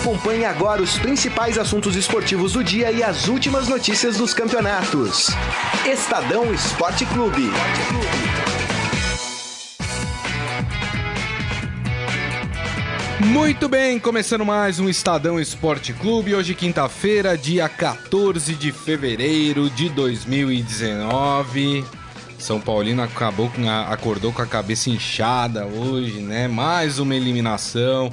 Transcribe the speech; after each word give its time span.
Acompanhe 0.00 0.46
agora 0.46 0.80
os 0.80 0.98
principais 0.98 1.58
assuntos 1.58 1.94
esportivos 1.94 2.54
do 2.54 2.64
dia 2.64 2.90
e 2.90 3.02
as 3.02 3.28
últimas 3.28 3.68
notícias 3.68 4.16
dos 4.16 4.32
campeonatos. 4.32 5.26
Estadão 5.84 6.54
Esporte 6.54 7.04
Clube. 7.04 7.50
Muito 13.20 13.68
bem, 13.68 13.98
começando 13.98 14.42
mais 14.42 14.80
um 14.80 14.88
Estadão 14.88 15.38
Esporte 15.38 15.92
Clube. 15.92 16.34
Hoje, 16.34 16.54
quinta-feira, 16.54 17.36
dia 17.36 17.68
14 17.68 18.54
de 18.54 18.72
fevereiro 18.72 19.68
de 19.68 19.90
2019. 19.90 21.84
São 22.38 22.58
Paulino 22.58 23.02
acabou 23.02 23.52
acordou 23.86 24.32
com 24.32 24.40
a 24.40 24.46
cabeça 24.46 24.88
inchada 24.88 25.66
hoje, 25.66 26.20
né? 26.20 26.48
Mais 26.48 26.98
uma 26.98 27.14
eliminação 27.14 28.10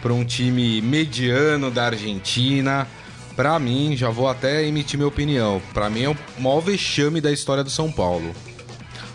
para 0.00 0.12
um 0.12 0.24
time 0.24 0.80
mediano 0.80 1.70
da 1.70 1.86
Argentina. 1.86 2.86
Para 3.36 3.58
mim, 3.58 3.96
já 3.96 4.10
vou 4.10 4.28
até 4.28 4.66
emitir 4.66 4.98
minha 4.98 5.08
opinião. 5.08 5.62
Para 5.72 5.88
mim 5.88 6.02
é 6.02 6.08
o 6.08 6.16
maior 6.38 6.60
vexame 6.60 7.20
da 7.20 7.32
história 7.32 7.64
do 7.64 7.70
São 7.70 7.90
Paulo. 7.90 8.34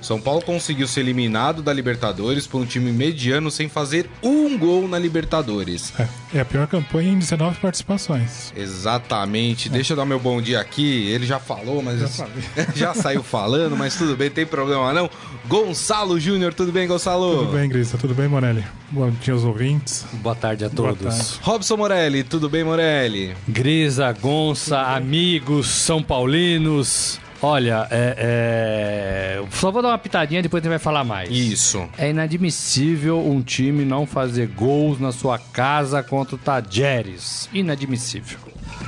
São 0.05 0.21
Paulo 0.21 0.39
conseguiu 0.39 0.87
ser 0.87 0.99
eliminado 0.99 1.63
da 1.63 1.73
Libertadores 1.73 2.45
por 2.45 2.61
um 2.61 2.65
time 2.65 2.91
mediano 2.91 3.49
sem 3.49 3.67
fazer 3.67 4.07
um 4.21 4.55
gol 4.55 4.87
na 4.87 4.99
Libertadores. 4.99 5.91
É, 5.97 6.07
é 6.35 6.41
a 6.41 6.45
pior 6.45 6.67
campanha 6.67 7.11
em 7.11 7.17
19 7.17 7.57
participações. 7.59 8.53
Exatamente. 8.55 9.67
É. 9.67 9.71
Deixa 9.71 9.93
eu 9.93 9.97
dar 9.97 10.05
meu 10.05 10.19
bom 10.19 10.39
dia 10.39 10.59
aqui. 10.59 11.07
Ele 11.07 11.25
já 11.25 11.39
falou, 11.39 11.81
mas 11.81 11.99
já, 11.99 12.27
já 12.75 12.93
saiu 12.93 13.23
falando, 13.23 13.75
mas 13.75 13.95
tudo 13.95 14.15
bem, 14.15 14.29
tem 14.29 14.45
problema 14.45 14.93
não. 14.93 15.09
Gonçalo 15.47 16.19
Júnior, 16.19 16.53
tudo 16.53 16.71
bem, 16.71 16.87
Gonçalo? 16.87 17.45
Tudo 17.45 17.57
bem, 17.57 17.67
Grisa, 17.67 17.97
tudo 17.97 18.13
bem, 18.13 18.27
Morelli? 18.27 18.63
Bom 18.91 19.09
dia 19.09 19.33
aos 19.33 19.43
ouvintes. 19.43 20.05
Boa 20.13 20.35
tarde 20.35 20.65
a 20.65 20.69
todos. 20.69 20.99
Tarde. 20.99 21.39
Robson 21.41 21.77
Morelli, 21.77 22.23
tudo 22.23 22.47
bem, 22.47 22.63
Morelli? 22.63 23.35
Grisa, 23.47 24.11
Gonça, 24.11 24.81
amigos, 24.81 25.65
São 25.65 26.03
Paulinos. 26.03 27.24
Olha, 27.47 27.87
é, 27.91 29.37
é... 29.39 29.45
só 29.51 29.69
vou 29.69 29.79
dar 29.83 29.89
uma 29.89 29.99
pitadinha, 29.99 30.41
depois 30.41 30.61
a 30.61 30.63
gente 30.63 30.69
vai 30.71 30.79
falar 30.79 31.03
mais. 31.03 31.29
Isso. 31.29 31.87
É 31.95 32.09
inadmissível 32.09 33.19
um 33.23 33.39
time 33.39 33.85
não 33.85 34.07
fazer 34.07 34.47
gols 34.47 34.99
na 34.99 35.11
sua 35.11 35.37
casa 35.37 36.01
contra 36.01 36.35
o 36.35 36.39
Tajeres. 36.39 37.47
Inadmissível. 37.53 38.39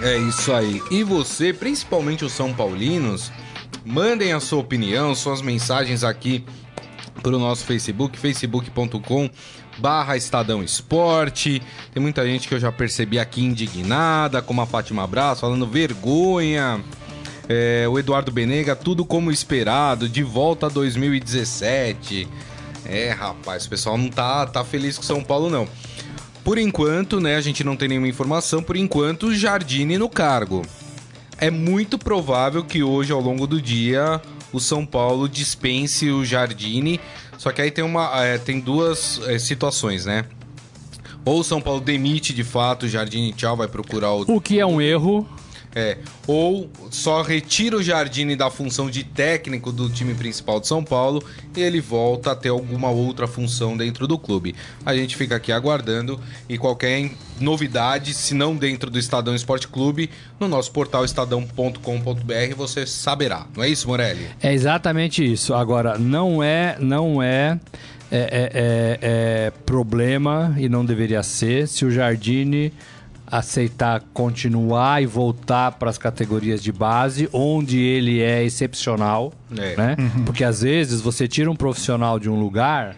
É 0.01 0.17
isso 0.17 0.51
aí. 0.51 0.81
E 0.89 1.03
você, 1.03 1.53
principalmente 1.53 2.25
os 2.25 2.31
São 2.31 2.51
Paulinos, 2.51 3.31
mandem 3.85 4.33
a 4.33 4.39
sua 4.39 4.57
opinião, 4.57 5.13
suas 5.13 5.39
mensagens 5.39 6.03
aqui 6.03 6.43
para 7.21 7.35
o 7.35 7.39
nosso 7.39 7.63
Facebook, 7.63 8.17
facebook.com 8.17 9.29
barra 9.77 10.17
Estadão 10.17 10.63
Esporte. 10.63 11.61
Tem 11.93 12.01
muita 12.01 12.25
gente 12.25 12.47
que 12.47 12.55
eu 12.55 12.59
já 12.59 12.71
percebi 12.71 13.19
aqui 13.19 13.43
indignada, 13.43 14.41
como 14.41 14.61
a 14.61 14.65
Fátima 14.65 15.03
Abraço, 15.03 15.41
falando 15.41 15.67
vergonha. 15.67 16.83
É, 17.49 17.87
o 17.87 17.97
Eduardo 17.97 18.31
Benega, 18.31 18.75
tudo 18.75 19.05
como 19.05 19.31
esperado, 19.31 20.09
de 20.09 20.23
volta 20.23 20.65
a 20.65 20.69
2017. 20.69 22.27
É, 22.85 23.11
rapaz, 23.11 23.65
o 23.65 23.69
pessoal 23.69 23.97
não 23.97 24.09
tá, 24.09 24.45
tá 24.45 24.63
feliz 24.63 24.97
com 24.97 25.03
São 25.03 25.23
Paulo, 25.23 25.49
não. 25.49 25.67
Por 26.43 26.57
enquanto, 26.57 27.19
né, 27.19 27.35
a 27.35 27.41
gente 27.41 27.63
não 27.63 27.75
tem 27.75 27.89
nenhuma 27.89 28.07
informação, 28.07 28.63
por 28.63 28.77
enquanto, 28.77 29.35
Jardine 29.35 29.97
no 29.97 30.07
cargo. 30.07 30.61
É 31.37 31.51
muito 31.51 31.97
provável 31.97 32.63
que 32.63 32.81
hoje, 32.81 33.11
ao 33.11 33.21
longo 33.21 33.45
do 33.45 33.61
dia, 33.61 34.21
o 34.51 34.59
São 34.59 34.85
Paulo 34.85 35.27
dispense 35.27 36.09
o 36.09 36.25
Jardine. 36.25 36.99
Só 37.37 37.51
que 37.51 37.61
aí 37.61 37.69
tem, 37.69 37.83
uma, 37.83 38.23
é, 38.23 38.37
tem 38.37 38.59
duas 38.59 39.21
é, 39.27 39.37
situações, 39.37 40.05
né? 40.05 40.25
Ou 41.23 41.41
o 41.41 41.43
São 41.43 41.59
Paulo 41.61 41.81
demite 41.81 42.33
de 42.33 42.43
fato 42.43 42.83
o 42.83 42.89
Jardine 42.89 43.33
tchau, 43.33 43.57
vai 43.57 43.67
procurar 43.67 44.13
o. 44.13 44.21
O 44.35 44.41
que 44.41 44.59
é 44.59 44.65
um 44.65 44.81
erro. 44.81 45.27
É, 45.79 45.95
ou 46.25 46.67
só 46.89 47.21
retira 47.21 47.77
o 47.77 47.83
Jardine 47.83 48.35
da 48.35 48.49
função 48.49 48.89
de 48.89 49.03
técnico 49.03 49.71
do 49.71 49.87
time 49.87 50.15
principal 50.15 50.59
de 50.59 50.67
São 50.67 50.83
Paulo 50.83 51.23
e 51.55 51.61
ele 51.61 51.79
volta 51.79 52.31
a 52.31 52.35
ter 52.35 52.49
alguma 52.49 52.89
outra 52.89 53.27
função 53.27 53.77
dentro 53.77 54.07
do 54.07 54.17
clube. 54.17 54.55
A 54.83 54.95
gente 54.95 55.15
fica 55.15 55.35
aqui 55.35 55.51
aguardando 55.51 56.19
e 56.49 56.57
qualquer 56.57 57.11
novidade, 57.39 58.15
se 58.15 58.33
não 58.33 58.55
dentro 58.55 58.89
do 58.89 58.97
Estadão 58.97 59.35
Esporte 59.35 59.67
Clube, 59.67 60.09
no 60.39 60.47
nosso 60.47 60.71
portal 60.71 61.05
estadão.com.br 61.05 62.55
você 62.55 62.87
saberá. 62.87 63.45
Não 63.55 63.63
é 63.63 63.69
isso, 63.69 63.87
Morelli? 63.87 64.27
É 64.41 64.51
exatamente 64.51 65.23
isso. 65.23 65.53
Agora, 65.53 65.95
não 65.99 66.41
é, 66.41 66.75
não 66.79 67.21
é 67.21 67.59
é, 68.09 68.17
é, 68.17 68.51
é, 68.53 68.99
é 69.47 69.51
problema 69.63 70.55
e 70.57 70.67
não 70.67 70.83
deveria 70.83 71.21
ser 71.21 71.67
se 71.67 71.85
o 71.85 71.91
Jardine 71.91 72.73
aceitar 73.29 74.01
continuar 74.13 75.03
e 75.03 75.05
voltar 75.05 75.73
para 75.73 75.89
as 75.89 75.97
categorias 75.97 76.63
de 76.63 76.71
base, 76.71 77.29
onde 77.33 77.77
ele 77.77 78.21
é 78.21 78.43
excepcional, 78.43 79.33
é. 79.55 79.75
né? 79.75 79.95
Uhum. 79.99 80.23
Porque 80.23 80.43
às 80.43 80.61
vezes 80.61 81.01
você 81.01 81.27
tira 81.27 81.51
um 81.51 81.55
profissional 81.55 82.17
de 82.19 82.29
um 82.29 82.39
lugar 82.39 82.95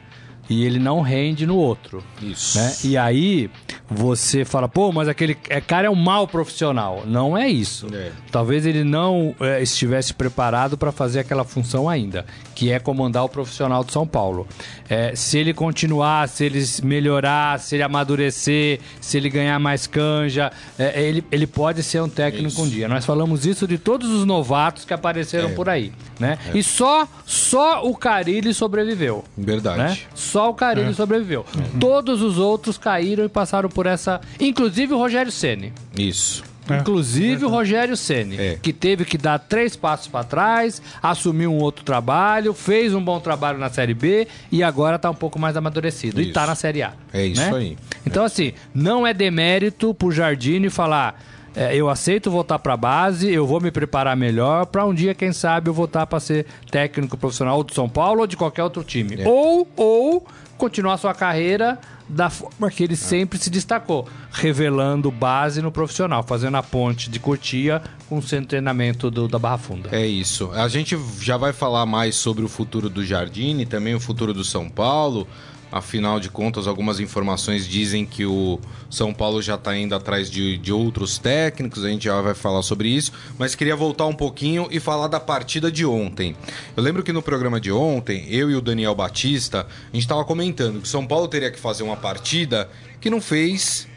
e 0.49 0.65
ele 0.65 0.79
não 0.79 1.01
rende 1.01 1.45
no 1.45 1.55
outro. 1.55 2.03
Isso. 2.21 2.57
Né? 2.57 2.75
E 2.83 2.97
aí 2.97 3.49
você 3.89 4.43
fala, 4.43 4.67
pô, 4.67 4.91
mas 4.91 5.07
aquele 5.07 5.37
é, 5.47 5.61
cara 5.61 5.87
é 5.87 5.89
um 5.89 5.95
mau 5.95 6.27
profissional. 6.27 7.03
Não 7.05 7.37
é 7.37 7.47
isso. 7.47 7.87
É. 7.93 8.11
Talvez 8.31 8.65
ele 8.65 8.83
não 8.83 9.35
é, 9.39 9.61
estivesse 9.61 10.13
preparado 10.13 10.77
para 10.77 10.91
fazer 10.91 11.19
aquela 11.19 11.43
função 11.43 11.87
ainda, 11.87 12.25
que 12.55 12.71
é 12.71 12.79
comandar 12.79 13.23
o 13.23 13.29
profissional 13.29 13.83
de 13.83 13.91
São 13.91 14.07
Paulo. 14.07 14.47
É, 14.89 15.15
se 15.15 15.37
ele 15.37 15.53
continuar, 15.53 16.27
se 16.27 16.45
ele 16.45 16.63
melhorar, 16.83 17.59
se 17.59 17.75
ele 17.75 17.83
amadurecer, 17.83 18.79
se 18.99 19.17
ele 19.17 19.29
ganhar 19.29 19.59
mais 19.59 19.85
canja, 19.85 20.51
é, 20.77 21.01
ele, 21.01 21.23
ele 21.31 21.45
pode 21.45 21.83
ser 21.83 22.01
um 22.01 22.09
técnico 22.09 22.47
isso. 22.47 22.63
um 22.63 22.67
dia. 22.67 22.87
Nós 22.87 23.05
falamos 23.05 23.45
isso 23.45 23.67
de 23.67 23.77
todos 23.77 24.09
os 24.09 24.25
novatos 24.25 24.83
que 24.83 24.93
apareceram 24.93 25.49
é. 25.49 25.53
por 25.53 25.69
aí. 25.69 25.91
Né? 26.19 26.39
É. 26.53 26.57
E 26.57 26.63
só, 26.63 27.07
só 27.25 27.85
o 27.85 27.95
Carilli 27.95 28.53
sobreviveu. 28.53 29.23
Verdade. 29.37 29.77
Né? 29.77 29.97
Só 30.15 30.38
o 30.47 30.53
Carilli 30.53 30.93
sobreviveu. 30.93 31.45
Uhum. 31.55 31.79
Todos 31.79 32.21
os 32.21 32.37
outros 32.37 32.77
caíram 32.77 33.25
e 33.25 33.29
passaram 33.29 33.69
por 33.69 33.85
essa. 33.85 34.21
Inclusive 34.39 34.93
o 34.93 34.97
Rogério 34.97 35.31
Ceni. 35.31 35.73
Isso. 35.97 36.43
É. 36.69 36.77
Inclusive 36.77 37.43
é. 37.43 37.47
o 37.47 37.49
Rogério 37.49 37.97
Ceni, 37.97 38.37
é. 38.39 38.57
que 38.61 38.71
teve 38.71 39.03
que 39.03 39.17
dar 39.17 39.39
três 39.39 39.75
passos 39.75 40.07
para 40.07 40.23
trás, 40.23 40.81
assumiu 41.01 41.51
um 41.51 41.57
outro 41.57 41.83
trabalho, 41.83 42.53
fez 42.53 42.93
um 42.93 43.03
bom 43.03 43.19
trabalho 43.19 43.57
na 43.57 43.69
Série 43.69 43.93
B 43.93 44.27
e 44.51 44.61
agora 44.63 44.97
está 44.97 45.09
um 45.09 45.15
pouco 45.15 45.39
mais 45.39 45.57
amadurecido 45.57 46.19
isso. 46.19 46.29
e 46.29 46.31
está 46.31 46.45
na 46.45 46.55
Série 46.55 46.83
A. 46.83 46.93
É 47.11 47.25
isso 47.25 47.41
né? 47.41 47.57
aí. 47.57 47.77
Então, 48.05 48.23
assim, 48.23 48.53
não 48.73 49.05
é 49.05 49.13
demérito 49.13 49.93
pro 49.93 50.11
Jardine 50.11 50.69
falar. 50.69 51.19
É, 51.55 51.75
eu 51.75 51.89
aceito 51.89 52.29
voltar 52.29 52.59
para 52.59 52.73
a 52.73 52.77
base, 52.77 53.31
eu 53.31 53.45
vou 53.45 53.59
me 53.59 53.71
preparar 53.71 54.15
melhor 54.15 54.65
para 54.65 54.85
um 54.85 54.93
dia, 54.93 55.13
quem 55.13 55.33
sabe, 55.33 55.69
eu 55.69 55.73
voltar 55.73 56.05
para 56.07 56.19
ser 56.19 56.45
técnico 56.71 57.17
profissional 57.17 57.63
de 57.63 57.73
São 57.73 57.89
Paulo 57.89 58.21
ou 58.21 58.27
de 58.27 58.37
qualquer 58.37 58.63
outro 58.63 58.83
time. 58.83 59.21
É. 59.21 59.27
Ou, 59.27 59.67
ou 59.75 60.27
continuar 60.57 60.97
sua 60.97 61.13
carreira 61.13 61.79
da 62.09 62.29
forma 62.29 62.69
que 62.71 62.83
ele 62.83 62.95
sempre 62.95 63.37
se 63.37 63.51
destacou, 63.51 64.07
revelando 64.31 65.11
base 65.11 65.61
no 65.61 65.71
profissional, 65.71 66.23
fazendo 66.23 66.57
a 66.57 66.63
ponte 66.63 67.09
de 67.09 67.19
Cotia 67.19 67.81
com 68.09 68.17
o 68.17 68.21
centro 68.21 68.45
de 68.45 68.47
treinamento 68.47 69.11
do, 69.11 69.27
da 69.27 69.37
Barra 69.37 69.59
Funda. 69.59 69.89
É 69.91 70.05
isso. 70.05 70.51
A 70.53 70.67
gente 70.67 70.97
já 71.21 71.37
vai 71.37 71.53
falar 71.53 71.85
mais 71.85 72.15
sobre 72.15 72.43
o 72.43 72.47
futuro 72.47 72.89
do 72.89 73.05
Jardine, 73.05 73.65
também 73.65 73.93
o 73.93 73.99
futuro 73.99 74.33
do 74.33 74.43
São 74.43 74.67
Paulo. 74.67 75.27
Afinal 75.71 76.19
de 76.19 76.29
contas, 76.29 76.67
algumas 76.67 76.99
informações 76.99 77.67
dizem 77.67 78.05
que 78.05 78.25
o 78.25 78.59
São 78.89 79.13
Paulo 79.13 79.41
já 79.41 79.55
está 79.55 79.77
indo 79.77 79.93
atrás 79.93 80.29
de, 80.29 80.57
de 80.57 80.73
outros 80.73 81.19
técnicos, 81.19 81.85
a 81.85 81.89
gente 81.89 82.05
já 82.05 82.19
vai 82.21 82.33
falar 82.33 82.63
sobre 82.63 82.89
isso, 82.89 83.11
mas 83.37 83.53
queria 83.53 83.75
voltar 83.75 84.07
um 84.07 84.15
pouquinho 84.15 84.67
e 84.71 84.79
falar 84.79 85.07
da 85.07 85.19
partida 85.19 85.71
de 85.71 85.85
ontem. 85.85 86.35
Eu 86.75 86.81
lembro 86.81 87.03
que 87.03 87.13
no 87.13 87.21
programa 87.21 87.59
de 87.59 87.71
ontem, 87.71 88.25
eu 88.29 88.49
e 88.49 88.55
o 88.55 88.61
Daniel 88.61 88.95
Batista, 88.95 89.67
a 89.91 89.95
gente 89.95 90.03
estava 90.03 90.25
comentando 90.25 90.79
que 90.79 90.87
o 90.87 90.89
São 90.89 91.05
Paulo 91.05 91.27
teria 91.27 91.51
que 91.51 91.59
fazer 91.59 91.83
uma 91.83 91.97
partida 91.97 92.69
que 92.99 93.09
não 93.09 93.21
fez 93.21 93.88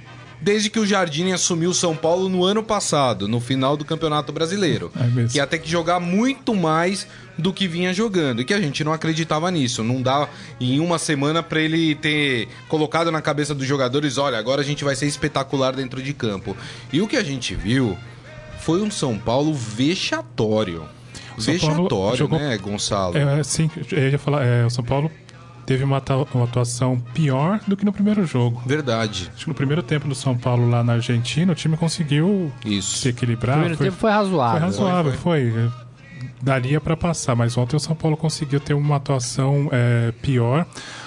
desde 0.43 0.69
que 0.69 0.79
o 0.79 0.85
Jardim 0.85 1.31
assumiu 1.31 1.71
o 1.71 1.75
São 1.75 1.97
Paulo 1.97 2.29
no 2.29 2.44
ano 2.44 2.62
passado, 2.62 3.29
no 3.29 3.41
final 3.41 3.77
do 3.77 3.85
Campeonato 3.85 4.33
Brasileiro. 4.33 4.91
É 4.97 5.29
que 5.29 5.39
ia 5.39 5.47
ter 5.47 5.59
que 5.59 5.71
jogar 5.71 6.00
muito 6.00 6.55
mais 6.55 7.06
do 7.39 7.53
que 7.53 7.69
vinha 7.69 7.94
jogando. 7.94 8.43
E 8.43 8.44
que 8.44 8.53
a 8.53 8.61
gente 8.61 8.83
não 8.83 8.93
acreditava 8.93 9.50
nisso. 9.50 9.85
Não 9.85 10.03
dá 10.03 10.29
em 10.61 10.81
uma 10.81 10.99
semana 10.99 11.43
para 11.43 11.61
ele 11.61 11.94
ter 11.94 12.49
colocado 12.69 13.11
na 13.11 13.23
cabeça 13.23 13.55
dos 13.55 13.67
jogadores: 13.67 14.19
olha, 14.19 14.37
agora 14.37 14.61
a 14.61 14.65
gente 14.65 14.83
vai 14.83 14.97
ser 14.97 15.06
espetacular 15.06 15.75
dentro 15.75 16.03
de 16.03 16.12
campo. 16.12 16.56
E 16.93 17.00
o 17.00 17.06
que 17.06 17.17
a 17.17 17.23
gente 17.23 17.55
viu 17.55 17.97
foi 18.59 18.83
um 18.83 18.91
São 18.91 19.17
Paulo 19.17 19.55
vexatório. 19.55 20.85
Vexatório, 21.39 22.19
jogou... 22.19 22.39
né, 22.39 22.59
Gonçalo? 22.59 23.17
É, 23.17 23.43
sim, 23.43 23.71
eu 23.91 24.11
ia 24.11 24.19
falar, 24.19 24.44
é, 24.44 24.67
o 24.67 24.71
São 24.71 24.85
Paulo 24.85 25.11
teve 25.67 25.85
uma, 25.85 26.03
uma, 26.35 26.44
atuação 26.44 26.99
pior 27.14 27.61
do 27.67 27.76
que 27.76 27.85
no 27.85 27.93
primeiro 27.93 28.26
jogo. 28.26 28.62
Verdade. 28.67 29.31
Acho 29.35 29.44
que 29.44 29.49
no 29.49 29.55
primeiro 29.55 29.82
tempo 29.82 30.09
do 30.09 30.14
São 30.14 30.37
Paulo 30.37 30.69
lá 30.69 30.82
na 30.82 30.94
Argentina, 30.94 31.53
o 31.53 31.55
time 31.55 31.76
conseguiu 31.76 32.53
Isso. 32.64 32.99
se 32.99 33.09
equilibrar. 33.09 33.56
O 33.56 33.61
primeiro 33.61 33.79
foi, 33.79 33.87
tempo 33.87 33.99
foi 33.99 34.11
razoável. 34.11 34.61
Foi 34.61 34.69
razoável, 34.69 35.12
foi. 35.12 35.50
foi. 35.50 35.70
Daria 36.41 36.81
para 36.81 36.97
passar, 36.97 37.37
mas 37.37 37.56
ontem 37.56 37.76
o 37.76 37.81
São 37.81 37.94
Paulo 37.94 38.17
conseguiu 38.17 38.59
ter 38.59 38.75
uma 38.75 38.97
atuação 38.97 39.69
é, 39.70 40.12
pior. 40.20 40.67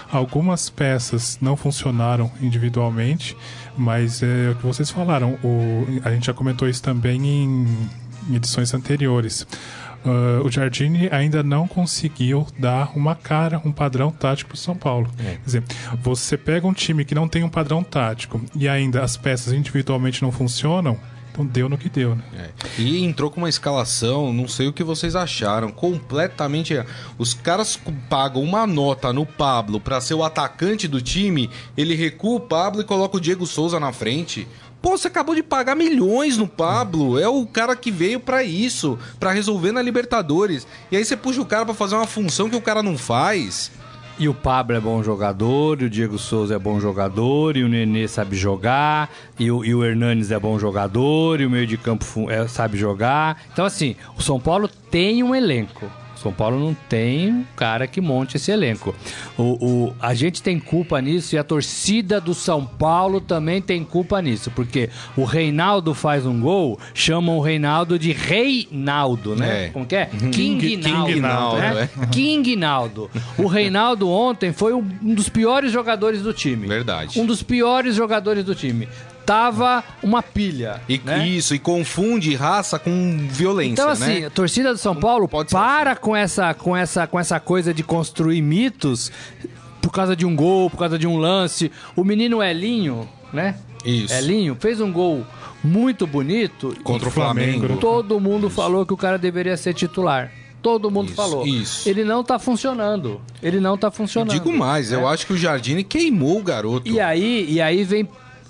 algumas 0.09 0.69
peças 0.69 1.37
não 1.41 1.57
funcionaram 1.57 2.31
individualmente, 2.41 3.35
mas 3.77 4.23
é 4.23 4.51
o 4.51 4.55
que 4.55 4.65
vocês 4.65 4.89
falaram. 4.89 5.37
O, 5.43 5.85
a 6.03 6.11
gente 6.11 6.27
já 6.27 6.33
comentou 6.33 6.69
isso 6.69 6.81
também 6.81 7.25
em, 7.25 7.67
em 8.29 8.35
edições 8.35 8.73
anteriores. 8.73 9.45
Uh, 10.05 10.45
o 10.45 10.51
Jardine 10.51 11.09
ainda 11.11 11.41
não 11.41 11.67
conseguiu 11.67 12.45
dar 12.59 12.91
uma 12.95 13.15
cara, 13.15 13.59
um 13.65 13.71
padrão 13.71 14.11
tático 14.11 14.49
para 14.49 14.55
o 14.55 14.59
São 14.59 14.75
Paulo. 14.75 15.09
É. 15.19 15.31
Quer 15.31 15.45
dizer, 15.45 15.63
você 15.99 16.37
pega 16.37 16.67
um 16.67 16.73
time 16.73 17.03
que 17.03 17.15
não 17.15 17.27
tem 17.27 17.43
um 17.43 17.49
padrão 17.49 17.83
tático 17.83 18.39
e 18.55 18.69
ainda 18.69 19.03
as 19.03 19.17
peças 19.17 19.51
individualmente 19.51 20.21
não 20.21 20.31
funcionam, 20.31 20.99
então 21.35 21.45
deu 21.45 21.67
no 21.67 21.77
que 21.77 21.89
deu, 21.89 22.15
né? 22.15 22.23
É. 22.37 22.81
E 22.81 23.03
entrou 23.03 23.29
com 23.29 23.41
uma 23.41 23.49
escalação, 23.49 24.31
não 24.31 24.47
sei 24.47 24.67
o 24.67 24.73
que 24.73 24.83
vocês 24.83 25.17
acharam, 25.17 25.69
completamente. 25.69 26.73
Os 27.17 27.33
caras 27.33 27.77
pagam 28.09 28.41
uma 28.41 28.65
nota 28.65 29.11
no 29.11 29.25
Pablo 29.25 29.81
para 29.81 29.99
ser 29.99 30.13
o 30.13 30.23
atacante 30.23 30.87
do 30.87 31.01
time, 31.01 31.49
ele 31.75 31.93
recua 31.93 32.37
o 32.37 32.39
Pablo 32.39 32.81
e 32.81 32.85
coloca 32.85 33.17
o 33.17 33.19
Diego 33.19 33.45
Souza 33.45 33.79
na 33.79 33.91
frente. 33.91 34.47
Pô, 34.85 34.95
você 34.95 35.07
acabou 35.07 35.33
de 35.33 35.41
pagar 35.41 35.75
milhões 35.75 36.37
no 36.37 36.47
Pablo. 36.47 37.17
É 37.17 37.27
o 37.27 37.43
cara 37.47 37.75
que 37.75 37.89
veio 37.89 38.19
para 38.19 38.43
isso, 38.43 38.99
para 39.19 39.31
resolver 39.31 39.71
na 39.71 39.81
Libertadores. 39.81 40.67
E 40.91 40.95
aí 40.95 41.03
você 41.03 41.17
puxa 41.17 41.41
o 41.41 41.45
cara 41.45 41.65
para 41.65 41.73
fazer 41.73 41.95
uma 41.95 42.05
função 42.05 42.47
que 42.47 42.55
o 42.55 42.61
cara 42.61 42.83
não 42.83 42.95
faz. 42.95 43.71
E 44.19 44.29
o 44.29 44.33
Pablo 44.35 44.77
é 44.77 44.79
bom 44.79 45.01
jogador, 45.01 45.81
e 45.81 45.85
o 45.85 45.89
Diego 45.89 46.19
Souza 46.19 46.53
é 46.53 46.59
bom 46.59 46.79
jogador, 46.79 47.57
e 47.57 47.63
o 47.63 47.67
Nenê 47.67 48.07
sabe 48.07 48.35
jogar, 48.35 49.09
e 49.39 49.49
o, 49.49 49.65
e 49.65 49.73
o 49.73 49.83
Hernanes 49.83 50.29
é 50.29 50.39
bom 50.39 50.59
jogador, 50.59 51.41
e 51.41 51.47
o 51.47 51.49
meio 51.49 51.65
de 51.65 51.77
campo 51.77 52.29
é, 52.29 52.47
sabe 52.47 52.77
jogar. 52.77 53.41
Então, 53.51 53.65
assim, 53.65 53.95
o 54.15 54.21
São 54.21 54.39
Paulo 54.39 54.69
tem 54.91 55.23
um 55.23 55.33
elenco. 55.33 55.89
São 56.25 56.33
Paulo 56.33 56.59
não 56.59 56.75
tem 56.89 57.31
um 57.31 57.45
cara 57.55 57.85
que 57.85 58.01
monte 58.01 58.37
esse 58.37 58.51
elenco. 58.51 58.95
O, 59.37 59.43
o, 59.43 59.95
a 59.99 60.15
gente 60.15 60.41
tem 60.41 60.59
culpa 60.59 60.99
nisso 60.99 61.35
e 61.35 61.37
a 61.37 61.43
torcida 61.43 62.19
do 62.19 62.33
São 62.33 62.65
Paulo 62.65 63.21
também 63.21 63.61
tem 63.61 63.83
culpa 63.83 64.19
nisso, 64.23 64.49
porque 64.49 64.89
o 65.15 65.23
Reinaldo 65.23 65.93
faz 65.93 66.25
um 66.25 66.41
gol, 66.41 66.79
chamam 66.95 67.37
o 67.37 67.41
Reinaldo 67.41 67.99
de 67.99 68.11
Reinaldo, 68.11 69.35
né? 69.35 69.65
É. 69.65 69.69
Como 69.69 69.85
que 69.85 69.95
é? 69.95 70.09
Uhum. 70.19 70.31
King, 70.31 70.77
Naldo. 70.77 71.05
King 71.05 71.21
Naldo, 71.21 71.57
né? 71.57 71.89
é. 72.01 72.05
King 72.07 72.55
Naldo. 72.55 73.11
O 73.37 73.45
Reinaldo 73.45 74.09
ontem 74.09 74.51
foi 74.51 74.73
um 74.73 75.13
dos 75.13 75.29
piores 75.29 75.71
jogadores 75.71 76.23
do 76.23 76.33
time. 76.33 76.65
Verdade. 76.67 77.19
Um 77.19 77.25
dos 77.27 77.43
piores 77.43 77.93
jogadores 77.93 78.43
do 78.43 78.55
time 78.55 78.87
tava 79.25 79.83
uma 80.03 80.21
pilha. 80.21 80.81
E, 80.87 80.99
né? 81.03 81.27
Isso, 81.27 81.55
e 81.55 81.59
confunde 81.59 82.35
raça 82.35 82.77
com 82.77 83.17
violência. 83.29 83.73
Então, 83.73 83.89
assim, 83.89 84.21
né? 84.21 84.27
a 84.27 84.29
torcida 84.29 84.71
do 84.71 84.77
São 84.77 84.95
Paulo 84.95 85.27
Pode 85.27 85.49
para 85.49 85.91
assim. 85.91 86.01
com, 86.01 86.15
essa, 86.15 86.53
com, 86.53 86.77
essa, 86.77 87.07
com 87.07 87.19
essa 87.19 87.39
coisa 87.39 87.73
de 87.73 87.83
construir 87.83 88.41
mitos 88.41 89.11
por 89.81 89.91
causa 89.91 90.15
de 90.15 90.25
um 90.25 90.35
gol, 90.35 90.69
por 90.69 90.77
causa 90.77 90.97
de 90.97 91.07
um 91.07 91.17
lance. 91.17 91.71
O 91.95 92.03
menino 92.03 92.41
Elinho, 92.41 93.07
né? 93.33 93.55
Isso. 93.83 94.13
Elinho 94.13 94.55
fez 94.59 94.79
um 94.79 94.91
gol 94.91 95.25
muito 95.63 96.05
bonito 96.05 96.75
contra 96.83 97.07
o 97.07 97.11
Flamengo. 97.11 97.77
Todo 97.77 98.19
mundo 98.19 98.47
isso. 98.47 98.55
falou 98.55 98.85
que 98.85 98.93
o 98.93 98.97
cara 98.97 99.17
deveria 99.17 99.57
ser 99.57 99.73
titular 99.73 100.31
todo 100.65 100.89
mundo 100.89 101.09
isso, 101.09 101.15
falou. 101.15 101.45
Isso. 101.45 101.87
Ele 101.87 102.03
não 102.03 102.23
tá 102.23 102.39
funcionando. 102.39 103.21
Ele 103.39 103.59
não 103.59 103.77
tá 103.77 103.91
funcionando. 103.91 104.33
Eu 104.33 104.39
digo 104.39 104.51
mais, 104.51 104.91
eu 104.91 105.07
acho 105.07 105.27
que 105.27 105.33
o 105.33 105.37
Jardine 105.37 105.83
queimou 105.83 106.39
o 106.39 106.43
garoto. 106.43 106.89
E 106.89 106.99
aí, 106.99 107.45
e 107.47 107.61
aí 107.61 107.83
vem 107.83 108.09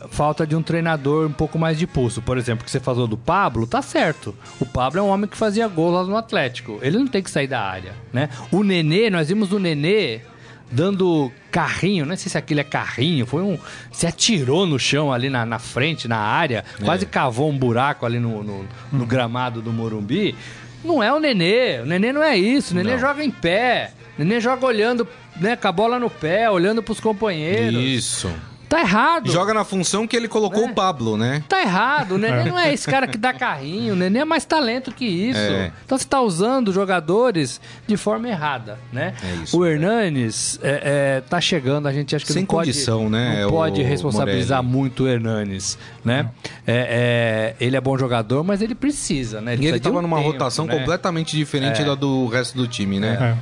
falta 0.10 0.46
de 0.46 0.56
um 0.56 0.62
treinador 0.62 1.28
um 1.28 1.34
pouco 1.34 1.58
mais 1.58 1.78
de 1.78 1.88
pulso. 1.88 2.22
Por 2.22 2.38
exemplo, 2.38 2.66
que 2.66 2.72
você 2.72 2.80
falou 2.80 3.08
do 3.08 3.18
Pablo, 3.18 3.68
tá 3.68 3.82
certo. 3.82 4.36
O 4.60 4.66
Pablo 4.66 5.00
é 5.00 5.04
um 5.04 5.10
homem 5.10 5.30
que 5.30 5.38
fazia 5.38 5.68
gol 5.68 5.92
lá 5.92 6.04
no 6.04 6.18
Atlético. 6.18 6.80
Ele 6.82 6.98
não 6.98 7.08
tem 7.08 7.22
que 7.24 7.32
sair 7.32 7.48
da 7.48 7.62
área, 7.62 7.94
né? 8.12 8.30
O 8.52 8.64
Nenê, 8.64 9.10
nós 9.10 9.30
vimos 9.30 9.52
o 9.52 9.60
Nenê 9.60 10.22
dando 10.72 11.32
carrinho, 11.52 12.06
não 12.06 12.16
sei 12.16 12.30
se 12.30 12.38
aquilo 12.38 12.60
é 12.60 12.64
carrinho, 12.64 13.26
foi 13.26 13.42
um. 13.42 13.58
Se 13.92 14.08
atirou 14.08 14.66
no 14.66 14.80
chão 14.80 15.12
ali 15.12 15.30
na, 15.30 15.46
na 15.46 15.60
frente, 15.60 16.08
na 16.08 16.18
área, 16.18 16.66
é. 16.80 16.84
quase 16.84 17.06
cavou 17.06 17.50
um 17.50 17.58
buraco 17.58 18.06
ali 18.06 18.20
no, 18.20 18.44
no, 18.44 18.66
no 18.92 19.04
hum. 19.04 19.08
gramado 19.08 19.62
do 19.62 19.72
Morumbi. 19.72 20.36
Não 20.84 21.02
é 21.02 21.12
o 21.12 21.20
Nenê, 21.20 21.80
o 21.82 21.86
Nenê 21.86 22.14
não 22.14 22.24
é 22.24 22.38
isso, 22.38 22.74
o 22.74 22.78
Nenê 22.78 22.92
não. 22.92 23.00
joga 23.00 23.24
em 23.24 23.32
pé, 23.32 23.92
o 24.18 24.24
Nenê 24.24 24.40
joga 24.40 24.66
olhando, 24.66 25.08
né, 25.38 25.56
com 25.56 25.68
a 25.68 25.72
bola 25.72 25.98
no 25.98 26.10
pé, 26.10 26.50
olhando 26.50 26.84
pros 26.84 27.00
companheiros. 27.00 27.82
Isso. 27.82 28.32
Tá 28.68 28.80
errado. 28.80 29.32
Joga 29.32 29.54
na 29.54 29.64
função 29.64 30.08
que 30.08 30.16
ele 30.16 30.28
colocou 30.28 30.64
é. 30.64 30.72
o 30.72 30.74
Pablo, 30.74 31.18
né? 31.18 31.44
Tá 31.48 31.62
errado. 31.62 32.16
O 32.16 32.18
Nenê 32.18 32.42
é. 32.42 32.44
não 32.46 32.60
é 32.60 32.74
esse 32.74 32.90
cara 32.90 33.08
que 33.08 33.18
dá 33.18 33.34
carrinho. 33.34 33.94
O 33.94 33.96
Nenê 33.96 34.20
é 34.20 34.26
mais 34.26 34.46
talento 34.46 34.92
que 34.92 35.06
isso. 35.06 35.40
É. 35.40 35.72
Então 35.86 35.98
você 35.98 36.06
tá 36.06 36.22
usando 36.22 36.74
jogadores 36.74 37.62
de 37.88 37.96
forma 37.98 38.28
errada, 38.28 38.80
né? 38.92 39.14
É 39.24 39.44
isso, 39.44 39.58
o 39.58 39.66
Hernanes 39.66 40.60
é, 40.64 41.18
é, 41.18 41.22
tá 41.22 41.40
chegando, 41.40 41.88
a 41.88 41.94
gente 41.94 42.16
acha 42.16 42.26
que 42.26 42.34
Sem 42.34 42.42
não 42.42 42.48
pode, 42.48 42.72
condição, 42.72 43.10
né? 43.10 43.44
Não 43.44 43.50
pode 43.50 43.82
responsabilizar 43.82 44.64
Morelli. 44.64 44.80
muito 44.80 45.04
o 45.04 45.08
Hernanes, 45.08 45.78
né? 46.04 46.30
É, 46.66 47.56
ele 47.60 47.76
é 47.76 47.82
bom 47.82 47.98
jogador, 47.98 48.44
mas 48.44 48.62
ele 48.62 48.76
precisa, 48.76 49.42
né? 49.42 49.54
Ele 49.54 49.66
e 49.66 49.68
ele 49.68 49.80
tava 49.80 50.00
um 50.00 50.02
numa 50.02 50.18
tempo, 50.18 50.32
rotação 50.32 50.66
né? 50.66 50.78
completamente 50.78 51.36
diferente 51.36 51.84
da 51.84 51.96
do 51.96 52.28
resto 52.28 52.58
do 52.58 52.68
time, 52.68 53.00
né? 53.00 53.38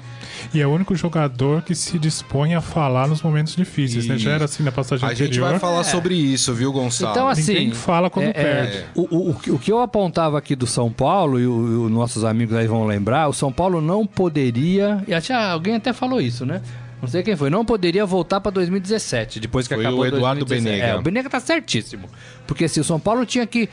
E 0.53 0.61
é 0.61 0.67
o 0.67 0.69
único 0.71 0.95
jogador 0.95 1.61
que 1.61 1.75
se 1.75 1.99
dispõe 1.99 2.55
a 2.55 2.61
falar 2.61 3.07
nos 3.07 3.21
momentos 3.21 3.55
difíceis, 3.55 4.07
né? 4.07 4.17
Já 4.17 4.31
era 4.31 4.45
assim 4.45 4.63
na 4.63 4.71
passagem 4.71 5.07
a 5.07 5.11
anterior. 5.11 5.29
A 5.29 5.33
gente 5.33 5.39
vai 5.39 5.59
falar 5.59 5.81
é. 5.81 5.83
sobre 5.83 6.15
isso, 6.15 6.53
viu, 6.53 6.71
Gonçalo? 6.71 7.11
Então, 7.11 7.27
assim, 7.27 7.53
Ninguém 7.53 7.71
fala 7.73 8.09
quando 8.09 8.27
é, 8.27 8.33
perde. 8.33 8.77
É, 8.77 8.85
o, 8.95 9.01
o, 9.01 9.29
o, 9.31 9.59
que 9.59 9.71
eu 9.71 9.79
apontava 9.79 10.37
aqui 10.37 10.55
do 10.55 10.65
São 10.65 10.91
Paulo, 10.91 11.39
e 11.39 11.45
os 11.47 11.91
nossos 11.91 12.23
amigos 12.23 12.55
aí 12.55 12.67
vão 12.67 12.85
lembrar, 12.85 13.27
o 13.27 13.33
São 13.33 13.51
Paulo 13.51 13.81
não 13.81 14.05
poderia... 14.05 15.03
E 15.07 15.13
até, 15.13 15.33
alguém 15.33 15.75
até 15.75 15.93
falou 15.93 16.19
isso, 16.19 16.45
né? 16.45 16.61
Não 17.01 17.09
sei 17.09 17.21
quem 17.21 17.35
foi. 17.35 17.49
Não 17.49 17.65
poderia 17.65 18.05
voltar 18.05 18.39
para 18.39 18.51
2017, 18.53 19.41
depois 19.41 19.67
que 19.67 19.75
foi 19.75 19.83
acabou 19.83 20.03
o 20.03 20.05
Eduardo 20.05 20.45
2017. 20.45 20.63
Benega. 20.63 20.97
É, 20.97 20.99
o 20.99 21.03
Benega 21.03 21.29
tá 21.29 21.39
certíssimo. 21.39 22.09
Porque 22.47 22.65
se 22.67 22.79
assim, 22.79 22.81
o 22.81 22.83
São 22.85 22.97
Paulo 22.97 23.25
tinha 23.25 23.45
que 23.45 23.67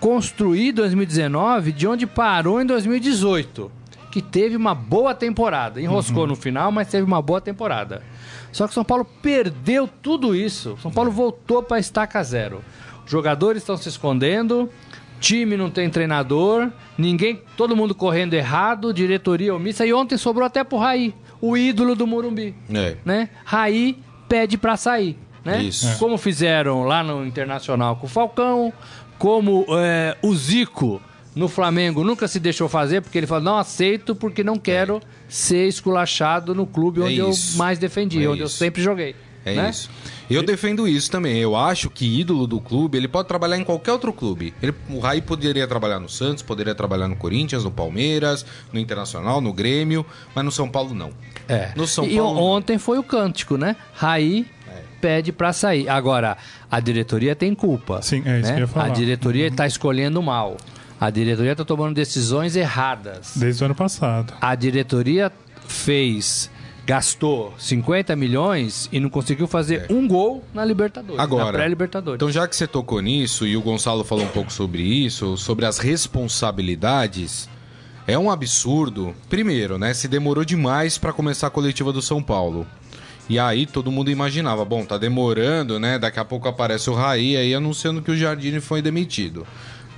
construir 0.00 0.72
2019 0.72 1.72
de 1.72 1.86
onde 1.86 2.06
parou 2.06 2.58
em 2.58 2.64
2018 2.64 3.79
que 4.10 4.20
teve 4.20 4.56
uma 4.56 4.74
boa 4.74 5.14
temporada. 5.14 5.80
Enroscou 5.80 6.22
uhum. 6.22 6.30
no 6.30 6.36
final, 6.36 6.72
mas 6.72 6.88
teve 6.88 7.04
uma 7.04 7.22
boa 7.22 7.40
temporada. 7.40 8.02
Só 8.52 8.66
que 8.66 8.74
São 8.74 8.84
Paulo 8.84 9.04
perdeu 9.22 9.88
tudo 10.02 10.34
isso. 10.34 10.76
São 10.82 10.90
Paulo 10.90 11.10
voltou 11.10 11.62
para 11.62 11.78
estaca 11.78 12.22
zero. 12.22 12.62
Jogadores 13.06 13.62
estão 13.62 13.76
se 13.76 13.88
escondendo, 13.88 14.68
time 15.20 15.56
não 15.56 15.70
tem 15.70 15.88
treinador, 15.90 16.70
ninguém, 16.96 17.42
todo 17.56 17.76
mundo 17.76 17.94
correndo 17.94 18.34
errado, 18.34 18.92
diretoria 18.92 19.54
omissa. 19.54 19.86
E 19.86 19.92
ontem 19.92 20.16
sobrou 20.16 20.46
até 20.46 20.64
pro 20.64 20.78
Raí, 20.78 21.14
o 21.40 21.56
ídolo 21.56 21.94
do 21.94 22.06
Morumbi. 22.06 22.54
É. 22.72 22.96
Né? 23.04 23.28
Raí 23.44 23.98
pede 24.28 24.56
para 24.58 24.76
sair. 24.76 25.16
Né? 25.44 25.62
Isso. 25.62 25.98
Como 25.98 26.18
fizeram 26.18 26.84
lá 26.84 27.02
no 27.02 27.26
Internacional 27.26 27.96
com 27.96 28.06
o 28.06 28.10
Falcão, 28.10 28.72
como 29.18 29.66
é, 29.70 30.16
o 30.22 30.34
Zico 30.34 31.00
no 31.34 31.48
Flamengo 31.48 32.02
nunca 32.02 32.26
se 32.26 32.40
deixou 32.40 32.68
fazer, 32.68 33.02
porque 33.02 33.18
ele 33.18 33.26
falou, 33.26 33.44
não 33.44 33.56
aceito 33.58 34.14
porque 34.14 34.42
não 34.42 34.56
quero 34.56 34.96
é. 34.96 35.00
ser 35.28 35.68
esculachado 35.68 36.54
no 36.54 36.66
clube 36.66 37.00
é 37.00 37.04
onde 37.04 37.18
eu 37.18 37.32
mais 37.54 37.78
defendi, 37.78 38.24
é 38.24 38.28
onde 38.28 38.42
isso. 38.42 38.54
eu 38.54 38.58
sempre 38.58 38.82
joguei. 38.82 39.14
É 39.44 39.54
né? 39.54 39.70
isso. 39.70 39.90
Eu 40.28 40.42
defendo 40.42 40.86
isso 40.86 41.10
também. 41.10 41.38
Eu 41.38 41.56
acho 41.56 41.88
que 41.88 42.20
ídolo 42.20 42.46
do 42.46 42.60
clube, 42.60 42.96
ele 42.96 43.08
pode 43.08 43.26
trabalhar 43.26 43.56
em 43.56 43.64
qualquer 43.64 43.92
outro 43.92 44.12
clube. 44.12 44.54
Ele, 44.62 44.74
o 44.88 44.98
Raí 44.98 45.20
poderia 45.20 45.66
trabalhar 45.66 45.98
no 45.98 46.08
Santos, 46.08 46.42
poderia 46.42 46.74
trabalhar 46.74 47.08
no 47.08 47.16
Corinthians, 47.16 47.64
no 47.64 47.70
Palmeiras, 47.70 48.44
no 48.72 48.78
Internacional, 48.78 49.40
no 49.40 49.52
Grêmio, 49.52 50.04
mas 50.34 50.44
no 50.44 50.52
São 50.52 50.68
Paulo 50.68 50.94
não. 50.94 51.10
É. 51.48 51.72
No 51.74 51.86
São 51.86 52.04
e 52.04 52.16
Paulo, 52.16 52.38
ontem 52.38 52.78
foi 52.78 52.98
o 52.98 53.02
cântico, 53.02 53.56
né? 53.56 53.76
Raí 53.94 54.46
é. 54.68 54.82
pede 55.00 55.32
para 55.32 55.52
sair. 55.52 55.88
Agora, 55.88 56.36
a 56.70 56.78
diretoria 56.78 57.34
tem 57.34 57.54
culpa. 57.54 58.02
Sim, 58.02 58.22
é 58.24 58.40
isso 58.40 58.48
né? 58.48 58.54
que 58.54 58.60
eu 58.60 58.66
ia 58.66 58.68
falar. 58.68 58.86
A 58.86 58.90
diretoria 58.90 59.46
está 59.46 59.64
uhum. 59.64 59.68
escolhendo 59.68 60.22
mal. 60.22 60.56
A 61.00 61.08
diretoria 61.08 61.52
está 61.52 61.64
tomando 61.64 61.94
decisões 61.94 62.54
erradas. 62.54 63.32
Desde 63.34 63.62
o 63.62 63.64
ano 63.64 63.74
passado. 63.74 64.34
A 64.38 64.54
diretoria 64.54 65.32
fez 65.66 66.50
gastou 66.84 67.54
50 67.56 68.14
milhões 68.16 68.88
e 68.92 69.00
não 69.00 69.08
conseguiu 69.08 69.46
fazer 69.46 69.86
é. 69.88 69.92
um 69.92 70.06
gol 70.06 70.44
na 70.52 70.64
Libertadores, 70.64 71.20
Agora, 71.20 71.44
na 71.46 71.52
pré-Libertadores. 71.52 72.16
Então, 72.16 72.30
já 72.30 72.46
que 72.48 72.54
você 72.54 72.66
tocou 72.66 73.00
nisso 73.00 73.46
e 73.46 73.56
o 73.56 73.62
Gonçalo 73.62 74.02
falou 74.04 74.24
um 74.24 74.28
pouco 74.28 74.52
sobre 74.52 74.82
isso, 74.82 75.36
sobre 75.36 75.64
as 75.64 75.78
responsabilidades, 75.78 77.48
é 78.06 78.18
um 78.18 78.30
absurdo. 78.30 79.14
Primeiro, 79.28 79.78
né, 79.78 79.94
se 79.94 80.08
demorou 80.08 80.44
demais 80.44 80.98
para 80.98 81.12
começar 81.12 81.46
a 81.46 81.50
coletiva 81.50 81.92
do 81.92 82.02
São 82.02 82.22
Paulo. 82.22 82.66
E 83.28 83.38
aí 83.38 83.64
todo 83.64 83.92
mundo 83.92 84.10
imaginava, 84.10 84.64
bom, 84.64 84.84
tá 84.84 84.98
demorando, 84.98 85.78
né? 85.78 85.96
Daqui 85.98 86.18
a 86.18 86.24
pouco 86.24 86.48
aparece 86.48 86.90
o 86.90 86.94
Raí 86.94 87.36
aí 87.36 87.54
anunciando 87.54 88.02
que 88.02 88.10
o 88.10 88.16
Jardine 88.16 88.60
foi 88.60 88.82
demitido 88.82 89.46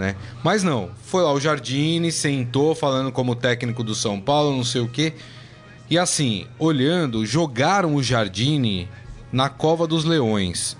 né? 0.03 0.17
Mas 0.43 0.65
não, 0.65 0.91
foi 1.05 1.23
lá 1.23 1.33
o 1.33 1.39
Jardine, 1.39 2.11
sentou 2.11 2.75
falando 2.75 3.13
como 3.13 3.37
técnico 3.37 3.85
do 3.85 3.95
São 3.95 4.21
Paulo, 4.21 4.57
não 4.57 4.65
sei 4.65 4.81
o 4.81 4.89
quê. 4.89 5.13
E 5.89 5.97
assim, 5.97 6.45
olhando, 6.59 7.25
jogaram 7.25 7.95
o 7.95 8.03
Jardine 8.03 8.89
na 9.33 9.49
cova 9.49 9.87
dos 9.87 10.05
leões. 10.05 10.77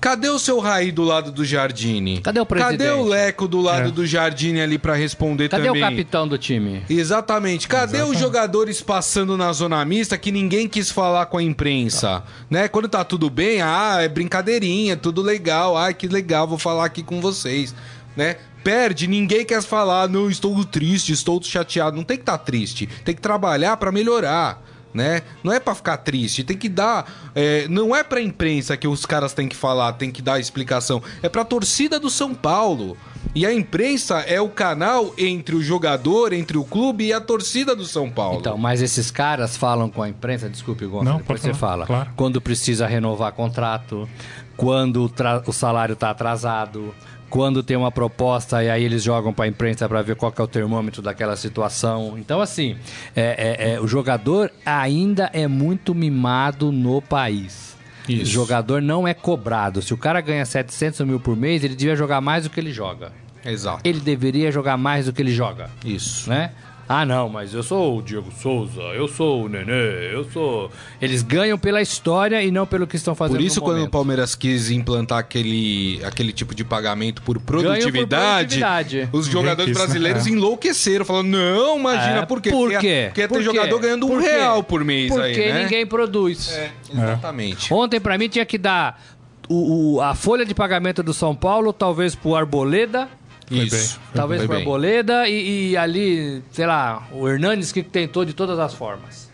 Cadê 0.00 0.28
o 0.28 0.38
seu 0.38 0.60
Raí 0.60 0.92
do 0.92 1.02
lado 1.02 1.32
do 1.32 1.44
Jardine? 1.44 2.20
Cadê 2.20 2.38
o 2.38 2.46
presidente? 2.46 2.78
Cadê 2.78 2.90
o 2.92 3.02
Leco 3.04 3.48
do 3.48 3.60
lado 3.60 3.88
É. 3.88 3.90
do 3.90 4.06
Jardine 4.06 4.60
ali 4.60 4.78
pra 4.78 4.94
responder 4.94 5.48
Cadê 5.48 5.66
também? 5.66 5.82
o 5.82 5.84
capitão 5.84 6.28
do 6.28 6.38
time? 6.38 6.84
Exatamente. 6.88 7.66
Cadê 7.66 8.00
os 8.02 8.16
jogadores 8.16 8.80
passando 8.80 9.36
na 9.36 9.52
zona 9.52 9.84
mista 9.84 10.16
que 10.16 10.30
ninguém 10.30 10.68
quis 10.68 10.88
falar 10.92 11.26
com 11.26 11.38
a 11.38 11.42
imprensa? 11.42 12.22
Né? 12.48 12.68
Quando 12.68 12.88
tá 12.88 13.02
tudo 13.02 13.28
bem, 13.28 13.60
ah, 13.60 13.96
é 14.00 14.08
brincadeirinha, 14.08 14.96
tudo 14.96 15.20
legal. 15.20 15.76
Ai, 15.76 15.92
que 15.92 16.06
legal, 16.06 16.46
vou 16.46 16.58
falar 16.58 16.84
aqui 16.84 17.02
com 17.02 17.20
vocês. 17.20 17.74
Né? 18.18 18.34
Perde, 18.64 19.06
ninguém 19.06 19.46
quer 19.46 19.62
falar, 19.62 20.08
não, 20.08 20.28
estou 20.28 20.64
triste, 20.64 21.12
estou 21.12 21.40
chateado. 21.40 21.96
Não 21.96 22.02
tem 22.02 22.16
que 22.16 22.22
estar 22.24 22.36
triste, 22.38 22.88
tem 23.04 23.14
que 23.14 23.20
trabalhar 23.20 23.76
pra 23.76 23.92
melhorar. 23.92 24.60
Né? 24.92 25.22
Não 25.44 25.52
é 25.52 25.60
pra 25.60 25.72
ficar 25.74 25.98
triste, 25.98 26.42
tem 26.42 26.56
que 26.56 26.68
dar. 26.68 27.30
é, 27.32 27.68
não 27.68 27.94
é 27.94 28.02
pra 28.02 28.20
imprensa 28.20 28.76
que 28.76 28.88
os 28.88 29.06
caras 29.06 29.32
têm 29.32 29.46
que 29.46 29.54
falar, 29.54 29.92
tem 29.92 30.10
que 30.10 30.20
dar 30.20 30.40
explicação. 30.40 31.00
É 31.22 31.28
pra 31.28 31.44
torcida 31.44 32.00
do 32.00 32.10
São 32.10 32.34
Paulo. 32.34 32.96
E 33.34 33.46
a 33.46 33.52
imprensa 33.54 34.18
é 34.20 34.40
o 34.40 34.48
canal 34.48 35.14
entre 35.16 35.54
o 35.54 35.62
jogador, 35.62 36.32
entre 36.32 36.58
o 36.58 36.64
clube 36.64 37.04
e 37.04 37.12
a 37.12 37.20
torcida 37.20 37.76
do 37.76 37.84
São 37.84 38.10
Paulo. 38.10 38.40
Então, 38.40 38.58
mas 38.58 38.82
esses 38.82 39.12
caras 39.12 39.56
falam 39.56 39.88
com 39.90 40.02
a 40.02 40.08
imprensa, 40.08 40.48
desculpe, 40.48 40.84
Gonçalo, 40.86 41.04
Não, 41.10 41.16
depois 41.18 41.40
você 41.40 41.54
falar, 41.54 41.84
fala. 41.84 41.86
claro. 41.86 42.10
Quando 42.16 42.40
precisa 42.40 42.84
renovar 42.86 43.30
contrato, 43.32 44.08
quando 44.56 45.04
o, 45.06 45.10
o 45.50 45.52
salário 45.52 45.94
tá 45.94 46.10
atrasado, 46.10 46.92
quando 47.30 47.62
tem 47.62 47.76
uma 47.76 47.90
proposta 47.92 48.62
e 48.62 48.70
aí 48.70 48.82
eles 48.84 49.02
jogam 49.02 49.32
pra 49.32 49.46
imprensa 49.46 49.88
pra 49.88 50.02
ver 50.02 50.16
qual 50.16 50.32
que 50.32 50.40
é 50.40 50.44
o 50.44 50.48
termômetro 50.48 51.02
daquela 51.02 51.36
situação. 51.36 52.16
Então, 52.18 52.40
assim, 52.40 52.76
é- 53.14 53.56
é- 53.60 53.72
é, 53.74 53.80
o 53.80 53.86
jogador 53.86 54.50
ainda 54.64 55.30
é 55.32 55.46
muito 55.46 55.94
mimado 55.94 56.72
no 56.72 57.00
país. 57.02 57.76
Isso. 58.08 58.22
O 58.22 58.26
jogador 58.26 58.80
não 58.80 59.06
é 59.06 59.12
cobrado. 59.12 59.82
Se 59.82 59.92
o 59.92 59.96
cara 59.96 60.20
ganha 60.20 60.44
700 60.46 61.00
mil 61.06 61.20
por 61.20 61.36
mês, 61.36 61.62
ele 61.62 61.74
devia 61.74 61.94
jogar 61.94 62.20
mais 62.20 62.44
do 62.44 62.50
que 62.50 62.58
ele 62.58 62.72
joga. 62.72 63.12
Exato. 63.44 63.80
Ele 63.84 64.00
deveria 64.00 64.50
jogar 64.50 64.76
mais 64.76 65.06
do 65.06 65.12
que 65.12 65.22
ele 65.22 65.30
joga 65.32 65.70
Isso. 65.84 66.28
né? 66.28 66.50
Ah, 66.90 67.04
não, 67.04 67.28
mas 67.28 67.52
eu 67.52 67.62
sou 67.62 67.98
o 67.98 68.02
Diego 68.02 68.32
Souza, 68.40 68.80
eu 68.80 69.06
sou 69.06 69.44
o 69.44 69.48
Nenê, 69.48 70.10
eu 70.10 70.24
sou. 70.32 70.70
Eles 71.02 71.22
ganham 71.22 71.58
pela 71.58 71.82
história 71.82 72.42
e 72.42 72.50
não 72.50 72.66
pelo 72.66 72.86
que 72.86 72.96
estão 72.96 73.14
fazendo 73.14 73.36
Por 73.36 73.44
isso, 73.44 73.60
no 73.60 73.64
quando 73.66 73.76
o 73.76 73.78
momento. 73.80 73.92
Palmeiras 73.92 74.34
quis 74.34 74.70
implantar 74.70 75.18
aquele, 75.18 76.00
aquele 76.02 76.32
tipo 76.32 76.54
de 76.54 76.64
pagamento 76.64 77.20
por 77.20 77.38
produtividade, 77.38 78.58
produtividade. 78.60 79.08
os 79.12 79.26
jogadores 79.26 79.70
quis, 79.72 79.78
né? 79.78 79.84
brasileiros 79.84 80.26
É. 80.26 80.30
enlouqueceram, 80.30 81.04
falando: 81.04 81.28
não, 81.28 81.78
imagina, 81.78 82.20
É, 82.20 82.26
por 82.26 82.40
quê? 82.40 82.50
Por 82.50 82.70
Porque- 82.70 82.78
quê? 82.80 83.04
Porque 83.08 83.20
ia 83.20 83.28
ter 83.28 83.34
Por 83.34 83.38
quê? 83.38 83.44
jogador 83.44 83.78
ganhando 83.80 84.06
um 84.06 84.08
Por 84.08 84.22
quê? 84.22 84.28
real 84.30 84.62
por 84.62 84.82
mês 84.82 85.08
Porque 85.12 85.40
aí, 85.40 85.52
né? 85.52 85.62
ninguém 85.64 85.86
produz. 85.86 86.50
É, 86.52 86.70
exatamente. 86.90 87.72
Ontem, 87.72 88.00
pra 88.00 88.16
mim, 88.16 88.28
tinha 88.30 88.46
que 88.46 88.56
dar 88.56 88.98
o, 89.46 89.96
o- 89.96 90.00
a 90.00 90.14
folha 90.14 90.44
de 90.46 90.54
pagamento 90.54 91.02
do 91.02 91.12
São 91.12 91.34
Paulo, 91.34 91.70
talvez 91.72 92.14
pro 92.14 92.34
Arboleda. 92.34 93.08
Isso. 93.50 93.98
Talvez 94.14 94.44
Foi. 94.44 94.56
Arboleda 94.58 95.26
e, 95.28 95.70
e 95.70 95.76
ali, 95.76 96.42
sei 96.52 96.66
lá, 96.66 97.06
o 97.12 97.26
Hernanes 97.28 97.72
que 97.72 97.82
tentou 97.82 98.24
de 98.24 98.32
todas 98.34 98.58
as 98.58 98.74
formas. 98.74 99.30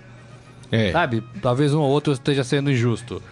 É. 0.70 0.92
Sabe? 0.92 1.22
Talvez 1.42 1.72
um 1.74 1.80
ou 1.80 1.90
outro 1.90 2.12
esteja 2.12 2.42
sendo 2.44 2.70
injusto. 2.70 3.22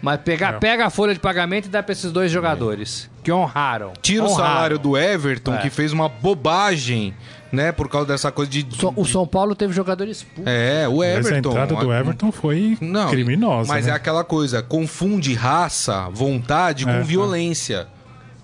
Mas 0.00 0.20
pega, 0.20 0.48
É. 0.48 0.52
pega 0.54 0.86
a 0.86 0.90
folha 0.90 1.14
de 1.14 1.20
pagamento 1.20 1.66
e 1.66 1.68
dá 1.68 1.80
pra 1.82 1.92
esses 1.92 2.10
dois 2.10 2.30
jogadores. 2.30 3.08
Que 3.22 3.30
honraram. 3.30 3.92
Tira 4.02 4.24
o 4.24 4.26
Honraram. 4.28 4.52
salário 4.54 4.78
do 4.78 4.96
Everton, 4.98 5.54
É. 5.54 5.58
que 5.58 5.70
fez 5.70 5.92
uma 5.92 6.08
bobagem, 6.08 7.14
né? 7.52 7.70
Por 7.70 7.88
causa 7.88 8.08
dessa 8.08 8.32
coisa 8.32 8.50
de. 8.50 8.66
O 8.96 9.04
São 9.04 9.24
Paulo 9.26 9.54
teve 9.54 9.72
jogador 9.72 10.08
expulso. 10.08 10.48
É, 10.48 10.88
o 10.88 10.98
Mas 10.98 11.08
Everton. 11.26 11.34
a 11.50 11.52
entrada 11.52 11.74
do 11.76 11.92
Everton 11.92 12.32
foi 12.32 12.76
Não, 12.80 13.10
criminosa. 13.10 13.72
Mas 13.72 13.86
né? 13.86 13.92
é 13.92 13.94
aquela 13.94 14.24
coisa, 14.24 14.60
confunde 14.60 15.34
raça, 15.34 16.08
vontade 16.10 16.82
É, 16.82 16.86
com 16.92 16.98
é. 16.98 17.02
violência. 17.02 17.86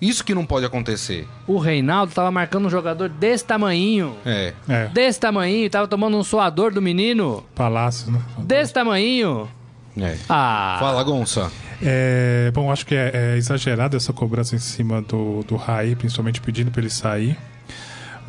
Isso 0.01 0.23
que 0.23 0.33
não 0.33 0.45
pode 0.45 0.65
acontecer. 0.65 1.27
O 1.45 1.57
Reinaldo 1.57 2.13
tava 2.13 2.31
marcando 2.31 2.65
um 2.67 2.69
jogador 2.69 3.09
desse 3.09 3.43
tamanhinho. 3.43 4.15
É. 4.25 4.53
É, 4.67 4.87
Desse 4.87 5.19
tamanhinho, 5.19 5.69
tava 5.69 5.87
tomando 5.87 6.17
um 6.17 6.23
suador 6.23 6.71
do 6.73 6.81
menino. 6.81 7.43
Palácios, 7.53 8.09
né? 8.09 8.21
Desse 8.37 8.73
tamanhinho. 8.73 9.49
é. 9.99 10.17
Ah. 10.29 10.77
Fala, 10.79 11.03
Gonça. 11.03 11.51
É, 11.81 12.51
bom, 12.53 12.71
acho 12.71 12.85
que 12.85 12.95
é, 12.95 13.11
é 13.13 13.37
exagerada 13.37 13.95
essa 13.97 14.11
cobrança 14.13 14.55
em 14.55 14.59
cima 14.59 15.01
do, 15.01 15.43
do 15.43 15.55
Raí, 15.55 15.95
principalmente 15.95 16.41
pedindo 16.41 16.71
para 16.71 16.81
ele 16.81 16.89
sair. 16.89 17.37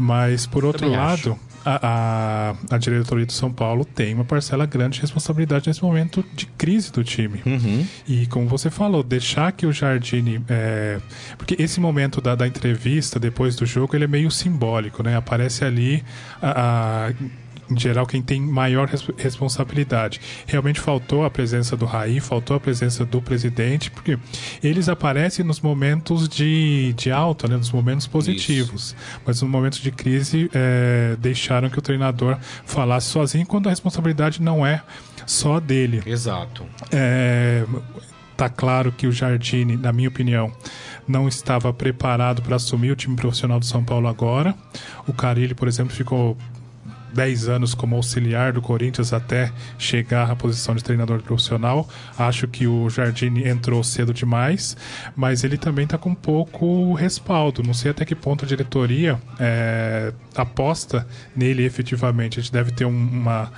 Mas, 0.02 0.46
por 0.46 0.64
outro 0.64 0.80
Também 0.86 0.96
lado, 0.96 1.38
a, 1.62 2.54
a, 2.70 2.74
a 2.74 2.78
diretoria 2.78 3.26
do 3.26 3.32
São 3.34 3.52
Paulo 3.52 3.84
tem 3.84 4.14
uma 4.14 4.24
parcela 4.24 4.64
grande 4.64 4.94
de 4.94 5.02
responsabilidade 5.02 5.68
nesse 5.68 5.82
momento 5.82 6.24
de 6.34 6.46
crise 6.46 6.90
do 6.90 7.04
time. 7.04 7.42
E 8.08 8.26
como 8.28 8.48
você 8.48 8.70
falou, 8.70 9.02
deixar 9.02 9.52
que 9.52 9.66
o 9.66 9.72
Jardine. 9.72 10.40
é, 10.48 10.98
porque 11.36 11.54
esse 11.58 11.78
momento 11.80 12.18
da, 12.20 12.34
da 12.34 12.46
entrevista, 12.46 13.20
depois 13.20 13.56
do 13.56 13.66
jogo, 13.66 13.94
ele 13.94 14.04
é 14.04 14.08
meio 14.08 14.30
simbólico, 14.30 15.02
né? 15.02 15.14
Aparece 15.16 15.62
ali 15.64 16.02
a- 16.40 17.08
a- 17.10 17.12
em 17.70 17.78
geral, 17.78 18.06
quem 18.06 18.20
tem 18.20 18.40
maior 18.40 18.88
res- 18.88 19.06
responsabilidade. 19.16 20.20
Realmente 20.46 20.80
faltou 20.80 21.24
a 21.24 21.30
presença 21.30 21.76
do 21.76 21.86
Raí, 21.86 22.20
faltou 22.20 22.56
a 22.56 22.60
presença 22.60 23.04
do 23.04 23.22
presidente, 23.22 23.90
porque 23.90 24.18
eles 24.62 24.88
aparecem 24.88 25.44
nos 25.44 25.60
momentos 25.60 26.28
de, 26.28 26.92
de 26.96 27.10
alta, 27.10 27.46
né, 27.46 27.56
nos 27.56 27.70
momentos 27.70 28.06
positivos. 28.06 28.96
Mas 29.26 29.40
nos 29.40 29.50
momentos 29.50 29.78
de 29.78 29.90
crise, 29.90 30.50
é, 30.52 31.16
deixaram 31.18 31.70
que 31.70 31.78
o 31.78 31.82
treinador 31.82 32.36
falasse 32.64 33.08
sozinho, 33.08 33.46
quando 33.46 33.68
a 33.68 33.70
responsabilidade 33.70 34.42
não 34.42 34.66
é 34.66 34.82
só 35.26 35.60
dele. 35.60 36.02
Exato. 36.06 36.64
É, 36.90 37.64
tá 38.36 38.48
claro 38.48 38.90
que 38.90 39.06
o 39.06 39.12
Jardine, 39.12 39.76
na 39.76 39.92
minha 39.92 40.08
opinião, 40.08 40.52
não 41.06 41.28
estava 41.28 41.72
preparado 41.72 42.42
para 42.42 42.56
assumir 42.56 42.90
o 42.90 42.96
time 42.96 43.16
profissional 43.16 43.58
do 43.60 43.66
São 43.66 43.84
Paulo 43.84 44.08
agora. 44.08 44.54
O 45.06 45.12
Carilli, 45.12 45.54
por 45.54 45.68
exemplo, 45.68 45.94
ficou 45.94 46.36
10 47.12 47.48
anos 47.48 47.74
como 47.74 47.96
auxiliar 47.96 48.52
do 48.52 48.62
Corinthians 48.62 49.12
até 49.12 49.52
chegar 49.78 50.30
à 50.30 50.36
posição 50.36 50.74
de 50.74 50.82
treinador 50.84 51.20
profissional. 51.22 51.88
Acho 52.18 52.46
que 52.48 52.66
o 52.66 52.88
Jardine 52.88 53.48
entrou 53.48 53.82
cedo 53.82 54.12
demais, 54.14 54.76
mas 55.16 55.44
ele 55.44 55.56
também 55.56 55.84
está 55.84 55.98
com 55.98 56.14
pouco 56.14 56.94
respaldo. 56.94 57.62
Não 57.62 57.74
sei 57.74 57.90
até 57.90 58.04
que 58.04 58.14
ponto 58.14 58.44
a 58.44 58.48
diretoria 58.48 59.18
é, 59.38 60.12
aposta 60.36 61.06
nele 61.34 61.64
efetivamente. 61.64 62.38
A 62.38 62.42
gente 62.42 62.52
deve 62.52 62.70
ter 62.72 62.84
um- 62.84 62.90
uma, 62.90 63.50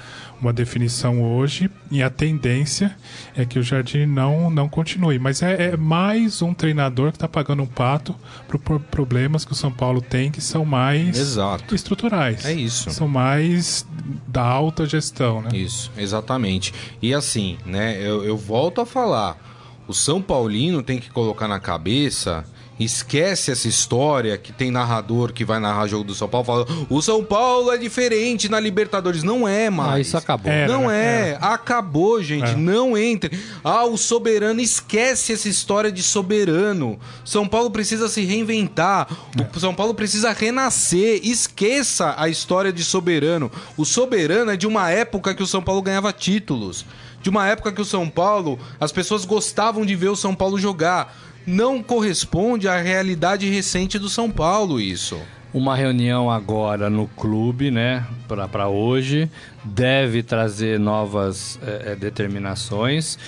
uma 0.42 0.52
definição 0.52 1.22
hoje 1.22 1.70
e 1.90 2.02
a 2.02 2.10
tendência 2.10 2.96
é 3.36 3.44
que 3.44 3.58
o 3.58 3.62
Jardine 3.62 4.06
não, 4.06 4.50
não 4.50 4.68
continue. 4.68 5.18
Mas 5.18 5.40
é, 5.40 5.70
é 5.70 5.76
mais 5.76 6.42
um 6.42 6.52
treinador 6.52 7.10
que 7.10 7.16
está 7.16 7.28
pagando 7.28 7.62
um 7.62 7.66
pato 7.66 8.14
para 8.48 8.58
problemas 8.78 9.44
que 9.44 9.52
o 9.52 9.54
São 9.54 9.70
Paulo 9.70 10.02
tem 10.02 10.30
que 10.30 10.40
são 10.40 10.64
mais 10.64 11.16
Exato. 11.16 11.74
estruturais. 11.74 12.44
É 12.44 12.52
isso. 12.52 12.90
São 12.90 13.06
mais 13.06 13.86
da 14.26 14.42
alta 14.42 14.84
gestão, 14.84 15.40
né? 15.42 15.50
Isso, 15.54 15.90
exatamente. 15.96 16.74
E 17.00 17.14
assim, 17.14 17.56
né, 17.64 17.96
eu, 18.00 18.24
eu 18.24 18.36
volto 18.36 18.80
a 18.80 18.86
falar. 18.86 19.38
O 19.86 19.94
São 19.94 20.20
Paulino 20.20 20.82
tem 20.82 20.98
que 20.98 21.10
colocar 21.10 21.46
na 21.46 21.60
cabeça. 21.60 22.44
Esquece 22.84 23.50
essa 23.50 23.68
história 23.68 24.36
que 24.38 24.52
tem 24.52 24.70
narrador 24.70 25.32
que 25.32 25.44
vai 25.44 25.58
narrar 25.58 25.86
jogo 25.86 26.04
do 26.04 26.14
São 26.14 26.28
Paulo 26.28 26.44
falando 26.44 26.86
o 26.88 27.00
São 27.00 27.24
Paulo 27.24 27.72
é 27.72 27.78
diferente 27.78 28.48
na 28.48 28.60
Libertadores. 28.60 29.22
Não 29.22 29.46
é 29.46 29.70
mais. 29.70 29.92
Ah, 29.92 30.00
isso 30.00 30.16
acabou. 30.16 30.52
É. 30.52 30.62
Era, 30.62 30.72
não 30.72 30.88
né? 30.88 31.30
é. 31.30 31.38
Acabou, 31.40 32.22
gente. 32.22 32.50
É. 32.50 32.56
Não 32.56 32.96
entre. 32.96 33.38
Ah, 33.64 33.84
o 33.84 33.96
soberano. 33.96 34.60
Esquece 34.60 35.32
essa 35.32 35.48
história 35.48 35.90
de 35.90 36.02
soberano. 36.02 36.98
São 37.24 37.46
Paulo 37.46 37.70
precisa 37.70 38.08
se 38.08 38.24
reinventar. 38.24 39.08
O 39.54 39.60
São 39.60 39.74
Paulo 39.74 39.94
precisa 39.94 40.32
renascer. 40.32 41.20
Esqueça 41.22 42.14
a 42.16 42.28
história 42.28 42.72
de 42.72 42.84
soberano. 42.84 43.50
O 43.76 43.84
soberano 43.84 44.50
é 44.50 44.56
de 44.56 44.66
uma 44.66 44.90
época 44.90 45.34
que 45.34 45.42
o 45.42 45.46
São 45.46 45.62
Paulo 45.62 45.82
ganhava 45.82 46.12
títulos. 46.12 46.84
De 47.22 47.30
uma 47.30 47.46
época 47.46 47.72
que 47.72 47.80
o 47.80 47.84
São 47.84 48.08
Paulo, 48.08 48.58
as 48.80 48.90
pessoas 48.90 49.24
gostavam 49.24 49.86
de 49.86 49.94
ver 49.94 50.08
o 50.08 50.16
São 50.16 50.34
Paulo 50.34 50.58
jogar. 50.58 51.16
Não 51.46 51.82
corresponde 51.82 52.68
à 52.68 52.80
realidade 52.80 53.48
recente 53.50 53.98
do 53.98 54.08
São 54.08 54.30
Paulo, 54.30 54.80
isso. 54.80 55.20
Uma 55.52 55.76
reunião 55.76 56.30
agora 56.30 56.88
no 56.88 57.06
clube, 57.08 57.70
né, 57.70 58.06
para 58.50 58.68
hoje, 58.68 59.30
deve 59.62 60.22
trazer 60.22 60.78
novas 60.78 61.58
eh, 61.62 61.94
determinações. 61.94 63.18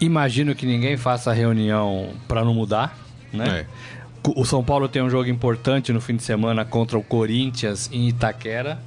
Imagino 0.00 0.54
que 0.54 0.66
ninguém 0.66 0.96
faça 0.96 1.32
reunião 1.32 2.10
para 2.26 2.44
não 2.44 2.54
mudar, 2.54 2.98
né? 3.32 3.60
É. 3.60 3.66
O 4.36 4.44
São 4.44 4.62
Paulo 4.62 4.88
tem 4.88 5.00
um 5.00 5.08
jogo 5.08 5.28
importante 5.28 5.92
no 5.92 6.00
fim 6.00 6.16
de 6.16 6.22
semana 6.22 6.64
contra 6.64 6.98
o 6.98 7.02
Corinthians 7.02 7.88
em 7.92 8.08
Itaquera, 8.08 8.78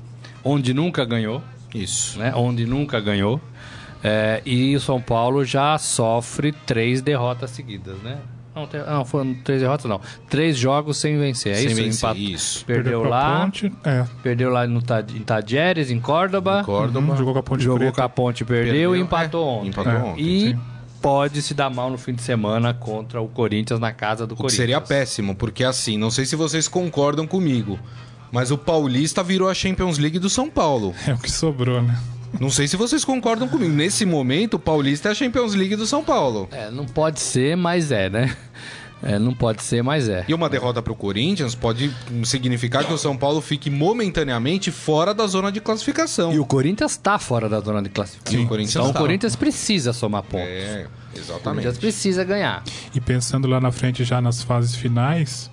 onde 0.43 0.73
nunca 0.73 1.05
ganhou, 1.05 1.41
Isso. 1.73 2.19
né? 2.19 2.33
Onde 2.35 2.65
nunca 2.65 2.99
ganhou. 2.99 3.41
É, 4.03 4.41
e 4.45 4.75
o 4.75 4.79
São 4.79 5.01
Paulo 5.01 5.45
já 5.45 5.77
sofre 5.77 6.51
três 6.51 7.01
derrotas 7.01 7.51
seguidas, 7.51 7.97
né? 7.99 8.17
Não, 8.53 8.67
não, 8.97 9.05
foram 9.05 9.33
três 9.33 9.61
derrotas, 9.61 9.85
não. 9.85 10.01
Três 10.29 10.57
jogos 10.57 10.97
sem 10.97 11.17
vencer, 11.17 11.53
é 11.53 11.55
Sem 11.55 11.67
isso? 11.67 11.75
vencer, 11.75 12.17
isso. 12.17 12.65
Perdeu 12.65 12.99
pra 13.01 13.09
lá, 13.09 13.41
Ponte, 13.45 13.71
é, 13.83 14.05
perdeu 14.21 14.49
lá 14.49 14.67
no, 14.67 14.81
Tad- 14.81 15.09
em 15.15 15.21
Tadieres, 15.21 15.89
em 15.89 15.99
Córdoba. 16.01 16.61
Córdoba. 16.65 17.15
jogou 17.15 17.33
com 17.33 17.39
a 17.39 17.43
Ponte 17.43 17.63
Jogou 17.63 17.79
Preta. 17.79 17.95
com 17.95 18.01
a 18.03 18.09
Ponte, 18.09 18.43
perdeu, 18.43 18.93
e 18.95 18.99
empatou 18.99 19.45
é, 19.47 19.51
ontem. 19.59 19.67
Empatou 19.69 19.91
É. 19.93 19.97
ontem. 20.03 20.21
E 20.21 20.39
sim. 20.51 20.59
pode 21.01 21.41
se 21.41 21.53
dar 21.53 21.69
mal 21.69 21.89
no 21.89 21.97
fim 21.97 22.13
de 22.13 22.21
semana 22.21 22.73
contra 22.73 23.21
o 23.21 23.27
Corinthians 23.29 23.79
na 23.79 23.93
casa 23.93 24.27
do 24.27 24.33
O 24.33 24.35
que 24.35 24.41
Corinthians. 24.43 24.57
seria 24.57 24.81
péssimo, 24.81 25.33
porque 25.33 25.63
assim, 25.63 25.97
não 25.97 26.11
sei 26.11 26.25
se 26.25 26.35
vocês 26.35 26.67
concordam 26.67 27.25
comigo, 27.25 27.79
mas 28.33 28.51
o 28.51 28.57
Paulista 28.57 29.23
virou 29.23 29.47
a 29.49 29.53
Champions 29.53 29.97
League 29.97 30.19
do 30.19 30.29
São 30.29 30.49
Paulo. 30.49 30.93
É 31.07 31.13
o 31.13 31.17
que 31.17 31.31
sobrou, 31.31 31.81
né? 31.81 31.97
Não 32.39 32.49
sei 32.49 32.67
se 32.67 32.77
vocês 32.77 33.03
concordam 33.03 33.47
comigo. 33.47 33.71
Nesse 33.71 34.05
momento, 34.05 34.55
o 34.55 34.59
Paulista 34.59 35.09
é 35.09 35.11
a 35.11 35.15
Champions 35.15 35.53
League 35.53 35.75
do 35.75 35.85
São 35.85 36.03
Paulo. 36.03 36.47
É, 36.51 36.71
não 36.71 36.85
pode 36.85 37.19
ser, 37.19 37.55
mas 37.57 37.91
é, 37.91 38.09
né? 38.09 38.35
É, 39.03 39.17
não 39.17 39.33
pode 39.33 39.63
ser, 39.63 39.81
mas 39.81 40.07
é. 40.07 40.23
E 40.27 40.33
uma 40.33 40.47
derrota 40.47 40.81
para 40.81 40.93
o 40.93 40.95
Corinthians 40.95 41.55
pode 41.55 41.91
significar 42.23 42.85
que 42.85 42.93
o 42.93 42.97
São 42.97 43.17
Paulo 43.17 43.41
fique 43.41 43.69
momentaneamente 43.69 44.69
fora 44.69 45.13
da 45.13 45.25
zona 45.25 45.51
de 45.51 45.59
classificação. 45.59 46.31
E 46.31 46.39
o 46.39 46.45
Corinthians 46.45 46.97
tá 46.97 47.17
fora 47.17 47.49
da 47.49 47.59
zona 47.59 47.81
de 47.81 47.89
classificação. 47.89 48.39
Sim, 48.39 48.45
o 48.45 48.47
Corinthians 48.47 48.75
então 48.75 48.93
tá. 48.93 48.99
o 48.99 49.01
Corinthians 49.01 49.35
precisa 49.35 49.91
somar 49.91 50.21
pontos. 50.23 50.47
É, 50.47 50.85
O 51.15 51.17
exatamente. 51.17 51.43
Corinthians 51.43 51.77
precisa 51.79 52.23
ganhar. 52.23 52.63
E 52.93 53.01
pensando 53.01 53.47
lá 53.47 53.59
na 53.59 53.71
frente, 53.71 54.03
já 54.03 54.21
nas 54.21 54.43
fases 54.43 54.75
finais, 54.75 55.49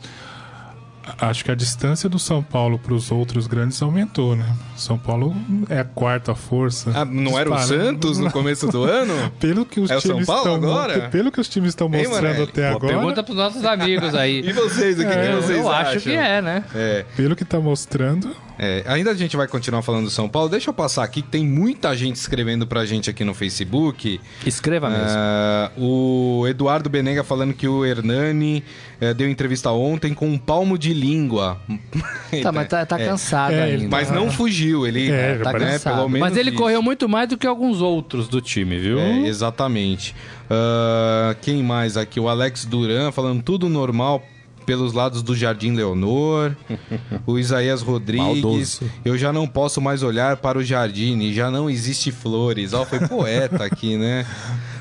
acho 1.20 1.44
que 1.44 1.50
a 1.50 1.54
distância 1.54 2.08
do 2.08 2.18
São 2.18 2.42
Paulo 2.42 2.78
para 2.78 2.94
os 2.94 3.10
outros 3.10 3.46
grandes 3.46 3.80
aumentou, 3.82 4.36
né? 4.36 4.46
São 4.76 4.96
Paulo 4.98 5.34
é 5.68 5.80
a 5.80 5.84
quarta 5.84 6.34
força. 6.34 6.90
Ah, 6.94 7.04
não 7.04 7.38
era 7.38 7.50
o. 7.52 7.58
Santos 7.58 8.18
no 8.18 8.30
começo 8.30 8.68
do 8.68 8.84
ano? 8.84 9.12
Pelo 9.40 9.64
que 9.66 9.80
os 9.80 9.90
É 9.90 9.96
o 9.96 10.00
São 10.00 10.12
times 10.12 10.26
Paulo 10.26 10.40
estão 10.54 10.54
agora? 10.70 11.08
pelo 11.08 11.30
que 11.32 11.40
os 11.40 11.48
times 11.48 11.70
estão 11.70 11.88
mostrando 11.88 12.14
Morelli? 12.22 12.42
até 12.44 12.70
Pô, 12.70 12.76
agora, 12.76 12.92
pergunta 12.96 13.22
pros 13.22 13.36
nossos 13.36 13.64
amigos 13.64 14.14
aí. 14.14 14.40
E 14.48 14.52
vocês, 14.52 14.98
o 14.98 15.02
que, 15.02 15.08
que 15.08 15.12
É, 15.18 15.34
vocês 15.36 15.58
eu 15.58 15.68
acho 15.70 15.90
acham? 15.90 16.00
que 16.00 16.12
é, 16.12 16.40
né? 16.40 16.64
É, 16.74 17.04
pelo 17.16 17.34
que 17.36 17.44
tá 17.44 17.58
mostrando, 17.60 18.34
é, 18.58 18.82
ainda 18.86 19.10
a 19.10 19.14
gente 19.14 19.36
vai 19.36 19.46
continuar 19.48 19.82
falando 19.82 20.04
do 20.04 20.10
São 20.10 20.28
Paulo. 20.28 20.48
Deixa 20.48 20.70
eu 20.70 20.74
passar 20.74 21.02
aqui 21.04 21.22
que 21.22 21.28
tem 21.28 21.44
muita 21.46 21.94
gente 21.96 22.16
escrevendo 22.16 22.66
pra 22.66 22.84
gente 22.86 23.10
aqui 23.10 23.24
no 23.24 23.34
Facebook. 23.34 24.20
Escreva 24.46 24.88
mesmo. 24.88 25.06
Ah, 25.08 25.70
o 25.76 26.44
Eduardo 26.48 26.88
Benega 26.88 27.22
falando 27.24 27.52
que 27.54 27.66
o 27.68 27.84
Hernani 27.84 28.62
eh, 29.00 29.12
deu 29.14 29.28
entrevista 29.28 29.70
ontem 29.72 30.14
com 30.14 30.28
um 30.28 30.38
palmo 30.38 30.78
de 30.78 30.92
língua. 31.08 31.58
tá, 32.42 32.52
mas 32.52 32.68
tá, 32.68 32.84
tá 32.86 32.98
É, 33.00 33.06
cansado 33.06 33.52
É, 33.54 33.62
ainda. 33.64 33.88
Mas 33.88 34.10
não 34.10 34.30
fugiu, 34.30 34.86
ele 34.86 35.08
É, 35.10 35.36
né, 35.36 35.38
Tá 35.44 35.52
cansado. 35.52 35.94
pelo 35.96 36.08
menos 36.08 36.28
mas 36.28 36.36
ele 36.36 36.50
isso. 36.50 36.58
correu 36.58 36.82
muito 36.82 37.08
mais 37.08 37.28
do 37.28 37.36
que 37.36 37.46
alguns 37.46 37.80
outros 37.80 38.28
do 38.28 38.40
time, 38.40 38.78
viu? 38.78 38.98
É, 38.98 39.26
exatamente. 39.26 40.14
Ah, 40.50 41.34
quem 41.42 41.62
mais 41.62 41.96
aqui? 41.96 42.18
O 42.20 42.28
Alex 42.28 42.64
Duran 42.64 43.10
falando 43.12 43.42
tudo 43.42 43.68
normal 43.68 44.22
pelos 44.66 44.92
lados 44.92 45.22
do 45.22 45.34
Jardim 45.34 45.72
Leonor. 45.74 46.52
o 47.26 47.38
Isaías 47.38 47.80
Rodrigues. 47.80 48.42
Maldoso. 48.42 48.82
Eu 49.04 49.16
já 49.16 49.32
não 49.32 49.46
posso 49.46 49.80
mais 49.80 50.02
olhar 50.02 50.36
para 50.36 50.58
o 50.58 50.62
jardim, 50.62 51.18
e 51.20 51.32
já 51.32 51.50
não 51.50 51.70
existe 51.70 52.12
flores. 52.12 52.74
Ó, 52.74 52.84
foi 52.84 53.00
poeta 53.00 53.64
aqui, 53.64 53.96
né? 53.96 54.26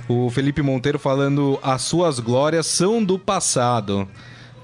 O 0.09 0.29
Felipe 0.29 0.61
Monteiro 0.61 0.97
falando 0.97 1.59
as 1.61 1.81
suas 1.81 2.17
glórias 2.21 2.65
são 2.65 3.03
do 3.03 3.19
passado. 3.19 4.07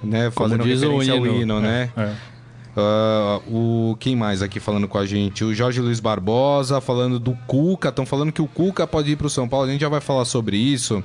Né? 0.04 0.32
Como 0.32 0.50
Fazendo 0.50 0.64
diz 0.64 0.82
o 0.82 0.98
referência 0.98 1.14
ao 1.14 1.26
hino. 1.26 1.42
hino, 1.42 1.60
né? 1.62 1.90
é. 1.96 2.14
Ah, 2.76 3.40
o 3.48 3.96
quem 4.00 4.16
mais 4.16 4.42
aqui 4.42 4.60
falando 4.60 4.88
com 4.88 4.98
a 4.98 5.06
gente? 5.06 5.44
O 5.44 5.54
Jorge 5.54 5.80
Luiz 5.80 6.00
Barbosa 6.00 6.82
falando 6.82 7.20
do 7.20 7.34
Cuca. 7.48 7.90
Estão 7.90 8.06
falando 8.06 8.32
que 8.32 8.42
o 8.42 8.48
Cuca 8.48 8.88
pode 8.88 9.12
ir 9.12 9.16
para 9.16 9.28
o 9.28 9.30
São 9.30 9.48
Paulo. 9.48 9.68
A 9.68 9.72
gente 9.72 9.82
já 9.82 9.90
vai 9.90 10.02
falar 10.02 10.26
sobre 10.26 10.58
isso. 10.58 11.04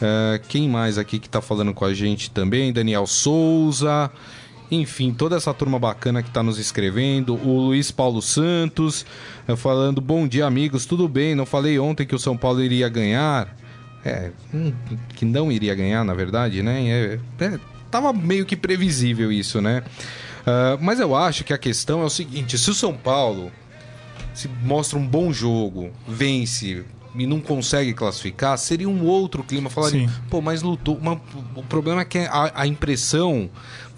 Ah, 0.00 0.40
quem 0.48 0.68
mais 0.68 0.98
aqui 0.98 1.18
que 1.18 1.26
está 1.26 1.40
falando 1.40 1.74
com 1.74 1.84
a 1.84 1.92
gente 1.92 2.30
também? 2.30 2.72
Daniel 2.72 3.06
Souza. 3.06 4.10
Enfim, 4.70 5.12
toda 5.12 5.36
essa 5.36 5.52
turma 5.52 5.80
bacana 5.80 6.22
que 6.22 6.28
está 6.28 6.42
nos 6.44 6.58
escrevendo. 6.58 7.34
O 7.34 7.58
Luiz 7.58 7.90
Paulo 7.90 8.22
Santos 8.22 9.04
eh, 9.48 9.56
falando: 9.56 10.00
Bom 10.00 10.28
dia, 10.28 10.46
amigos. 10.46 10.86
Tudo 10.86 11.08
bem? 11.08 11.34
Não 11.34 11.44
falei 11.44 11.78
ontem 11.78 12.06
que 12.06 12.14
o 12.14 12.18
São 12.20 12.36
Paulo 12.36 12.62
iria 12.62 12.88
ganhar? 12.88 13.56
É, 14.04 14.30
hum, 14.54 14.72
que 15.14 15.24
não 15.24 15.52
iria 15.52 15.74
ganhar, 15.74 16.04
na 16.04 16.14
verdade, 16.14 16.62
né? 16.62 16.88
É, 16.88 17.18
é, 17.40 17.58
tava 17.90 18.12
meio 18.12 18.46
que 18.46 18.56
previsível 18.56 19.32
isso, 19.32 19.60
né? 19.60 19.82
Ah, 20.46 20.78
mas 20.80 21.00
eu 21.00 21.14
acho 21.14 21.44
que 21.44 21.52
a 21.52 21.58
questão 21.58 22.02
é 22.02 22.04
o 22.04 22.10
seguinte: 22.10 22.58
se 22.58 22.70
o 22.70 22.74
São 22.74 22.94
Paulo 22.94 23.52
se 24.34 24.48
mostra 24.62 24.98
um 24.98 25.06
bom 25.06 25.32
jogo, 25.32 25.90
vence 26.06 26.84
e 27.14 27.26
não 27.26 27.40
consegue 27.40 27.92
classificar, 27.92 28.56
seria 28.58 28.88
um 28.88 29.04
outro 29.04 29.42
clima. 29.42 29.68
Falaria, 29.68 30.08
Sim. 30.08 30.14
pô, 30.28 30.40
mas 30.40 30.62
lutou. 30.62 31.00
o 31.54 31.62
problema 31.64 32.02
é 32.02 32.04
que 32.04 32.18
a, 32.18 32.52
a 32.54 32.66
impressão 32.66 33.50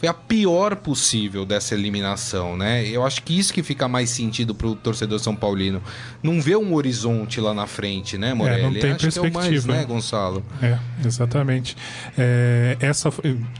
foi 0.03 0.09
a 0.09 0.15
pior 0.15 0.75
possível 0.75 1.47
dessa 1.47 1.75
eliminação, 1.75 2.57
né? 2.57 2.85
Eu 2.89 3.07
acho 3.07 3.23
que 3.23 3.39
isso 3.39 3.55
que 3.55 3.63
fica 3.63 3.87
mais 3.87 4.11
sentido 4.11 4.53
pro 4.53 4.75
torcedor 4.75 5.21
São 5.21 5.37
Paulino. 5.37 5.81
Não 6.21 6.43
vê 6.43 6.57
um 6.57 6.75
horizonte 6.75 7.41
lá 7.41 7.55
na 7.55 7.69
frente, 7.69 8.19
né, 8.19 8.35
Morelli? 8.35 8.61
É, 8.61 8.65
não 8.65 8.73
tem 8.73 8.91
acho 8.93 9.09
que 9.09 9.19
é 9.19 9.23
o 9.23 9.33
mais, 9.33 9.49
perspectiva. 9.49 9.73
né, 9.73 9.85
Gonçalo? 9.85 10.45
É, 10.61 10.77
exatamente. 11.07 11.77
É, 12.19 12.77
essa 12.81 13.11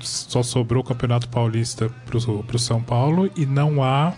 só 0.01 0.43
sobrou 0.43 0.83
o 0.83 0.85
Campeonato 0.85 1.29
Paulista 1.29 1.89
para 2.05 2.17
o 2.17 2.59
São 2.59 2.83
Paulo 2.83 3.31
e 3.37 3.47
não 3.47 3.85
há 3.85 4.13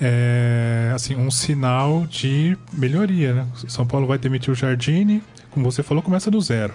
é, 0.00 0.92
assim 0.94 1.14
um 1.16 1.30
sinal 1.30 2.06
de 2.08 2.56
melhoria. 2.72 3.34
Né? 3.34 3.46
São 3.68 3.86
Paulo 3.86 4.06
vai 4.06 4.18
demitir 4.18 4.50
o 4.50 4.54
Jardine, 4.54 5.22
como 5.50 5.70
você 5.70 5.82
falou, 5.82 6.02
começa 6.02 6.30
do 6.30 6.40
zero. 6.40 6.74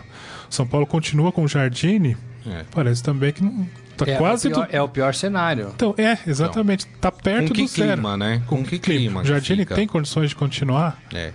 São 0.49 0.65
Paulo 0.67 0.85
continua 0.85 1.31
com 1.31 1.43
o 1.43 1.47
Jardine, 1.47 2.15
É. 2.47 2.63
parece 2.71 3.01
também 3.01 3.31
que 3.33 3.43
não 3.43 3.67
tá 3.97 4.05
É, 4.09 4.15
quase 4.17 4.47
o 4.47 4.51
pior, 4.51 4.67
do... 4.67 4.75
é 4.75 4.81
o 4.81 4.87
pior 4.89 5.13
cenário. 5.13 5.71
Então, 5.75 5.95
é, 5.97 6.17
exatamente. 6.27 6.85
Tá 7.01 7.11
perto 7.11 7.47
Com 7.49 7.53
que 7.55 7.61
do 7.63 7.67
zero. 7.67 7.93
clima, 7.93 8.15
né? 8.17 8.41
Com 8.45 8.63
que 8.63 8.77
clima 8.77 9.21
O 9.21 9.23
que 9.23 9.29
Jardine 9.29 9.59
fica? 9.59 9.75
tem 9.75 9.87
condições 9.87 10.29
de 10.29 10.35
continuar? 10.35 10.99
É. 11.13 11.31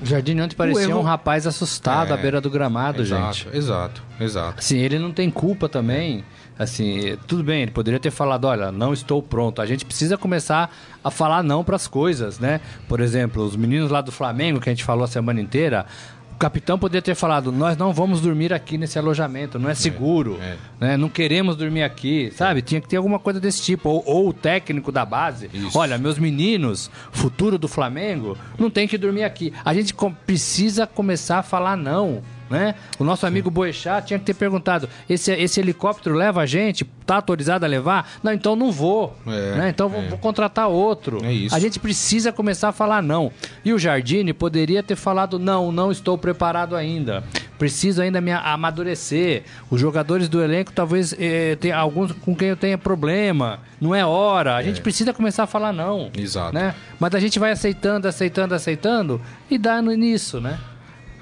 O 0.00 0.06
Jardim 0.06 0.40
ontem 0.40 0.56
parecia 0.56 0.82
erro- 0.88 0.98
um 0.98 1.02
rapaz 1.02 1.46
assustado 1.46 2.10
É. 2.10 2.14
à 2.14 2.16
beira 2.16 2.40
do 2.40 2.50
gramado, 2.50 3.00
exato, 3.02 3.34
gente. 3.44 3.56
exato, 3.56 4.02
exato. 4.20 4.58
Assim, 4.58 4.78
ele 4.78 4.98
não 4.98 5.12
tem 5.12 5.30
culpa 5.30 5.68
também. 5.68 6.24
Assim, 6.58 7.16
tudo 7.26 7.42
bem, 7.42 7.62
ele 7.62 7.70
poderia 7.72 7.98
ter 7.98 8.10
falado, 8.10 8.44
olha, 8.44 8.70
não 8.70 8.92
estou 8.92 9.20
pronto. 9.22 9.60
A 9.60 9.66
gente 9.66 9.84
precisa 9.84 10.16
começar 10.16 10.72
a 11.02 11.10
falar 11.10 11.42
não 11.42 11.64
para 11.64 11.76
as 11.76 11.88
coisas, 11.88 12.38
né? 12.38 12.60
Por 12.88 13.00
exemplo, 13.00 13.42
os 13.42 13.56
meninos 13.56 13.90
lá 13.90 14.00
do 14.00 14.12
Flamengo, 14.12 14.60
que 14.60 14.68
a 14.68 14.72
gente 14.72 14.84
falou 14.84 15.04
a 15.04 15.08
semana 15.08 15.40
inteira, 15.40 15.84
o 16.32 16.36
capitão 16.36 16.76
poderia 16.78 17.02
ter 17.02 17.14
falado, 17.14 17.52
nós 17.52 17.76
não 17.76 17.92
vamos 17.92 18.20
dormir 18.20 18.52
aqui 18.52 18.76
nesse 18.76 18.98
alojamento, 18.98 19.58
não 19.58 19.70
é 19.70 19.74
seguro, 19.74 20.38
é. 20.40 20.56
né? 20.80 20.96
Não 20.96 21.08
queremos 21.08 21.56
dormir 21.56 21.82
aqui, 21.84 22.32
sabe? 22.36 22.60
Tinha 22.60 22.80
que 22.80 22.88
ter 22.88 22.96
alguma 22.96 23.18
coisa 23.18 23.40
desse 23.40 23.62
tipo. 23.62 23.88
Ou, 23.88 24.02
ou 24.04 24.28
o 24.28 24.32
técnico 24.32 24.90
da 24.92 25.04
base, 25.04 25.48
Isso. 25.52 25.78
olha, 25.78 25.96
meus 25.98 26.18
meninos, 26.18 26.90
futuro 27.12 27.56
do 27.56 27.68
Flamengo, 27.68 28.36
não 28.58 28.68
tem 28.68 28.86
que 28.88 28.98
dormir 28.98 29.22
aqui. 29.24 29.52
A 29.64 29.72
gente 29.74 29.94
com- 29.94 30.12
precisa 30.12 30.86
começar 30.86 31.38
a 31.38 31.42
falar 31.42 31.76
não. 31.76 32.22
Né? 32.50 32.74
O 32.98 33.04
nosso 33.04 33.26
amigo 33.26 33.50
Boechat 33.50 34.06
tinha 34.06 34.18
que 34.18 34.24
ter 34.24 34.34
perguntado: 34.34 34.88
esse, 35.08 35.32
esse 35.32 35.60
helicóptero 35.60 36.14
leva 36.14 36.42
a 36.42 36.46
gente? 36.46 36.84
Tá 37.06 37.16
autorizado 37.16 37.64
a 37.64 37.68
levar? 37.68 38.08
Não, 38.22 38.32
então 38.32 38.54
não 38.54 38.70
vou. 38.70 39.16
É, 39.26 39.56
né? 39.56 39.68
Então 39.70 39.88
vou, 39.88 40.00
é. 40.00 40.08
vou 40.08 40.18
contratar 40.18 40.68
outro. 40.68 41.20
É. 41.24 41.54
A 41.54 41.58
gente 41.58 41.78
precisa 41.78 42.32
começar 42.32 42.68
a 42.68 42.72
falar 42.72 43.02
não. 43.02 43.30
E 43.64 43.72
o 43.72 43.78
Jardine 43.78 44.32
poderia 44.32 44.82
ter 44.82 44.96
falado: 44.96 45.38
não, 45.38 45.72
não 45.72 45.90
estou 45.90 46.18
preparado 46.18 46.76
ainda. 46.76 47.24
Preciso 47.58 48.02
ainda 48.02 48.20
me 48.20 48.32
amadurecer. 48.32 49.44
Os 49.70 49.80
jogadores 49.80 50.28
do 50.28 50.42
elenco 50.42 50.72
talvez 50.72 51.14
eh, 51.18 51.56
tenha 51.60 51.76
alguns 51.76 52.12
com 52.12 52.34
quem 52.34 52.48
eu 52.48 52.56
tenha 52.56 52.76
problema. 52.76 53.60
Não 53.80 53.94
é 53.94 54.04
hora. 54.04 54.56
A 54.56 54.62
gente 54.62 54.80
precisa 54.80 55.12
começar 55.12 55.44
a 55.44 55.46
falar 55.46 55.72
não. 55.72 56.10
Exato. 56.16 56.54
Né? 56.54 56.74
Mas 56.98 57.14
a 57.14 57.20
gente 57.20 57.38
vai 57.38 57.52
aceitando, 57.52 58.08
aceitando, 58.08 58.54
aceitando 58.54 59.20
e 59.50 59.56
dá 59.56 59.80
no 59.80 59.92
início, 59.92 60.40
né? 60.40 60.58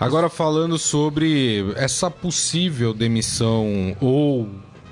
Agora 0.02 0.28
falando 0.28 0.78
sobre 0.78 1.72
essa 1.76 2.10
possível 2.10 2.92
demissão 2.92 3.96
ou 4.00 4.48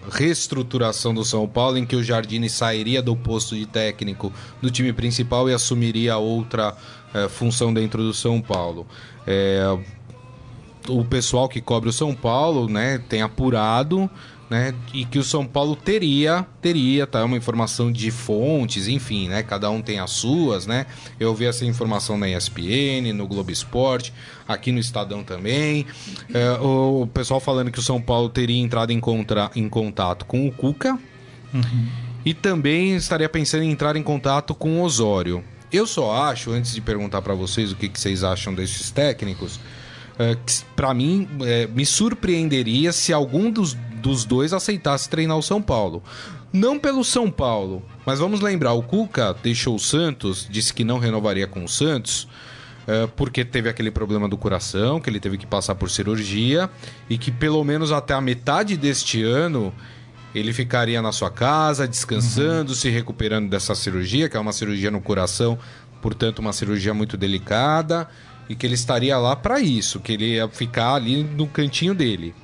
reestruturação 0.09 1.13
do 1.13 1.25
São 1.25 1.49
Paulo, 1.49 1.79
em 1.79 1.85
que 1.85 1.97
o 1.97 2.03
Jardine 2.03 2.49
sairia 2.49 3.03
do 3.03 3.17
posto 3.17 3.57
de 3.57 3.67
técnico 3.67 4.33
do 4.63 4.71
time 4.71 4.93
principal 4.93 5.51
e 5.51 5.53
assumiria 5.53 6.17
outra 6.17 6.77
eh, 7.13 7.29
função 7.29 7.75
dentro 7.75 8.05
do 8.05 8.15
São 8.15 8.41
Paulo. 8.41 8.87
É, 9.27 9.77
o 10.89 11.05
pessoal 11.05 11.49
que 11.49 11.61
cobre 11.61 11.89
o 11.89 11.93
São 11.93 12.15
Paulo, 12.15 12.69
né, 12.69 12.99
tem 13.09 13.21
apurado, 13.21 14.09
né, 14.51 14.75
e 14.93 15.05
que 15.05 15.19
o 15.19 15.23
São 15.23 15.47
Paulo 15.47 15.77
teria, 15.77 16.45
teria, 16.61 17.07
tá, 17.07 17.21
é 17.21 17.23
uma 17.23 17.37
informação 17.37 17.91
de 17.93 18.11
fontes, 18.11 18.89
enfim, 18.89 19.29
né, 19.29 19.45
cada 19.45 19.71
um 19.71 19.81
tem 19.81 20.01
as 20.01 20.11
suas, 20.11 20.67
né, 20.67 20.87
eu 21.21 21.33
vi 21.35 21.47
essa 21.47 21.65
informação 21.65 22.19
na 22.19 22.29
ESPN, 22.29 23.13
no 23.15 23.29
Globo 23.29 23.53
Esporte, 23.53 24.13
aqui 24.49 24.73
no 24.73 24.81
Estadão 24.81 25.23
também, 25.23 25.87
É, 26.35 26.53
o 26.61 27.07
pessoal 27.15 27.39
falando 27.39 27.71
que 27.71 27.79
o 27.79 27.83
São 27.83 28.01
Paulo 28.01 28.29
teria 28.29 28.61
entrado 28.61 28.91
em, 28.91 28.99
contra, 28.99 29.51
em 29.55 29.69
contato 29.69 30.25
com 30.25 30.47
o 30.49 30.53
Cuca, 30.53 30.99
e 32.25 32.35
também 32.35 32.95
estaria 32.97 33.29
pensando 33.29 33.63
em 33.63 33.71
entrar 33.71 33.97
em 33.97 34.03
contato 34.03 34.55
com 34.55 34.81
o 34.81 34.83
Osório. 34.83 35.43
Eu 35.73 35.87
só 35.87 36.13
acho, 36.25 36.51
antes 36.51 36.75
de 36.75 36.81
perguntar 36.81 37.23
para 37.23 37.35
vocês 37.35 37.73
o 37.73 37.77
que, 37.77 37.89
que 37.89 38.01
vocês 38.01 38.25
acham 38.25 38.53
desses 38.53 38.91
técnicos, 38.91 39.61
é, 40.19 40.37
para 40.77 40.93
mim 40.93 41.29
é, 41.43 41.67
me 41.67 41.87
surpreenderia 41.87 42.93
se 42.93 43.13
algum 43.13 43.51
dos, 43.51 43.77
dos 44.01 44.25
dois 44.25 44.53
aceitasse 44.53 45.09
treinar 45.09 45.37
o 45.37 45.43
São 45.43 45.61
Paulo. 45.61 46.03
Não 46.53 46.79
pelo 46.79 47.05
São 47.05 47.31
Paulo, 47.31 47.83
mas 48.05 48.19
vamos 48.19 48.41
lembrar, 48.41 48.73
o 48.73 48.83
Cuca 48.83 49.37
deixou 49.43 49.77
o 49.77 49.79
Santos, 49.79 50.49
disse 50.51 50.75
que 50.75 50.83
não 50.83 50.99
renovaria 50.99 51.47
com 51.47 51.63
o 51.63 51.69
Santos, 51.69 52.27
é, 52.87 53.07
porque 53.07 53.45
teve 53.45 53.69
aquele 53.69 53.91
problema 53.91 54.29
do 54.29 54.37
coração, 54.37 55.01
que 55.01 55.09
ele 55.09 55.21
teve 55.21 55.39
que 55.39 55.47
passar 55.47 55.77
por 55.77 55.89
cirurgia, 55.91 56.69
e 57.09 57.17
que 57.17 57.31
pelo 57.31 57.63
menos 57.63 57.93
até 57.93 58.15
a 58.15 58.21
metade 58.21 58.77
deste 58.77 59.23
ano 59.23 59.73
ele 60.35 60.53
ficaria 60.53 61.01
na 61.03 61.13
sua 61.13 61.31
casa, 61.31 61.87
descansando, 61.87 62.71
uhum. 62.71 62.77
se 62.77 62.89
recuperando 62.89 63.49
dessa 63.49 63.75
cirurgia, 63.75 64.29
que 64.29 64.37
é 64.37 64.41
uma 64.41 64.53
cirurgia 64.53 64.91
no 64.91 65.01
coração, 65.01 65.59
portanto, 66.01 66.39
uma 66.39 66.53
cirurgia 66.53 66.95
muito 66.95 67.17
delicada, 67.17 68.09
e 68.49 68.57
que 68.57 68.67
ele 68.67 68.75
estaria 68.75 69.17
lá 69.19 69.37
para 69.37 69.61
isso, 69.61 70.01
que 70.01 70.13
ele 70.13 70.35
ia 70.35 70.49
ficar 70.49 70.95
ali 70.95 71.23
no 71.23 71.47
cantinho 71.47 71.95
dele. 71.95 72.35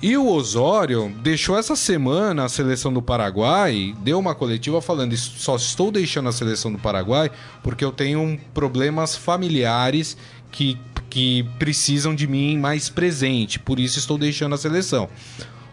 E 0.00 0.16
o 0.16 0.28
Osório 0.28 1.12
deixou 1.22 1.58
essa 1.58 1.74
semana 1.74 2.44
a 2.44 2.48
seleção 2.48 2.92
do 2.92 3.02
Paraguai, 3.02 3.96
deu 4.00 4.18
uma 4.18 4.34
coletiva 4.34 4.80
falando: 4.80 5.16
só 5.16 5.56
estou 5.56 5.90
deixando 5.90 6.28
a 6.28 6.32
seleção 6.32 6.70
do 6.70 6.78
Paraguai 6.78 7.30
porque 7.62 7.84
eu 7.84 7.90
tenho 7.90 8.38
problemas 8.54 9.16
familiares 9.16 10.16
que, 10.52 10.78
que 11.10 11.42
precisam 11.58 12.14
de 12.14 12.28
mim 12.28 12.56
mais 12.56 12.88
presente, 12.88 13.58
por 13.58 13.80
isso 13.80 13.98
estou 13.98 14.16
deixando 14.16 14.54
a 14.54 14.58
seleção. 14.58 15.08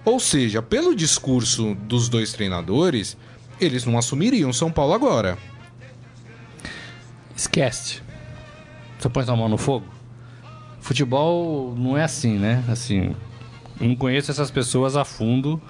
Ou 0.04 0.20
seja, 0.20 0.62
pelo 0.62 0.96
discurso 0.96 1.76
dos 1.76 2.10
dois 2.10 2.34
treinadores, 2.34 3.16
eles 3.60 3.86
não 3.86 3.98
assumiriam 3.98 4.52
São 4.52 4.72
Paulo 4.72 4.94
agora. 4.94 5.38
Esquece. 7.36 8.02
Você 8.98 9.10
põe 9.10 9.24
sua 9.24 9.36
mão 9.36 9.50
no 9.50 9.58
fogo? 9.58 9.86
Futebol 10.80 11.76
não 11.78 11.98
é 11.98 12.04
assim, 12.04 12.38
né? 12.38 12.64
Assim, 12.68 13.16
não 13.80 13.96
conheço 13.96 14.32
essas 14.32 14.50
pessoas 14.50 14.96
a 14.96 15.04
fundo 15.04 15.62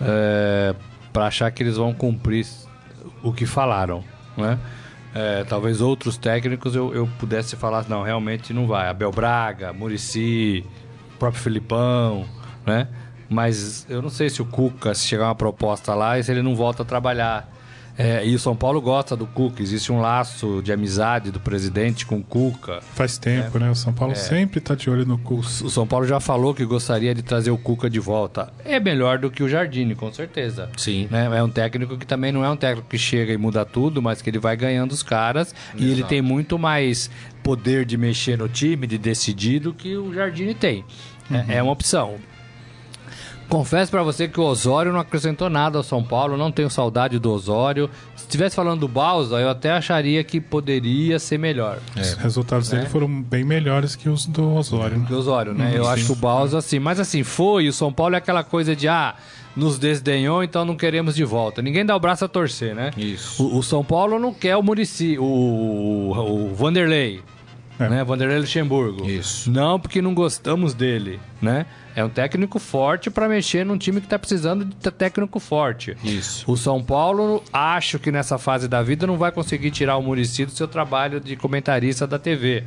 é, 0.00 0.74
para 1.12 1.26
achar 1.26 1.50
que 1.50 1.62
eles 1.62 1.76
vão 1.76 1.92
cumprir 1.92 2.46
o 3.22 3.32
que 3.32 3.46
falaram, 3.46 4.04
né? 4.36 4.58
É, 5.14 5.44
talvez 5.44 5.80
outros 5.80 6.16
técnicos 6.16 6.74
eu, 6.74 6.92
eu 6.92 7.08
pudesse 7.20 7.54
falar, 7.54 7.88
não, 7.88 8.02
realmente 8.02 8.52
não 8.52 8.66
vai. 8.66 8.88
Abel 8.88 9.12
Braga, 9.12 9.72
Murici, 9.72 10.64
próprio 11.20 11.40
Filipão, 11.40 12.26
né? 12.66 12.88
Mas 13.28 13.86
eu 13.88 14.02
não 14.02 14.10
sei 14.10 14.28
se 14.28 14.42
o 14.42 14.44
Cuca, 14.44 14.92
se 14.92 15.06
chegar 15.06 15.26
uma 15.26 15.34
proposta 15.34 15.94
lá, 15.94 16.20
se 16.20 16.30
ele 16.30 16.42
não 16.42 16.56
volta 16.56 16.82
a 16.82 16.84
trabalhar. 16.84 17.48
É, 17.96 18.26
e 18.26 18.34
o 18.34 18.38
São 18.38 18.56
Paulo 18.56 18.80
gosta 18.80 19.14
do 19.16 19.26
Cuca, 19.26 19.62
existe 19.62 19.92
um 19.92 20.00
laço 20.00 20.60
de 20.62 20.72
amizade 20.72 21.30
do 21.30 21.38
presidente 21.38 22.04
com 22.04 22.18
o 22.18 22.22
Cuca. 22.22 22.80
Faz 22.94 23.18
tempo, 23.18 23.58
né? 23.58 23.66
né? 23.66 23.70
O 23.70 23.74
São 23.74 23.92
Paulo 23.92 24.12
é. 24.12 24.16
sempre 24.16 24.58
está 24.58 24.74
de 24.74 24.90
olho 24.90 25.06
no 25.06 25.16
Cuca. 25.16 25.46
O 25.46 25.70
São 25.70 25.86
Paulo 25.86 26.06
já 26.06 26.18
falou 26.18 26.52
que 26.54 26.64
gostaria 26.64 27.14
de 27.14 27.22
trazer 27.22 27.50
o 27.50 27.58
Cuca 27.58 27.88
de 27.88 28.00
volta. 28.00 28.52
É 28.64 28.80
melhor 28.80 29.18
do 29.18 29.30
que 29.30 29.42
o 29.42 29.48
Jardine, 29.48 29.94
com 29.94 30.12
certeza. 30.12 30.68
Sim. 30.76 31.08
Né? 31.10 31.28
É 31.36 31.42
um 31.42 31.48
técnico 31.48 31.96
que 31.96 32.06
também 32.06 32.32
não 32.32 32.44
é 32.44 32.50
um 32.50 32.56
técnico 32.56 32.88
que 32.88 32.98
chega 32.98 33.32
e 33.32 33.36
muda 33.36 33.64
tudo, 33.64 34.02
mas 34.02 34.20
que 34.20 34.28
ele 34.28 34.38
vai 34.38 34.56
ganhando 34.56 34.92
os 34.92 35.02
caras 35.02 35.54
Exato. 35.54 35.82
e 35.82 35.90
ele 35.90 36.02
tem 36.02 36.20
muito 36.20 36.58
mais 36.58 37.08
poder 37.42 37.84
de 37.84 37.96
mexer 37.96 38.36
no 38.36 38.48
time, 38.48 38.86
de 38.86 38.98
decidir, 38.98 39.60
do 39.60 39.72
que 39.72 39.96
o 39.96 40.12
Jardine 40.12 40.54
tem. 40.54 40.84
É, 41.30 41.34
uhum. 41.34 41.44
É, 41.48 41.56
é 41.56 41.62
uma 41.62 41.72
opção. 41.72 42.16
Confesso 43.48 43.90
para 43.90 44.02
você 44.02 44.26
que 44.26 44.40
o 44.40 44.42
Osório 44.42 44.92
não 44.92 45.00
acrescentou 45.00 45.48
nada 45.48 45.78
ao 45.78 45.84
São 45.84 46.02
Paulo, 46.02 46.36
não 46.36 46.50
tenho 46.50 46.70
saudade 46.70 47.18
do 47.18 47.30
Osório. 47.30 47.88
Se 48.16 48.24
estivesse 48.24 48.56
falando 48.56 48.80
do 48.80 48.88
Balsa, 48.88 49.36
eu 49.36 49.48
até 49.48 49.70
acharia 49.70 50.22
que 50.24 50.40
poderia 50.40 51.18
ser 51.18 51.38
melhor. 51.38 51.78
É. 51.94 52.00
Os 52.00 52.14
resultados 52.14 52.70
né? 52.70 52.78
dele 52.78 52.90
foram 52.90 53.22
bem 53.22 53.44
melhores 53.44 53.94
que 53.94 54.08
os 54.08 54.26
do 54.26 54.54
Osório. 54.54 54.98
Do 55.00 55.18
Osório, 55.18 55.54
né? 55.54 55.70
Hum, 55.72 55.76
eu 55.76 55.84
sim. 55.84 55.90
acho 55.90 56.06
que 56.06 56.12
o 56.12 56.16
Balsa, 56.16 56.58
assim, 56.58 56.78
mas 56.78 56.98
assim, 56.98 57.22
foi, 57.22 57.68
o 57.68 57.72
São 57.72 57.92
Paulo 57.92 58.14
é 58.14 58.18
aquela 58.18 58.42
coisa 58.42 58.74
de, 58.74 58.88
ah, 58.88 59.14
nos 59.54 59.78
desdenhou, 59.78 60.42
então 60.42 60.64
não 60.64 60.76
queremos 60.76 61.14
de 61.14 61.24
volta. 61.24 61.62
Ninguém 61.62 61.84
dá 61.84 61.94
o 61.94 62.00
braço 62.00 62.24
a 62.24 62.28
torcer, 62.28 62.74
né? 62.74 62.90
Isso. 62.96 63.42
O, 63.42 63.58
o 63.58 63.62
São 63.62 63.84
Paulo 63.84 64.18
não 64.18 64.32
quer 64.32 64.56
o 64.56 64.62
Murici, 64.62 65.16
o, 65.18 65.24
o, 65.24 66.50
o 66.50 66.54
Vanderlei. 66.54 67.22
É. 67.78 67.88
Né? 67.88 68.04
Vanderlei 68.04 68.38
Luxemburgo. 68.38 69.08
Isso. 69.08 69.50
Não 69.50 69.78
porque 69.78 70.00
não 70.00 70.14
gostamos 70.14 70.74
dele, 70.74 71.20
né? 71.40 71.66
É 71.96 72.04
um 72.04 72.08
técnico 72.08 72.58
forte 72.58 73.10
para 73.10 73.28
mexer 73.28 73.64
num 73.64 73.78
time 73.78 74.00
que 74.00 74.06
está 74.06 74.18
precisando 74.18 74.64
de 74.64 74.90
técnico 74.90 75.38
forte. 75.38 75.96
Isso. 76.02 76.50
O 76.50 76.56
São 76.56 76.82
Paulo, 76.82 77.42
acho 77.52 77.98
que 77.98 78.10
nessa 78.10 78.36
fase 78.36 78.66
da 78.66 78.82
vida 78.82 79.06
não 79.06 79.16
vai 79.16 79.30
conseguir 79.30 79.70
tirar 79.70 79.96
o 79.96 80.02
Murici 80.02 80.44
do 80.44 80.50
seu 80.50 80.66
trabalho 80.66 81.20
de 81.20 81.36
comentarista 81.36 82.06
da 82.06 82.18
TV. 82.18 82.64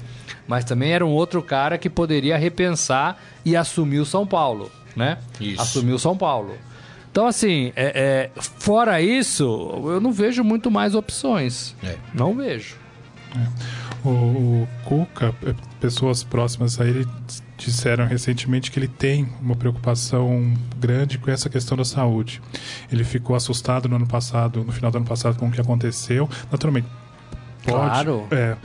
Mas 0.47 0.63
também 0.63 0.93
era 0.93 1.05
um 1.05 1.11
outro 1.11 1.41
cara 1.41 1.77
que 1.77 1.89
poderia 1.89 2.37
repensar 2.37 3.21
e 3.43 3.55
assumir 3.55 3.99
o 3.99 4.05
São 4.05 4.25
Paulo, 4.25 4.71
né? 4.95 5.17
Isso. 5.41 5.61
Assumir 5.61 5.91
o 5.91 5.99
São 5.99 6.15
Paulo. 6.15 6.57
Então, 7.11 7.25
assim, 7.25 7.73
é, 7.75 8.29
é, 8.35 8.41
fora 8.59 9.01
isso, 9.01 9.43
eu 9.85 9.99
não 9.99 10.11
vejo 10.11 10.43
muito 10.43 10.69
mais 10.69 10.95
opções. 10.95 11.75
É. 11.83 11.95
Não 12.13 12.35
vejo. 12.35 12.75
É. 13.35 13.86
O, 14.07 14.63
o 14.63 14.67
Cuca, 14.85 15.35
é, 15.45 15.53
pessoas 15.79 16.23
próximas 16.23 16.79
a 16.79 16.85
ele 16.85 17.05
disseram 17.57 18.05
recentemente 18.05 18.71
que 18.71 18.79
ele 18.79 18.87
tem 18.87 19.27
uma 19.41 19.55
preocupação 19.55 20.53
grande 20.77 21.17
com 21.17 21.29
essa 21.29 21.49
questão 21.49 21.75
da 21.75 21.83
saúde. 21.83 22.41
Ele 22.91 23.03
ficou 23.03 23.35
assustado 23.35 23.89
no 23.89 23.95
ano 23.95 24.07
passado, 24.07 24.63
no 24.63 24.71
final 24.71 24.91
do 24.91 24.97
ano 24.97 25.05
passado, 25.05 25.37
com 25.37 25.47
o 25.47 25.51
que 25.51 25.59
aconteceu. 25.59 26.29
Naturalmente, 26.51 26.87
pode. 27.65 27.77
Claro. 27.77 28.27
É, 28.31 28.55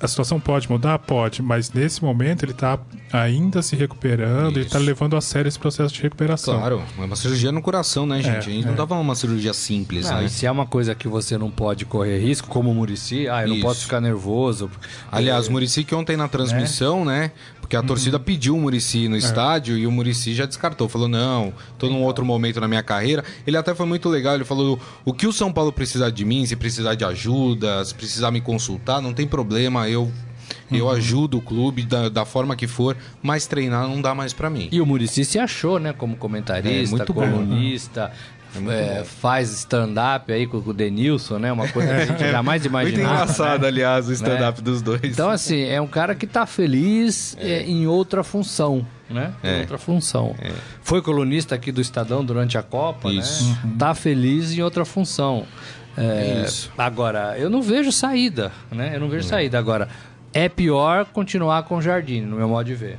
a 0.00 0.08
situação 0.08 0.40
pode 0.40 0.70
mudar? 0.70 0.98
Pode, 0.98 1.42
mas 1.42 1.72
nesse 1.72 2.02
momento 2.02 2.44
ele 2.44 2.52
está 2.52 2.78
ainda 3.12 3.62
se 3.62 3.76
recuperando 3.76 4.52
Isso. 4.52 4.60
e 4.60 4.62
está 4.62 4.78
levando 4.78 5.16
a 5.16 5.20
sério 5.20 5.48
esse 5.48 5.58
processo 5.58 5.94
de 5.94 6.02
recuperação. 6.02 6.58
Claro, 6.58 6.82
é 6.98 7.02
uma 7.02 7.16
cirurgia 7.16 7.52
no 7.52 7.62
coração, 7.62 8.06
né, 8.06 8.22
gente? 8.22 8.34
É, 8.34 8.38
a 8.38 8.40
gente 8.40 8.64
é. 8.64 8.68
não 8.68 8.74
dava 8.74 8.94
uma 8.94 9.14
cirurgia 9.14 9.52
simples, 9.52 10.08
não, 10.08 10.18
né? 10.18 10.24
E 10.24 10.28
se 10.28 10.46
é 10.46 10.50
uma 10.50 10.66
coisa 10.66 10.94
que 10.94 11.08
você 11.08 11.38
não 11.38 11.50
pode 11.50 11.84
correr 11.84 12.18
risco, 12.18 12.48
como 12.48 12.70
o 12.70 12.74
Murici, 12.74 13.28
ah, 13.28 13.42
eu 13.42 13.48
não 13.48 13.60
posso 13.60 13.82
ficar 13.82 14.00
nervoso. 14.00 14.70
Aliás, 15.10 15.48
o 15.48 15.52
Murici 15.52 15.84
que 15.84 15.94
ontem 15.94 16.16
na 16.16 16.28
transmissão, 16.28 17.04
né? 17.04 17.30
Porque 17.64 17.76
a 17.76 17.80
uhum. 17.80 17.86
torcida 17.86 18.20
pediu 18.20 18.54
o 18.54 18.60
Murici 18.60 19.08
no 19.08 19.14
é. 19.14 19.18
estádio 19.18 19.78
e 19.78 19.86
o 19.86 19.90
Murici 19.90 20.34
já 20.34 20.44
descartou. 20.44 20.86
Falou, 20.86 21.08
não, 21.08 21.50
tô 21.78 21.88
num 21.88 22.02
outro 22.02 22.22
momento 22.22 22.60
na 22.60 22.68
minha 22.68 22.82
carreira. 22.82 23.24
Ele 23.46 23.56
até 23.56 23.74
foi 23.74 23.86
muito 23.86 24.06
legal, 24.10 24.34
ele 24.34 24.44
falou, 24.44 24.78
o 25.02 25.14
que 25.14 25.26
o 25.26 25.32
São 25.32 25.50
Paulo 25.50 25.72
precisar 25.72 26.10
de 26.10 26.26
mim, 26.26 26.44
se 26.44 26.56
precisar 26.56 26.94
de 26.94 27.06
ajuda, 27.06 27.82
se 27.82 27.94
precisar 27.94 28.30
me 28.30 28.42
consultar, 28.42 29.00
não 29.00 29.14
tem 29.14 29.26
problema, 29.26 29.88
eu 29.88 30.12
eu 30.70 30.86
uhum. 30.86 30.90
ajudo 30.90 31.38
o 31.38 31.40
clube 31.40 31.84
da, 31.84 32.08
da, 32.08 32.24
forma 32.24 32.56
que 32.56 32.66
for, 32.66 32.96
mas 33.22 33.46
treinar 33.46 33.88
não 33.88 34.00
dá 34.00 34.14
mais 34.14 34.32
para 34.32 34.50
mim. 34.50 34.68
E 34.70 34.80
o 34.80 34.86
Murici 34.86 35.24
se 35.24 35.38
achou, 35.38 35.78
né? 35.78 35.92
Como 35.92 36.16
comentarista, 36.16 37.02
é, 37.02 37.06
colunista. 37.06 38.12
É 38.12 38.33
é, 38.70 39.04
faz 39.04 39.50
stand-up 39.50 40.32
aí 40.32 40.46
com, 40.46 40.58
o 40.58 40.72
Denilson, 40.72 41.38
né? 41.38 41.52
Uma 41.52 41.68
coisa 41.68 41.88
que 41.88 42.02
a 42.02 42.06
gente 42.06 42.24
é. 42.24 42.30
jamais 42.30 42.64
imaginava. 42.64 43.08
Muito 43.08 43.22
engraçado, 43.22 43.62
né? 43.62 43.68
aliás, 43.68 44.08
o 44.08 44.12
stand-up 44.12 44.58
né? 44.58 44.64
dos 44.64 44.82
dois. 44.82 45.00
Então, 45.02 45.30
assim, 45.30 45.64
é 45.64 45.80
um 45.80 45.86
cara 45.86 46.14
que 46.14 46.26
tá 46.26 46.46
feliz 46.46 47.36
é. 47.40 47.62
em 47.62 47.86
outra 47.86 48.22
função. 48.22 48.86
Né? 49.08 49.32
Em 49.42 49.60
outra 49.60 49.78
função. 49.78 50.34
Foi 50.82 51.02
colunista 51.02 51.54
aqui 51.54 51.70
do 51.70 51.80
Estadão 51.80 52.24
durante 52.24 52.56
a 52.56 52.62
Copa, 52.62 53.12
Isso. 53.12 53.44
né? 53.44 53.58
Uhum. 53.64 53.76
Tá 53.76 53.94
feliz 53.94 54.52
em 54.52 54.62
outra 54.62 54.84
função. 54.84 55.44
É, 55.96 56.42
Isso. 56.44 56.72
Agora, 56.76 57.36
eu 57.38 57.50
não 57.50 57.62
vejo 57.62 57.92
saída, 57.92 58.50
né? 58.70 58.92
Eu 58.94 59.00
não 59.00 59.08
vejo 59.08 59.26
saída. 59.26 59.58
Agora, 59.58 59.88
é 60.32 60.48
pior 60.48 61.04
continuar 61.06 61.62
com 61.64 61.76
o 61.76 61.82
Jardim, 61.82 62.22
no 62.22 62.36
meu 62.36 62.48
modo 62.48 62.66
de 62.66 62.74
ver. 62.74 62.98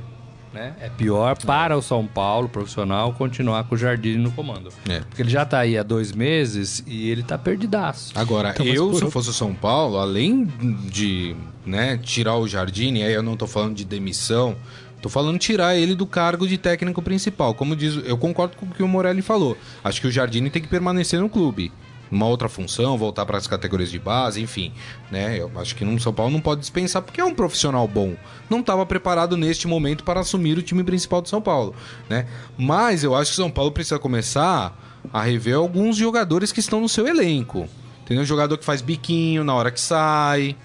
Né? 0.56 0.72
É 0.80 0.88
pior 0.88 1.36
para 1.44 1.76
o 1.76 1.82
São 1.82 2.06
Paulo 2.06 2.48
profissional 2.48 3.12
continuar 3.12 3.64
com 3.64 3.74
o 3.74 3.78
Jardim 3.78 4.16
no 4.16 4.32
comando. 4.32 4.70
É. 4.88 5.00
Porque 5.00 5.20
ele 5.20 5.28
já 5.28 5.42
está 5.42 5.58
aí 5.58 5.76
há 5.76 5.82
dois 5.82 6.12
meses 6.12 6.82
e 6.86 7.10
ele 7.10 7.20
está 7.20 7.36
perdidaço. 7.36 8.12
Agora, 8.14 8.50
então, 8.50 8.64
eu, 8.64 8.94
se 8.94 9.02
eu 9.02 9.10
fosse 9.10 9.28
o 9.28 9.34
São 9.34 9.52
Paulo, 9.52 9.98
além 9.98 10.44
de 10.90 11.36
né, 11.66 11.98
tirar 11.98 12.36
o 12.36 12.48
Jardim, 12.48 13.02
aí 13.02 13.12
eu 13.12 13.22
não 13.22 13.34
estou 13.34 13.46
falando 13.46 13.74
de 13.74 13.84
demissão, 13.84 14.56
Tô 15.02 15.10
falando 15.10 15.38
tirar 15.38 15.76
ele 15.76 15.94
do 15.94 16.06
cargo 16.06 16.48
de 16.48 16.56
técnico 16.56 17.00
principal. 17.02 17.54
Como 17.54 17.76
diz, 17.76 18.00
eu 18.06 18.16
concordo 18.16 18.56
com 18.56 18.66
o 18.66 18.70
que 18.70 18.82
o 18.82 18.88
Morelli 18.88 19.22
falou. 19.22 19.56
Acho 19.84 20.00
que 20.00 20.06
o 20.06 20.10
Jardine 20.10 20.50
tem 20.50 20.60
que 20.60 20.66
permanecer 20.66 21.20
no 21.20 21.28
clube 21.28 21.70
uma 22.10 22.26
outra 22.26 22.48
função, 22.48 22.96
voltar 22.96 23.26
para 23.26 23.38
as 23.38 23.46
categorias 23.46 23.90
de 23.90 23.98
base, 23.98 24.40
enfim, 24.40 24.72
né? 25.10 25.40
Eu 25.40 25.50
acho 25.56 25.74
que 25.74 25.84
no 25.84 25.98
São 26.00 26.12
Paulo 26.12 26.32
não 26.32 26.40
pode 26.40 26.60
dispensar 26.60 27.02
porque 27.02 27.20
é 27.20 27.24
um 27.24 27.34
profissional 27.34 27.86
bom. 27.86 28.14
Não 28.48 28.60
estava 28.60 28.84
preparado 28.86 29.36
neste 29.36 29.66
momento 29.66 30.04
para 30.04 30.20
assumir 30.20 30.56
o 30.58 30.62
time 30.62 30.84
principal 30.84 31.20
de 31.20 31.28
São 31.28 31.40
Paulo, 31.40 31.74
né? 32.08 32.26
Mas 32.56 33.02
eu 33.04 33.14
acho 33.14 33.30
que 33.30 33.36
São 33.36 33.50
Paulo 33.50 33.72
precisa 33.72 33.98
começar 33.98 34.76
a 35.12 35.22
rever 35.22 35.56
alguns 35.56 35.96
jogadores 35.96 36.52
que 36.52 36.60
estão 36.60 36.80
no 36.80 36.88
seu 36.88 37.06
elenco. 37.06 37.68
Entendeu? 38.02 38.22
O 38.22 38.26
jogador 38.26 38.56
que 38.56 38.64
faz 38.64 38.80
biquinho 38.80 39.42
na 39.42 39.52
hora 39.54 39.70
que 39.70 39.80
sai, 39.80 40.56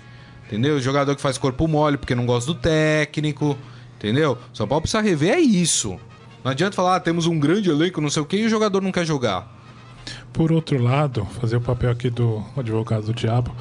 entendeu? 0.46 0.76
O 0.76 0.82
jogador 0.82 1.16
que 1.16 1.22
faz 1.22 1.38
corpo 1.38 1.68
mole 1.68 1.98
porque 1.98 2.14
não 2.14 2.26
gosta 2.26 2.54
do 2.54 2.60
técnico, 2.60 3.58
entendeu? 3.98 4.38
São 4.54 4.68
Paulo 4.68 4.84
precisa 4.84 5.02
rever 5.02 5.34
é 5.34 5.40
isso. 5.40 6.00
Não 6.44 6.52
adianta 6.52 6.76
falar, 6.76 6.96
ah, 6.96 7.00
temos 7.00 7.26
um 7.28 7.40
grande 7.40 7.70
elenco, 7.70 8.02
não 8.02 8.10
sei 8.10 8.22
o 8.22 8.26
que, 8.26 8.38
e 8.38 8.46
o 8.46 8.50
jogador 8.50 8.82
não 8.82 8.92
quer 8.92 9.06
jogar. 9.06 9.61
Por 10.34 10.52
outro 10.52 10.82
lado, 10.82 11.26
fazer 11.40 11.58
o 11.58 11.62
papel 11.62 11.92
aqui 11.92 12.10
do 12.10 12.44
advogado 12.56 13.06
do 13.06 13.14
diabo, 13.14 13.54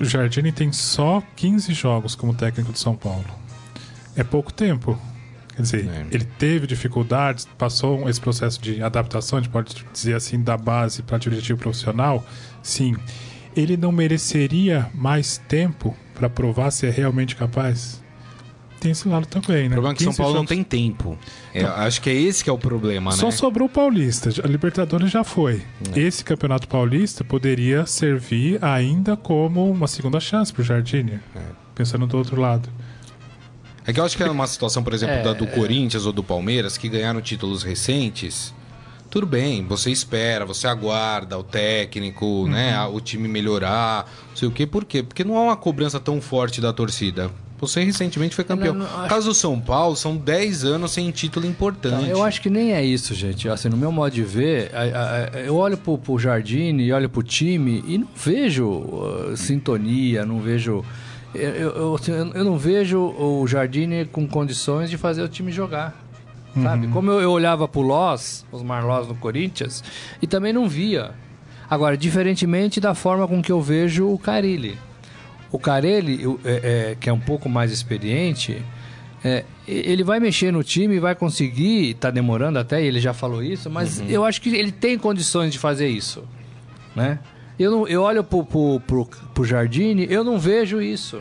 o 0.00 0.04
Jardine 0.04 0.52
tem 0.52 0.72
só 0.72 1.22
15 1.36 1.74
jogos 1.74 2.14
como 2.14 2.34
técnico 2.34 2.72
de 2.72 2.78
São 2.78 2.94
Paulo. 2.94 3.26
É 4.14 4.22
pouco 4.22 4.52
tempo. 4.52 4.98
Quer 5.56 5.62
dizer, 5.62 5.88
é. 5.88 6.06
ele 6.12 6.24
teve 6.24 6.68
dificuldades, 6.68 7.48
passou 7.58 8.08
esse 8.08 8.20
processo 8.20 8.62
de 8.62 8.80
adaptação, 8.80 9.38
a 9.38 9.42
gente 9.42 9.50
pode 9.50 9.74
dizer 9.92 10.14
assim, 10.14 10.40
da 10.40 10.56
base 10.56 11.02
para 11.02 11.18
diretivo 11.18 11.58
profissional. 11.58 12.24
Sim. 12.62 12.96
Ele 13.56 13.76
não 13.76 13.90
mereceria 13.90 14.88
mais 14.94 15.38
tempo 15.48 15.96
para 16.14 16.30
provar 16.30 16.70
se 16.70 16.86
é 16.86 16.90
realmente 16.90 17.34
capaz? 17.34 18.00
Tem 18.80 18.92
esse 18.92 19.08
lado 19.08 19.26
também, 19.26 19.62
né? 19.68 19.70
O 19.70 19.82
problema 19.82 19.92
é 19.92 19.96
que 19.96 20.04
São 20.04 20.12
15 20.12 20.18
Paulo 20.18 20.34
não 20.34 20.42
jogos. 20.42 20.48
tem 20.50 20.62
tempo. 20.62 21.18
É, 21.52 21.64
acho 21.64 22.00
que 22.00 22.08
é 22.10 22.14
esse 22.14 22.44
que 22.44 22.48
é 22.50 22.52
o 22.52 22.58
problema, 22.58 23.10
Só 23.12 23.26
né? 23.26 23.32
sobrou 23.32 23.66
o 23.66 23.70
Paulista. 23.70 24.30
A 24.44 24.46
Libertadores 24.46 25.10
já 25.10 25.24
foi. 25.24 25.62
É. 25.94 25.98
Esse 26.00 26.22
Campeonato 26.24 26.68
Paulista 26.68 27.24
poderia 27.24 27.84
servir 27.86 28.62
ainda 28.64 29.16
como 29.16 29.68
uma 29.68 29.88
segunda 29.88 30.20
chance 30.20 30.52
pro 30.52 30.62
Jardine. 30.62 31.18
Pensando 31.74 32.06
do 32.06 32.16
outro 32.16 32.40
lado. 32.40 32.68
É 33.84 33.92
que 33.92 33.98
eu 33.98 34.04
acho 34.04 34.16
que 34.16 34.22
é 34.22 34.30
uma 34.30 34.46
situação, 34.46 34.82
por 34.84 34.92
exemplo, 34.92 35.14
É, 35.16 35.22
da 35.22 35.32
do 35.32 35.46
Corinthians 35.46 36.04
ou 36.06 36.12
do 36.12 36.22
Palmeiras, 36.22 36.76
que 36.76 36.88
ganharam 36.88 37.20
títulos 37.20 37.62
recentes. 37.62 38.54
Tudo 39.10 39.26
bem, 39.26 39.64
você 39.66 39.90
espera, 39.90 40.44
você 40.44 40.66
aguarda 40.68 41.38
o 41.38 41.42
técnico, 41.42 42.46
né, 42.46 42.74
a- 42.74 42.86
o 42.86 43.00
time 43.00 43.26
melhorar, 43.26 44.04
não 44.28 44.36
sei 44.36 44.46
o 44.46 44.50
quê. 44.52 44.66
Por 44.66 44.84
quê? 44.84 45.02
Porque 45.02 45.24
não 45.24 45.36
há 45.38 45.42
uma 45.44 45.56
cobrança 45.56 45.98
tão 45.98 46.20
forte 46.20 46.60
da 46.60 46.72
torcida. 46.74 47.30
Você 47.60 47.82
recentemente 47.82 48.34
foi 48.36 48.44
campeão. 48.44 48.72
Não, 48.74 48.84
não, 48.86 48.92
No 48.92 49.00
acho- 49.00 49.08
caso 49.08 49.28
do 49.28 49.34
São 49.34 49.58
Paulo, 49.60 49.96
são 49.96 50.16
10 50.16 50.64
anos 50.64 50.92
sem 50.92 51.10
título 51.10 51.44
importante. 51.46 52.08
Eu 52.08 52.22
acho 52.22 52.40
que 52.40 52.48
nem 52.48 52.72
é 52.72 52.84
isso, 52.84 53.14
gente. 53.14 53.48
Assim, 53.48 53.68
no 53.68 53.76
meu 53.76 53.90
modo 53.90 54.12
de 54.12 54.22
ver, 54.22 54.70
eu 55.44 55.56
olho 55.56 55.76
pro, 55.76 55.98
pro 55.98 56.18
Jardine 56.18 56.84
e 56.84 56.92
olho 56.92 57.08
pro 57.08 57.22
time 57.22 57.82
e 57.86 57.98
não 57.98 58.08
vejo 58.14 58.68
uh, 58.68 59.36
sintonia, 59.36 60.24
não 60.24 60.38
vejo. 60.40 60.84
Eu, 61.34 61.50
eu, 61.50 61.70
eu- 61.76 61.94
assim, 61.96 62.12
eu- 62.12 62.32
eu 62.32 62.44
não 62.44 62.56
vejo 62.56 62.98
o 63.00 63.44
Jardine 63.46 64.04
com 64.06 64.26
condições 64.26 64.88
de 64.88 64.96
fazer 64.96 65.22
o 65.22 65.28
time 65.28 65.50
jogar. 65.50 65.94
Sabe? 66.62 66.88
Como 66.88 67.10
eu, 67.10 67.20
eu 67.20 67.30
olhava 67.30 67.68
pro 67.68 67.80
Loss, 67.82 68.44
os 68.50 68.62
Marlós 68.62 69.06
no 69.06 69.14
Corinthians, 69.14 69.84
e 70.20 70.26
também 70.26 70.52
não 70.52 70.68
via. 70.68 71.10
Agora, 71.70 71.96
diferentemente 71.96 72.80
da 72.80 72.94
forma 72.94 73.28
com 73.28 73.42
que 73.42 73.52
eu 73.52 73.60
vejo 73.60 74.08
o 74.08 74.18
Carilli. 74.18 74.76
O 75.50 75.58
Carelli, 75.58 76.20
é- 76.44 76.90
é, 76.92 76.96
que 76.98 77.08
é 77.08 77.12
um 77.12 77.20
pouco 77.20 77.48
mais 77.48 77.72
experiente, 77.72 78.62
é, 79.24 79.44
ele 79.66 80.04
vai 80.04 80.20
mexer 80.20 80.52
no 80.52 80.62
time 80.62 80.96
e 80.96 81.00
vai 81.00 81.14
conseguir, 81.14 81.94
tá 81.94 82.10
demorando 82.10 82.58
até, 82.58 82.82
ele 82.82 83.00
já 83.00 83.12
falou 83.14 83.42
isso, 83.42 83.68
mas 83.70 84.00
eu 84.08 84.24
acho 84.24 84.40
que 84.40 84.50
ele 84.54 84.70
tem 84.72 84.98
condições 84.98 85.52
de 85.52 85.58
fazer 85.58 85.88
isso, 85.88 86.24
né? 86.94 87.18
Eu, 87.58 87.70
não, 87.72 87.88
eu 87.88 88.02
olho 88.02 88.22
pro, 88.22 88.44
pro, 88.44 88.80
pro, 88.86 89.04
pro 89.34 89.44
Jardine, 89.44 90.06
eu 90.08 90.22
não 90.22 90.38
vejo 90.38 90.80
isso. 90.80 91.20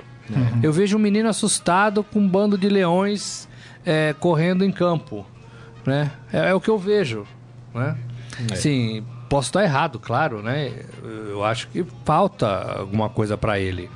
Eu 0.62 0.72
vejo 0.74 0.98
um 0.98 1.00
menino 1.00 1.30
assustado 1.30 2.04
com 2.04 2.20
um 2.20 2.28
bando 2.28 2.58
de 2.58 2.68
leões 2.70 3.48
é, 3.86 4.13
correndo 4.20 4.63
em 4.66 4.72
campo, 4.72 5.26
né? 5.86 6.12
É, 6.32 6.50
é 6.50 6.54
o 6.54 6.60
que 6.60 6.70
eu 6.70 6.78
vejo, 6.78 7.26
né? 7.74 7.98
Sim, 8.56 9.04
posso 9.30 9.48
estar 9.50 9.63
errado, 9.63 9.98
claro, 10.00 10.44
né? 10.44 10.74
Eu 11.30 11.44
acho 11.46 11.70
que 11.70 11.84
falta 12.06 12.46
alguma 12.78 13.10
coisa 13.10 13.36
para 13.38 13.58
ele 13.60 13.90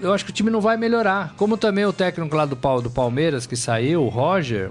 eu 0.00 0.12
acho 0.12 0.24
que 0.24 0.30
o 0.30 0.34
time 0.34 0.50
não 0.50 0.60
vai 0.60 0.76
melhorar. 0.76 1.34
Como 1.36 1.56
também 1.56 1.84
o 1.84 1.92
técnico 1.92 2.34
lá 2.36 2.44
do, 2.46 2.56
Pal- 2.56 2.80
do 2.82 2.90
Palmeiras 2.90 3.46
que 3.46 3.56
saiu, 3.56 4.02
o 4.04 4.08
Roger, 4.08 4.70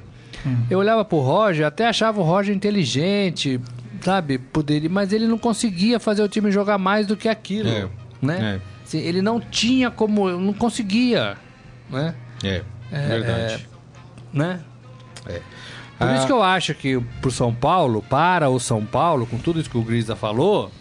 eu 0.70 0.80
olhava 0.80 1.04
pro 1.04 1.20
Roger, 1.20 1.66
até 1.66 1.88
achava 1.88 2.20
o 2.20 2.24
Roger 2.24 2.56
inteligente, 2.56 3.60
sabe? 4.02 4.38
Poderia, 4.38 4.90
mas 4.90 5.12
ele 5.12 5.28
não 5.28 5.38
conseguia 5.38 6.00
fazer 6.00 6.22
o 6.24 6.28
time 6.30 6.52
jogar 6.52 6.78
mais 6.78 7.06
do 7.08 7.16
que 7.18 7.28
aquilo, 7.28 7.70
É, 7.70 7.88
né? 8.22 8.62
Assim, 8.86 9.00
ele 9.00 9.22
não 9.22 9.40
tinha 9.40 9.92
como, 9.92 10.30
não 10.30 10.54
conseguia, 10.54 11.36
né? 11.90 12.16
É, 12.44 12.62
verdade. 13.08 13.68
né? 14.34 14.60
É. 15.26 15.42
Por 15.98 16.08
Ah, 16.08 16.16
isso 16.16 16.26
que 16.28 16.32
eu 16.32 16.44
acho 16.44 16.74
que 16.76 17.00
pro 17.22 17.32
São 17.32 17.54
Paulo, 17.54 18.02
para 18.08 18.50
o 18.50 18.60
São 18.60 18.86
Paulo, 18.86 19.26
com 19.26 19.38
tudo 19.40 19.60
isso 19.60 19.70
que 19.70 19.78
o 19.78 19.82
Grisa 19.84 20.16
falou, 20.16 20.72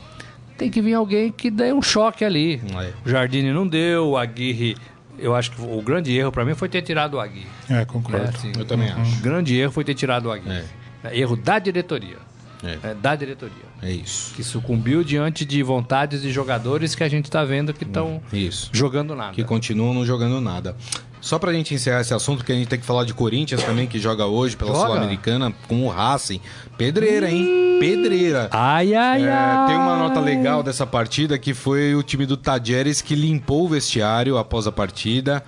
tem 0.57 0.71
que 0.71 0.81
vir 0.81 0.95
alguém 0.95 1.31
que 1.31 1.51
dê 1.51 1.73
um 1.73 1.83
choque 1.83 2.25
ali. 2.25 2.61
É. 2.75 2.93
O 3.05 3.09
Jardine 3.09 3.53
não 3.53 3.67
deu, 3.67 4.09
o 4.11 4.17
Aguirre. 4.17 4.77
Eu 5.19 5.35
acho 5.35 5.51
que 5.53 5.61
o 5.63 5.81
grande 5.81 6.17
erro 6.17 6.31
pra 6.31 6.45
mim 6.45 6.55
foi 6.55 6.69
ter 6.69 6.83
tirado 6.83 7.15
o 7.15 7.21
Aguirre. 7.21 7.47
É, 7.71 7.85
concordo. 7.85 8.29
Assim, 8.29 8.53
Eu 8.59 8.65
também 8.65 8.91
o 8.93 8.97
acho. 9.01 9.21
grande 9.23 9.57
erro 9.57 9.73
foi 9.73 9.85
ter 9.85 9.95
tirado 9.95 10.27
o 10.27 10.33
Aguirre. 10.33 10.65
É 11.05 11.19
Erro 11.19 11.37
da 11.37 11.59
diretoria. 11.59 12.17
É. 12.65 12.91
É, 12.91 12.95
da 12.95 13.15
diretoria. 13.15 13.65
É 13.83 13.91
isso. 13.91 14.35
Que 14.35 14.43
sucumbiu 14.43 15.05
diante 15.05 15.45
de 15.45 15.63
vontades 15.63 16.23
de 16.23 16.33
jogadores 16.33 16.95
que 16.95 17.05
a 17.05 17.09
gente 17.09 17.31
tá 17.31 17.45
vendo 17.45 17.73
que 17.73 17.85
estão 17.85 18.21
Isso. 18.33 18.71
jogando 18.73 19.15
nada. 19.15 19.33
que 19.33 19.45
continuam 19.45 19.93
não 19.95 20.05
jogando 20.05 20.41
nada. 20.41 20.75
Só 21.21 21.39
pra 21.39 21.53
gente 21.53 21.75
encerrar 21.75 22.01
esse 22.03 22.15
assunto, 22.15 22.45
que 22.45 22.53
a 22.53 22.55
gente 22.55 22.69
tem 22.69 22.79
que 22.79 22.87
falar 22.87 23.05
de 23.05 23.13
Corinthians 23.13 23.63
também, 23.63 23.87
que 23.87 23.99
joga 23.99 24.27
hoje 24.27 24.57
pela? 24.57 24.75
Sul-Americana 24.75 25.53
com 25.67 25.85
o 25.85 25.89
Racing. 25.89 26.41
Pedreira, 26.77 27.31
hein? 27.31 27.79
Pedreira. 27.81 28.49
Ai, 28.53 28.95
ai, 28.95 29.23
É, 29.25 29.31
ai. 29.31 29.67
tem 29.69 29.77
uma 29.77 29.97
nota 29.97 30.21
legal 30.21 30.63
dessa 30.63 30.87
partida 30.87 31.39
que 31.39 31.55
foi 31.55 31.95
o 31.95 32.03
time 32.03 32.27
do 32.27 32.37
Tajeres 32.37 33.01
que 33.01 33.15
limpou 33.15 33.65
o 33.65 33.69
vestiário 33.69 34.37
após 34.39 34.67
a 34.67 34.73
partida. 34.73 35.43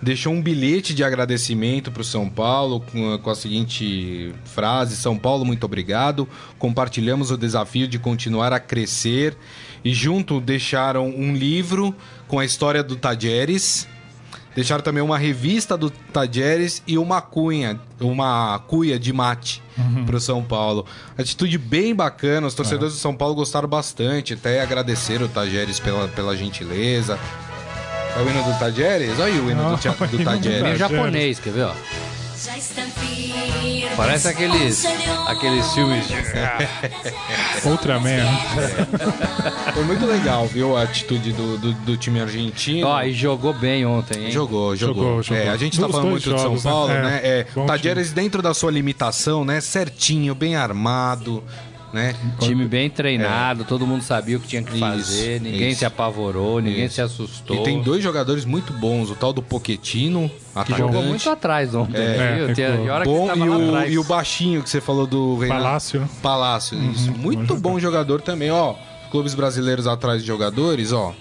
Deixou 0.00 0.32
um 0.32 0.40
bilhete 0.40 0.94
de 0.94 1.02
agradecimento 1.02 1.90
para 1.90 2.02
o 2.02 2.04
São 2.04 2.28
Paulo 2.28 2.80
com 2.92 3.14
a, 3.14 3.18
com 3.18 3.30
a 3.30 3.34
seguinte 3.34 4.32
frase: 4.44 4.94
São 4.94 5.16
Paulo, 5.18 5.44
muito 5.44 5.64
obrigado. 5.64 6.28
Compartilhamos 6.56 7.32
o 7.32 7.36
desafio 7.36 7.88
de 7.88 7.98
continuar 7.98 8.52
a 8.52 8.60
crescer. 8.60 9.36
E 9.84 9.92
junto 9.92 10.40
deixaram 10.40 11.08
um 11.08 11.34
livro 11.34 11.94
com 12.28 12.38
a 12.38 12.44
história 12.44 12.82
do 12.82 12.94
Tajeres. 12.94 13.88
Deixaram 14.58 14.82
também 14.82 15.00
uma 15.00 15.16
revista 15.16 15.76
do 15.76 15.88
Tajeres 15.88 16.82
e 16.84 16.98
uma 16.98 17.20
cunha, 17.20 17.78
uma 18.00 18.58
cuia 18.66 18.98
de 18.98 19.12
mate 19.12 19.62
pro 20.04 20.18
São 20.18 20.42
Paulo. 20.42 20.84
Atitude 21.16 21.56
bem 21.56 21.94
bacana, 21.94 22.44
os 22.44 22.54
torcedores 22.54 22.92
do 22.92 22.98
São 22.98 23.14
Paulo 23.14 23.36
gostaram 23.36 23.68
bastante, 23.68 24.34
até 24.34 24.60
agradeceram 24.60 25.26
o 25.26 25.28
Tajeres 25.28 25.78
pela, 25.78 26.08
pela 26.08 26.36
gentileza. 26.36 27.16
É 28.16 28.20
o 28.20 28.28
hino 28.28 28.42
do 28.42 28.58
Tajeres? 28.58 29.12
Olha 29.20 29.26
aí 29.26 29.38
o 29.38 29.48
hino 29.48 29.62
Não, 29.62 29.76
do, 29.76 29.78
do 29.78 29.86
hino 29.86 30.18
do 30.18 30.24
Tajeres. 30.24 30.60
Tajeres. 30.60 30.78
japonês, 30.80 31.38
quer 31.38 31.52
ver, 31.52 31.62
ó? 31.62 31.72
Parece 33.96 34.28
aqueles, 34.28 34.84
aqueles 35.26 35.72
filmes 35.72 36.06
de... 36.06 36.14
Ultraman. 37.68 38.16
né? 38.16 38.86
Foi 39.74 39.84
muito 39.84 40.06
legal, 40.06 40.46
viu, 40.46 40.76
a 40.76 40.82
atitude 40.82 41.32
do, 41.32 41.58
do, 41.58 41.72
do 41.72 41.96
time 41.96 42.20
argentino. 42.20 42.86
Ó, 42.86 43.02
e 43.02 43.12
jogou 43.12 43.52
bem 43.52 43.84
ontem, 43.84 44.26
hein? 44.26 44.30
Jogou, 44.30 44.76
jogou. 44.76 45.04
Jogou, 45.04 45.22
jogou. 45.22 45.42
É, 45.42 45.48
a 45.48 45.56
gente 45.56 45.80
tá 45.80 45.88
falando 45.88 46.10
muito 46.10 46.30
jogos, 46.30 46.52
de 46.56 46.60
São 46.60 46.70
Paulo, 46.72 46.88
né? 46.88 47.02
né? 47.02 47.20
É, 47.22 47.46
É, 47.56 47.66
Tajeres 47.66 48.12
dentro 48.12 48.40
da 48.40 48.54
sua 48.54 48.70
limitação, 48.70 49.44
né? 49.44 49.60
Certinho, 49.60 50.34
bem 50.34 50.54
armado, 50.54 51.42
né? 51.92 52.14
Time 52.40 52.66
bem 52.66 52.90
treinado, 52.90 53.64
todo 53.64 53.86
mundo 53.86 54.02
sabia 54.02 54.36
o 54.36 54.40
que 54.40 54.46
tinha 54.48 54.62
que 54.62 54.70
Isso, 54.72 54.78
fazer, 54.80 55.40
ninguém 55.40 55.70
isso. 55.70 55.78
se 55.80 55.84
apavorou, 55.86 56.60
ninguém 56.60 56.84
Isso. 56.84 56.96
se 56.96 57.00
assustou. 57.00 57.56
E 57.56 57.62
tem 57.64 57.80
dois 57.82 58.02
jogadores 58.02 58.44
muito 58.44 58.72
bons, 58.72 59.10
o 59.10 59.14
tal 59.14 59.32
do 59.32 59.42
Poquetino, 59.42 60.30
que 60.66 60.76
jogou 60.76 61.02
muito 61.02 61.28
atrás 61.30 61.74
ontem, 61.74 61.96
É, 62.00 62.36
viu? 62.46 62.54
Tem- 62.54 62.66
ficou 62.72 62.84
e 62.86 62.90
hora 62.90 63.04
que 63.04 63.10
bom, 63.10 63.26
tava 63.26 63.38
e 63.38 63.48
o, 63.48 63.68
atrás. 63.68 63.92
e 63.92 63.98
o 63.98 64.04
baixinho 64.04 64.62
que 64.62 64.68
você 64.70 64.80
falou 64.80 65.06
do 65.06 65.38
Renato 65.38 65.62
Palácio. 65.62 66.08
Palácio, 66.22 66.78
isso. 66.92 67.10
Muito 67.12 67.56
bom 67.56 67.78
jogador 67.80 68.20
também, 68.20 68.50
ó. 68.50 68.74
Clubes 69.10 69.34
brasileiros 69.34 69.86
atrás 69.86 70.20
de 70.20 70.26
jogadores, 70.26 70.92
ó. 70.92 71.14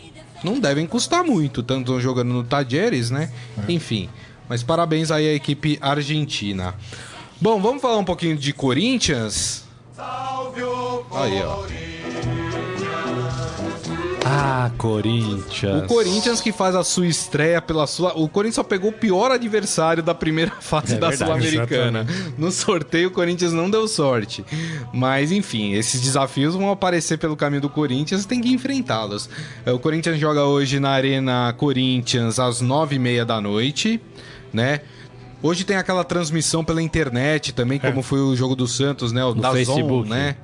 Não 0.43 0.59
devem 0.59 0.85
custar 0.85 1.23
muito, 1.23 1.63
tanto 1.63 1.99
jogando 2.01 2.33
no 2.33 2.43
Tajeres, 2.43 3.09
né? 3.09 3.31
Enfim. 3.69 4.09
Mas 4.49 4.61
parabéns 4.63 5.11
aí 5.11 5.27
à 5.29 5.33
equipe 5.33 5.77
argentina. 5.81 6.75
Bom, 7.41 7.61
vamos 7.61 7.81
falar 7.81 7.97
um 7.97 8.03
pouquinho 8.03 8.35
de 8.37 8.51
Corinthians? 8.53 9.66
Aí, 11.19 11.41
ó. 11.43 11.65
Ah, 14.29 14.69
Corinthians. 14.77 15.83
O 15.83 15.87
Corinthians 15.87 16.41
que 16.41 16.51
faz 16.51 16.75
a 16.75 16.83
sua 16.83 17.07
estreia 17.07 17.61
pela 17.61 17.87
sua. 17.87 18.13
O 18.17 18.27
Corinthians 18.27 18.55
só 18.55 18.63
pegou 18.63 18.89
o 18.89 18.93
pior 18.93 19.31
adversário 19.31 20.03
da 20.03 20.13
primeira 20.13 20.51
fase 20.59 20.95
É 20.95 20.97
da 20.97 21.15
Sul-Americana. 21.15 22.05
No 22.37 22.51
sorteio, 22.51 23.07
o 23.07 23.11
Corinthians 23.11 23.53
não 23.53 23.69
deu 23.69 23.87
sorte. 23.87 24.43
Mas, 24.93 25.31
enfim, 25.31 25.73
esses 25.73 26.01
desafios 26.01 26.55
vão 26.55 26.69
aparecer 26.69 27.17
pelo 27.17 27.37
caminho 27.37 27.61
do 27.61 27.69
Corinthians 27.69 28.25
tem 28.25 28.41
que 28.41 28.51
enfrentá-los. 28.51 29.29
É, 29.65 29.71
O 29.71 29.79
Corinthians 29.79 30.19
joga 30.19 30.43
hoje 30.43 30.77
na 30.79 30.89
Arena 30.89 31.53
Corinthians 31.57 32.37
às 32.37 32.59
nove 32.59 32.97
e 32.97 32.99
meia 32.99 33.25
da 33.25 33.39
noite, 33.39 34.01
né? 34.51 34.81
Hoje 35.41 35.63
tem 35.63 35.77
aquela 35.77 36.03
transmissão 36.03 36.65
pela 36.65 36.81
internet 36.81 37.53
também, 37.53 37.79
como 37.79 38.01
foi 38.01 38.19
o 38.19 38.35
jogo 38.35 38.55
do 38.55 38.67
Santos, 38.67 39.11
né? 39.11 39.23
O 39.23 39.33
Dazon, 39.33 39.53
Facebook. 39.53 40.09
né? 40.09 40.35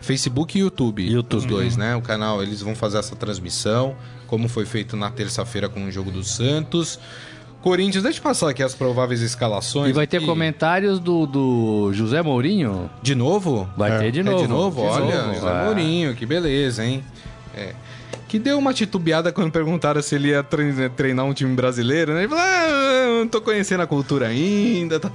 Facebook 0.00 0.56
e 0.58 0.62
YouTube. 0.62 1.02
YouTube. 1.08 1.38
Os 1.38 1.44
dois, 1.46 1.76
né? 1.76 1.94
O 1.96 2.00
canal, 2.02 2.42
eles 2.42 2.60
vão 2.60 2.74
fazer 2.74 2.98
essa 2.98 3.14
transmissão, 3.16 3.94
como 4.26 4.48
foi 4.48 4.64
feito 4.66 4.96
na 4.96 5.10
terça-feira 5.10 5.68
com 5.68 5.84
o 5.86 5.90
jogo 5.90 6.10
do 6.10 6.22
Santos. 6.24 6.98
Corinthians, 7.62 8.02
deixa 8.02 8.18
eu 8.18 8.22
passar 8.22 8.48
aqui 8.48 8.62
as 8.62 8.74
prováveis 8.74 9.20
escalações. 9.20 9.90
E 9.90 9.92
vai 9.92 10.06
ter 10.06 10.16
aqui. 10.16 10.26
comentários 10.26 10.98
do, 10.98 11.26
do 11.26 11.90
José 11.92 12.22
Mourinho? 12.22 12.90
De 13.02 13.14
novo? 13.14 13.68
Vai 13.76 13.92
É. 13.92 13.98
ter 13.98 14.12
de 14.12 14.20
É 14.20 14.22
novo. 14.22 14.42
de 14.42 14.48
novo? 14.48 14.80
Olha, 14.82 15.22
novo. 15.26 15.34
José. 15.34 15.64
Mourinho, 15.64 16.14
que 16.14 16.24
beleza, 16.24 16.82
hein? 16.84 17.04
É. 17.54 17.74
Que 18.28 18.38
deu 18.38 18.58
uma 18.58 18.72
titubeada 18.72 19.30
quando 19.30 19.50
perguntaram 19.50 20.00
se 20.00 20.14
ele 20.14 20.28
ia 20.28 20.42
tre- 20.42 20.88
treinar 20.96 21.26
um 21.26 21.34
time 21.34 21.54
brasileiro, 21.54 22.14
né? 22.14 22.20
Ele 22.20 22.28
falou, 22.28 22.42
ah, 22.44 22.66
eu 23.08 23.18
não 23.20 23.28
tô 23.28 23.42
conhecendo 23.42 23.82
a 23.82 23.86
cultura 23.86 24.28
ainda. 24.28 24.98
tá- 25.00 25.10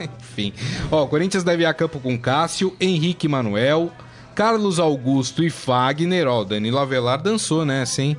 Enfim. 0.00 0.52
Ó, 0.90 1.04
o 1.04 1.06
Corinthians 1.06 1.44
deve 1.44 1.62
ir 1.62 1.66
a 1.66 1.74
campo 1.74 2.00
com 2.00 2.18
Cássio, 2.18 2.74
Henrique 2.80 3.28
Manuel, 3.28 3.92
Carlos 4.36 4.78
Augusto 4.78 5.42
e 5.42 5.48
Fagner. 5.48 6.28
Ó, 6.28 6.42
o 6.42 6.44
Danilo 6.44 6.78
Avelar 6.78 7.20
dançou, 7.20 7.64
né? 7.64 7.80
Assim. 7.80 8.14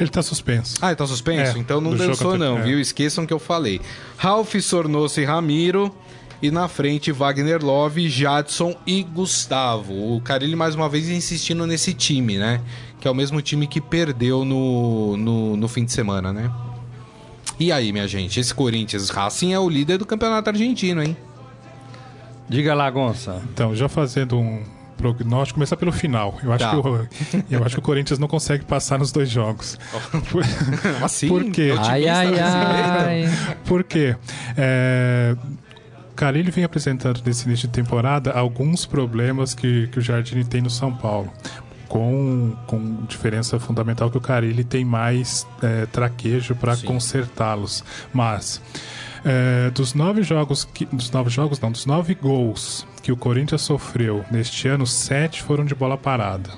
Ele 0.00 0.08
tá 0.08 0.22
suspenso. 0.22 0.76
Ah, 0.80 0.88
ele 0.88 0.96
tá 0.96 1.06
suspenso? 1.06 1.58
É, 1.58 1.60
então 1.60 1.82
não 1.82 1.94
dançou, 1.94 2.38
não, 2.38 2.52
anterior. 2.54 2.66
viu? 2.66 2.80
Esqueçam 2.80 3.26
que 3.26 3.32
eu 3.32 3.38
falei. 3.38 3.78
Ralf 4.16 4.54
Sornoso 4.60 5.20
e 5.20 5.24
Ramiro. 5.24 5.94
E 6.42 6.50
na 6.50 6.66
frente, 6.66 7.12
Wagner 7.12 7.62
Love, 7.62 8.08
Jadson 8.08 8.74
e 8.86 9.02
Gustavo. 9.02 10.16
O 10.16 10.22
Carilli, 10.22 10.56
mais 10.56 10.74
uma 10.74 10.88
vez, 10.88 11.10
insistindo 11.10 11.66
nesse 11.66 11.92
time, 11.92 12.38
né? 12.38 12.62
Que 12.98 13.06
é 13.06 13.10
o 13.10 13.14
mesmo 13.14 13.42
time 13.42 13.66
que 13.66 13.82
perdeu 13.82 14.46
no, 14.46 15.18
no, 15.18 15.56
no 15.58 15.68
fim 15.68 15.84
de 15.84 15.92
semana, 15.92 16.32
né? 16.32 16.50
E 17.58 17.70
aí, 17.70 17.92
minha 17.92 18.08
gente? 18.08 18.40
Esse 18.40 18.54
Corinthians 18.54 19.10
Racing 19.10 19.52
é 19.52 19.58
o 19.58 19.68
líder 19.68 19.98
do 19.98 20.06
campeonato 20.06 20.48
argentino, 20.48 21.02
hein? 21.02 21.14
Diga 22.48 22.72
lá, 22.72 22.90
Gonça. 22.90 23.42
Então, 23.52 23.76
já 23.76 23.86
fazendo 23.86 24.38
um 24.38 24.62
prognóstico, 25.00 25.56
começar 25.56 25.76
pelo 25.76 25.92
final. 25.92 26.38
Eu 26.42 26.52
acho, 26.52 26.64
Tá. 26.64 26.70
que, 26.70 26.76
o, 26.76 27.08
eu 27.50 27.64
acho 27.64 27.74
que 27.76 27.78
o 27.80 27.82
Corinthians 27.82 28.18
não 28.18 28.28
consegue 28.28 28.64
passar 28.64 28.98
nos 28.98 29.10
dois 29.12 29.28
jogos. 29.30 29.78
Por, 30.30 30.42
Assim? 31.02 31.28
Por 31.28 31.44
quê? 31.50 31.74
Ai, 31.78 32.08
ai, 32.08 32.38
ai. 32.38 33.56
por 33.64 33.82
quê? 33.84 34.16
É, 34.56 35.34
Carilli 36.14 36.50
vem 36.50 36.64
apresentando 36.64 37.22
nesse 37.24 37.46
início 37.46 37.66
de 37.66 37.72
temporada 37.74 38.30
alguns 38.32 38.84
problemas 38.84 39.54
que, 39.54 39.86
que 39.88 39.98
o 39.98 40.02
Jardine 40.02 40.44
tem 40.44 40.60
no 40.60 40.70
São 40.70 40.92
Paulo. 40.92 41.32
Com, 41.88 42.54
com 42.68 43.04
diferença 43.08 43.58
fundamental 43.58 44.08
que 44.12 44.16
o 44.16 44.20
Carilli 44.20 44.62
tem 44.62 44.84
mais 44.84 45.44
é, 45.60 45.86
traquejo 45.86 46.54
para 46.54 46.76
consertá-los. 46.76 47.82
Mas 48.12 48.62
é, 49.24 49.70
dos 49.70 49.94
nove 49.94 50.22
jogos 50.22 50.64
que, 50.64 50.84
dos 50.86 51.10
nove 51.10 51.30
jogos 51.30 51.60
não, 51.60 51.70
dos 51.70 51.86
nove 51.86 52.14
gols 52.14 52.86
que 53.02 53.12
o 53.12 53.16
Corinthians 53.16 53.62
sofreu 53.62 54.24
neste 54.30 54.68
ano, 54.68 54.86
sete 54.86 55.42
foram 55.42 55.64
de 55.64 55.74
bola 55.74 55.96
parada, 55.96 56.50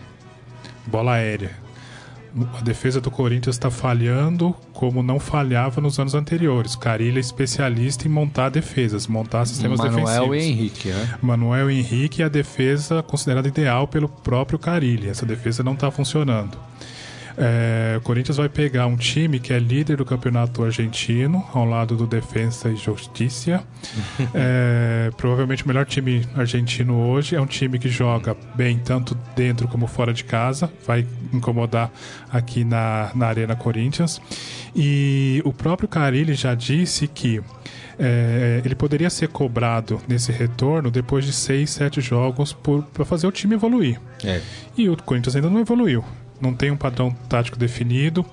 bola 0.87 1.15
aérea. 1.15 1.63
A 2.59 2.63
defesa 2.63 2.99
do 2.99 3.11
Corinthians 3.11 3.57
está 3.57 3.71
falhando 3.71 4.57
como 4.73 5.03
não 5.03 5.21
falhava 5.21 5.83
nos 5.83 5.99
anos 5.99 6.15
anteriores. 6.15 6.75
Carilha 6.75 7.19
é 7.19 7.21
especialista 7.21 8.09
em 8.09 8.11
montar 8.11 8.49
defesas, 8.49 9.07
montar 9.07 9.45
sistemas 9.45 9.79
Manuel 9.79 10.07
defensivos. 10.07 10.37
e 10.37 10.41
Henrique, 10.41 10.89
né? 10.89 11.15
Manuel 11.21 11.71
Henrique 11.71 12.23
é 12.23 12.25
a 12.25 12.31
defesa 12.31 13.03
considerada 13.03 13.49
ideal 13.49 13.87
pelo 13.87 14.09
próprio 14.09 14.59
Carilli. 14.59 15.11
Essa 15.11 15.27
defesa 15.27 15.63
não 15.63 15.75
está 15.75 15.91
funcionando. 15.91 16.57
É, 17.37 17.97
o 17.99 18.01
Corinthians 18.01 18.37
vai 18.37 18.49
pegar 18.49 18.87
um 18.87 18.97
time 18.97 19.39
que 19.39 19.53
é 19.53 19.59
líder 19.59 19.97
do 19.97 20.05
campeonato 20.05 20.63
argentino, 20.65 21.45
ao 21.53 21.65
lado 21.65 21.97
do 21.97 22.07
Defensa 22.07 22.69
e 22.69 22.77
Justiça. 22.77 23.63
É, 24.35 25.11
provavelmente 25.17 25.65
o 25.65 25.69
melhor 25.69 25.85
time 25.85 26.27
argentino 26.35 26.95
hoje 26.95 27.35
é 27.37 27.41
um 27.41 27.47
time 27.47 27.79
que 27.79 27.89
joga 27.89 28.37
bem 28.55 28.79
tanto 28.79 29.17
dentro 29.37 29.69
como 29.69 29.87
fora 29.87 30.13
de 30.13 30.25
casa. 30.25 30.73
Vai 30.87 31.07
incomodar 31.33 31.91
aqui 32.31 32.65
na, 32.65 33.11
na 33.15 33.27
Arena 33.27 33.55
Corinthians. 33.55 34.21
E 34.75 35.43
o 35.45 35.53
próprio 35.53 35.89
Carilli 35.89 36.35
já 36.35 36.55
disse 36.55 37.07
que 37.07 37.43
é, 37.99 38.63
ele 38.65 38.75
poderia 38.75 39.11
ser 39.11 39.29
cobrado 39.29 40.01
nesse 40.09 40.33
retorno 40.33 40.91
depois 40.91 41.25
de 41.25 41.33
seis, 41.33 41.71
sete 41.71 42.01
jogos 42.01 42.57
para 42.93 43.05
fazer 43.05 43.27
o 43.27 43.33
time 43.33 43.55
evoluir. 43.55 44.01
É. 44.25 44.41
E 44.77 44.89
o 44.89 44.97
Corinthians 44.97 45.37
ainda 45.37 45.51
não 45.51 45.61
evoluiu. 45.61 46.05
Não 46.43 46.53
tem 46.53 46.71
um 46.71 46.77
padrão 46.77 47.11
tático 47.29 47.57
definido. 47.57 48.27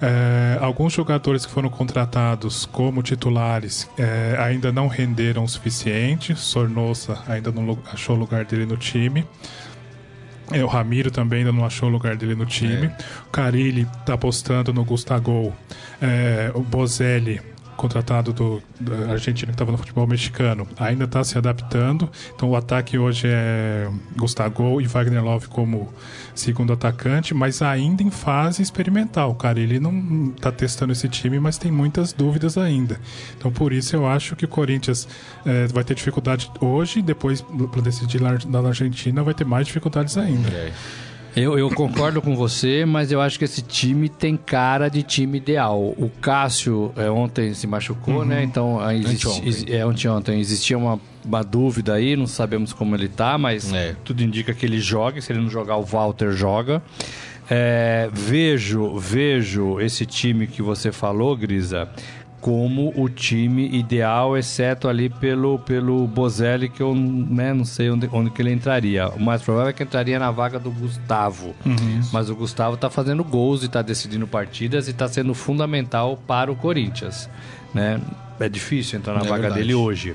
É, 0.00 0.58
alguns 0.60 0.92
jogadores 0.92 1.46
que 1.46 1.52
foram 1.52 1.70
contratados 1.70 2.66
como 2.66 3.02
titulares 3.02 3.88
é, 3.96 4.36
ainda 4.38 4.70
não 4.70 4.88
renderam 4.88 5.44
o 5.44 5.48
suficiente. 5.48 6.34
Sornosa 6.34 7.18
ainda 7.26 7.50
não 7.50 7.78
achou 7.90 8.16
o 8.16 8.18
lugar 8.18 8.44
dele 8.44 8.66
no 8.66 8.76
time. 8.76 9.24
É, 10.52 10.62
o 10.62 10.66
Ramiro 10.66 11.10
também 11.10 11.40
ainda 11.40 11.52
não 11.52 11.64
achou 11.64 11.88
o 11.88 11.92
lugar 11.92 12.16
dele 12.16 12.34
no 12.34 12.46
time. 12.46 12.90
O 13.26 13.30
Carilli 13.30 13.88
está 14.00 14.14
apostando 14.14 14.72
no 14.72 14.84
Gustavo. 14.84 15.52
É, 16.00 16.50
o 16.54 16.60
Bozelli, 16.60 17.40
contratado 17.76 18.32
do, 18.32 18.62
do 18.80 18.94
argentino 19.10 19.48
que 19.48 19.54
estava 19.54 19.72
no 19.72 19.78
futebol 19.78 20.06
mexicano, 20.06 20.66
ainda 20.78 21.04
está 21.04 21.22
se 21.22 21.36
adaptando. 21.38 22.10
Então 22.34 22.50
o 22.50 22.56
ataque 22.56 22.98
hoje 22.98 23.26
é 23.28 23.88
Gustavo 24.16 24.80
e 24.80 24.86
Wagner 24.86 25.22
Love 25.22 25.48
como 25.48 25.92
segundo 26.34 26.72
atacante, 26.72 27.34
mas 27.34 27.62
ainda 27.62 28.02
em 28.02 28.10
fase 28.10 28.62
experimental. 28.62 29.30
O 29.30 29.34
Carilli 29.34 29.78
não 29.78 30.32
está 30.36 30.50
testando 30.50 30.92
esse 30.92 31.08
time, 31.08 31.38
mas 31.38 31.58
tem 31.58 31.70
muitas 31.70 32.12
dúvidas 32.12 32.56
ainda. 32.58 33.00
Então 33.36 33.50
por 33.50 33.72
isso 33.72 33.94
eu 33.94 34.06
acho 34.06 34.34
que 34.36 34.44
o 34.44 34.48
Corinthians 34.48 35.06
é, 35.44 35.66
vai 35.66 35.84
ter 35.84 35.94
dificuldade 35.94 36.50
hoje, 36.60 37.02
depois 37.02 37.42
para 37.70 37.82
decidir 37.82 38.20
na 38.20 38.58
Argentina 38.60 39.22
vai 39.22 39.34
ter 39.34 39.44
mais 39.44 39.66
dificuldades 39.66 40.16
ainda. 40.16 40.48
É. 40.48 40.72
Eu, 41.36 41.58
eu 41.58 41.68
concordo 41.70 42.22
com 42.22 42.34
você, 42.34 42.86
mas 42.86 43.12
eu 43.12 43.20
acho 43.20 43.38
que 43.38 43.44
esse 43.44 43.60
time 43.60 44.08
tem 44.08 44.38
cara 44.38 44.88
de 44.88 45.02
time 45.02 45.36
ideal. 45.36 45.78
O 45.78 46.10
Cássio 46.20 46.92
é, 46.96 47.10
ontem 47.10 47.52
se 47.52 47.66
machucou, 47.66 48.24
né? 48.24 48.42
Então 48.42 48.80
ah, 48.80 48.94
existe, 48.94 49.26
Anteontem. 49.28 49.48
exi- 49.48 49.72
é, 49.72 49.80
anteontem 49.82 50.40
existia 50.40 50.78
uma, 50.78 50.98
uma 51.22 51.42
dúvida 51.44 51.92
aí, 51.92 52.16
não 52.16 52.26
sabemos 52.26 52.72
como 52.72 52.94
ele 52.96 53.06
tá, 53.08 53.36
mas 53.36 53.70
É. 53.70 53.94
tudo 54.02 54.22
indica 54.22 54.54
que 54.54 54.64
ele 54.64 54.80
joga. 54.80 55.20
Se 55.20 55.30
ele 55.30 55.40
não 55.42 55.50
jogar, 55.50 55.76
o 55.76 55.82
Walter 55.84 56.32
joga. 56.32 56.82
É, 57.50 58.08
vejo, 58.12 58.96
vejo 58.98 59.78
esse 59.80 60.06
time 60.06 60.46
que 60.46 60.62
você 60.62 60.90
falou, 60.90 61.36
Grisa, 61.36 61.88
como 62.46 62.92
o 62.94 63.08
time 63.08 63.68
ideal, 63.76 64.38
exceto 64.38 64.86
ali 64.86 65.08
pelo, 65.10 65.58
pelo 65.58 66.06
Bozelli, 66.06 66.68
que 66.68 66.80
eu 66.80 66.94
né, 66.94 67.52
não 67.52 67.64
sei 67.64 67.90
onde, 67.90 68.08
onde 68.12 68.30
que 68.30 68.40
ele 68.40 68.52
entraria. 68.52 69.08
O 69.08 69.20
mais 69.20 69.42
provável 69.42 69.70
é 69.70 69.72
que 69.72 69.82
entraria 69.82 70.16
na 70.16 70.30
vaga 70.30 70.56
do 70.56 70.70
Gustavo. 70.70 71.56
Mas 72.12 72.30
o 72.30 72.36
Gustavo 72.36 72.76
tá 72.76 72.88
fazendo 72.88 73.24
gols 73.24 73.64
e 73.64 73.68
tá 73.68 73.82
decidindo 73.82 74.28
partidas 74.28 74.86
e 74.86 74.92
tá 74.92 75.08
sendo 75.08 75.34
fundamental 75.34 76.16
para 76.24 76.52
o 76.52 76.54
Corinthians. 76.54 77.28
Né? 77.74 78.00
É 78.38 78.48
difícil 78.48 79.00
entrar 79.00 79.14
na 79.14 79.22
É 79.22 79.24
vaga 79.24 79.42
verdade. 79.42 79.62
dele 79.62 79.74
hoje. 79.74 80.14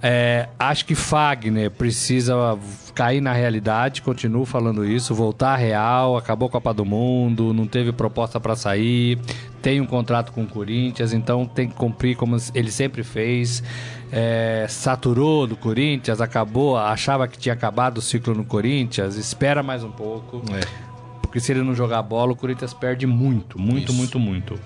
É, 0.00 0.48
acho 0.56 0.86
que 0.86 0.94
Fagner 0.94 1.68
precisa 1.68 2.56
cair 3.00 3.22
na 3.22 3.32
realidade, 3.32 4.02
continuo 4.02 4.44
falando 4.44 4.84
isso, 4.84 5.14
voltar 5.14 5.54
à 5.54 5.56
real, 5.56 6.18
acabou 6.18 6.48
a 6.48 6.50
Copa 6.50 6.74
do 6.74 6.84
Mundo, 6.84 7.54
não 7.54 7.66
teve 7.66 7.92
proposta 7.92 8.38
para 8.38 8.54
sair, 8.54 9.18
tem 9.62 9.80
um 9.80 9.86
contrato 9.86 10.32
com 10.32 10.42
o 10.42 10.46
Corinthians, 10.46 11.14
então 11.14 11.46
tem 11.46 11.66
que 11.66 11.74
cumprir 11.74 12.14
como 12.14 12.36
ele 12.54 12.70
sempre 12.70 13.02
fez. 13.02 13.62
É, 14.12 14.66
saturou 14.68 15.46
do 15.46 15.56
Corinthians, 15.56 16.20
acabou, 16.20 16.76
achava 16.76 17.26
que 17.26 17.38
tinha 17.38 17.54
acabado 17.54 17.96
o 17.96 18.02
ciclo 18.02 18.34
no 18.34 18.44
Corinthians, 18.44 19.16
espera 19.16 19.62
mais 19.62 19.82
um 19.82 19.90
pouco. 19.90 20.42
É. 20.52 20.60
Porque 21.22 21.40
se 21.40 21.52
ele 21.52 21.62
não 21.62 21.74
jogar 21.74 22.02
bola, 22.02 22.32
o 22.32 22.36
Corinthians 22.36 22.74
perde 22.74 23.06
muito, 23.06 23.58
muito, 23.58 23.92
Isso. 23.92 23.94
muito, 23.94 24.18
muito. 24.18 24.60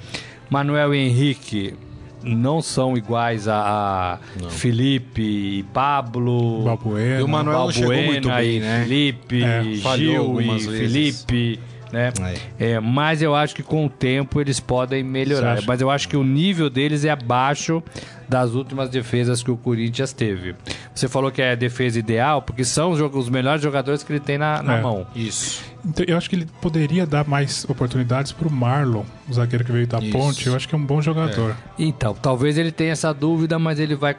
Manuel 0.51 0.93
e 0.93 0.99
Henrique 0.99 1.77
não 2.25 2.63
são 2.63 2.97
iguais 2.97 3.47
a, 3.47 4.19
a 4.45 4.49
Felipe 4.51 5.23
e 5.23 5.63
Pablo. 5.73 6.63
Balbuena. 6.65 7.21
E 7.21 7.23
o 7.23 7.29
Manuel 7.29 7.59
não 7.59 7.71
chegou 7.73 8.03
muito 8.03 8.29
bem, 8.29 8.57
e 8.57 8.61
né? 8.61 8.83
Felipe, 8.85 9.43
É, 9.43 9.63
Gil 9.97 10.13
e 10.13 10.17
algumas 10.17 10.67
vezes. 10.67 11.27
Né? 11.95 12.13
É, 12.59 12.81
mas 12.81 13.23
eu 13.23 13.35
acho 13.37 13.55
que 13.55 13.63
com 13.63 13.87
o 13.87 13.89
tempo 13.89 14.41
eles 14.41 14.59
podem 14.59 15.05
melhorar. 15.05 15.63
Mas 15.65 15.81
eu 15.81 15.89
acho 15.91 16.09
que 16.09 16.17
o 16.17 16.25
nível 16.25 16.69
deles 16.69 17.05
é 17.05 17.11
abaixo 17.11 17.81
das 18.29 18.53
últimas 18.55 18.89
defesas 18.89 19.43
que 19.45 19.51
o 19.51 19.57
Corinthians 19.57 20.13
teve. 20.13 20.57
Você 20.93 21.07
falou 21.09 21.31
que 21.31 21.41
é 21.41 21.53
a 21.53 21.55
defesa 21.55 21.99
ideal, 21.99 22.43
porque 22.43 22.65
são 22.65 22.91
os, 22.91 23.01
os 23.01 23.29
melhores 23.29 23.63
jogadores 23.63 24.03
que 24.03 24.13
ele 24.13 24.19
tem 24.21 24.37
na, 24.39 24.61
na 24.63 24.79
É. 24.79 24.83
mão. 24.83 25.07
Isso. 25.15 25.63
Então, 25.85 26.05
eu 26.09 26.17
acho 26.17 26.29
que 26.29 26.35
ele 26.37 26.49
poderia 26.61 27.07
dar 27.07 27.29
mais 27.29 27.65
oportunidades 27.69 28.33
pro 28.33 28.51
Marlon, 28.51 29.05
o 29.29 29.33
zagueiro 29.35 29.65
que 29.65 29.71
veio 29.71 29.87
da 29.87 29.99
Isso. 30.01 30.11
Ponte. 30.11 30.47
Eu 30.49 30.57
acho 30.57 30.69
que 30.69 30.75
é 30.75 30.79
um 30.79 30.85
bom 30.85 31.01
jogador. 31.01 31.55
Então, 31.79 32.13
talvez 32.15 32.59
ele 32.59 32.73
tenha 32.73 32.93
essa 32.93 33.13
dúvida, 33.13 33.59
mas 33.59 33.79
ele 33.79 33.95
vai 33.95 34.17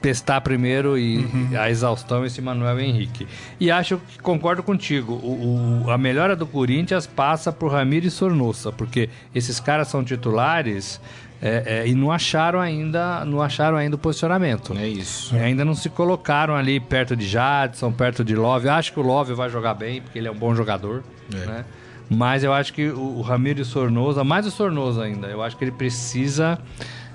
testar 0.00 0.40
primeiro 0.40 0.96
e 0.98 1.26
a 1.58 1.68
exaustão 1.70 2.24
esse 2.24 2.40
Manuel 2.40 2.80
Henrique. 2.80 3.26
E 3.58 3.70
acho 3.70 3.98
que 3.98 4.18
concordo 4.20 4.62
contigo. 4.62 5.12
O, 5.14 5.84
o- 5.86 5.90
a 5.90 5.98
melhora 5.98 6.34
do 6.34 6.46
Corinthians 6.46 7.06
passa 7.06 7.52
por 7.52 7.72
Ramiro 7.72 8.06
e 8.06 8.10
Sornosa, 8.10 8.72
porque 8.72 9.08
esses 9.34 9.60
caras 9.60 9.88
são 9.88 10.02
titulares 10.04 11.00
é, 11.42 11.82
é, 11.84 11.88
e 11.88 11.94
não 11.94 12.12
acharam 12.12 12.60
ainda, 12.60 13.24
não 13.24 13.40
acharam 13.40 13.76
ainda 13.78 13.96
o 13.96 13.98
posicionamento. 13.98 14.74
É 14.76 14.86
isso. 14.86 15.34
É, 15.34 15.44
Ainda 15.44 15.64
não 15.64 15.74
se 15.74 15.88
colocaram 15.88 16.54
ali 16.54 16.78
perto 16.78 17.16
de 17.16 17.26
Jadson, 17.26 17.90
perto 17.92 18.22
de 18.24 18.34
Love. 18.36 18.68
Acho 18.68 18.92
que 18.92 19.00
o 19.00 19.02
Love 19.02 19.32
vai 19.32 19.48
jogar 19.48 19.72
bem, 19.74 20.02
porque 20.02 20.18
ele 20.18 20.28
é 20.28 20.30
um 20.30 20.36
bom 20.38 20.54
jogador. 20.54 21.02
É. 21.32 21.46
Né? 21.46 21.64
Mas 22.10 22.42
eu 22.44 22.52
acho 22.52 22.72
que 22.74 22.88
o, 22.88 23.18
o 23.18 23.20
Ramiro 23.22 23.60
e 23.62 23.64
Sornosa, 23.64 24.22
mais 24.24 24.44
o 24.46 24.50
Sornosa 24.50 25.02
ainda, 25.04 25.28
eu 25.28 25.42
acho 25.42 25.56
que 25.56 25.64
ele 25.64 25.70
precisa 25.72 26.58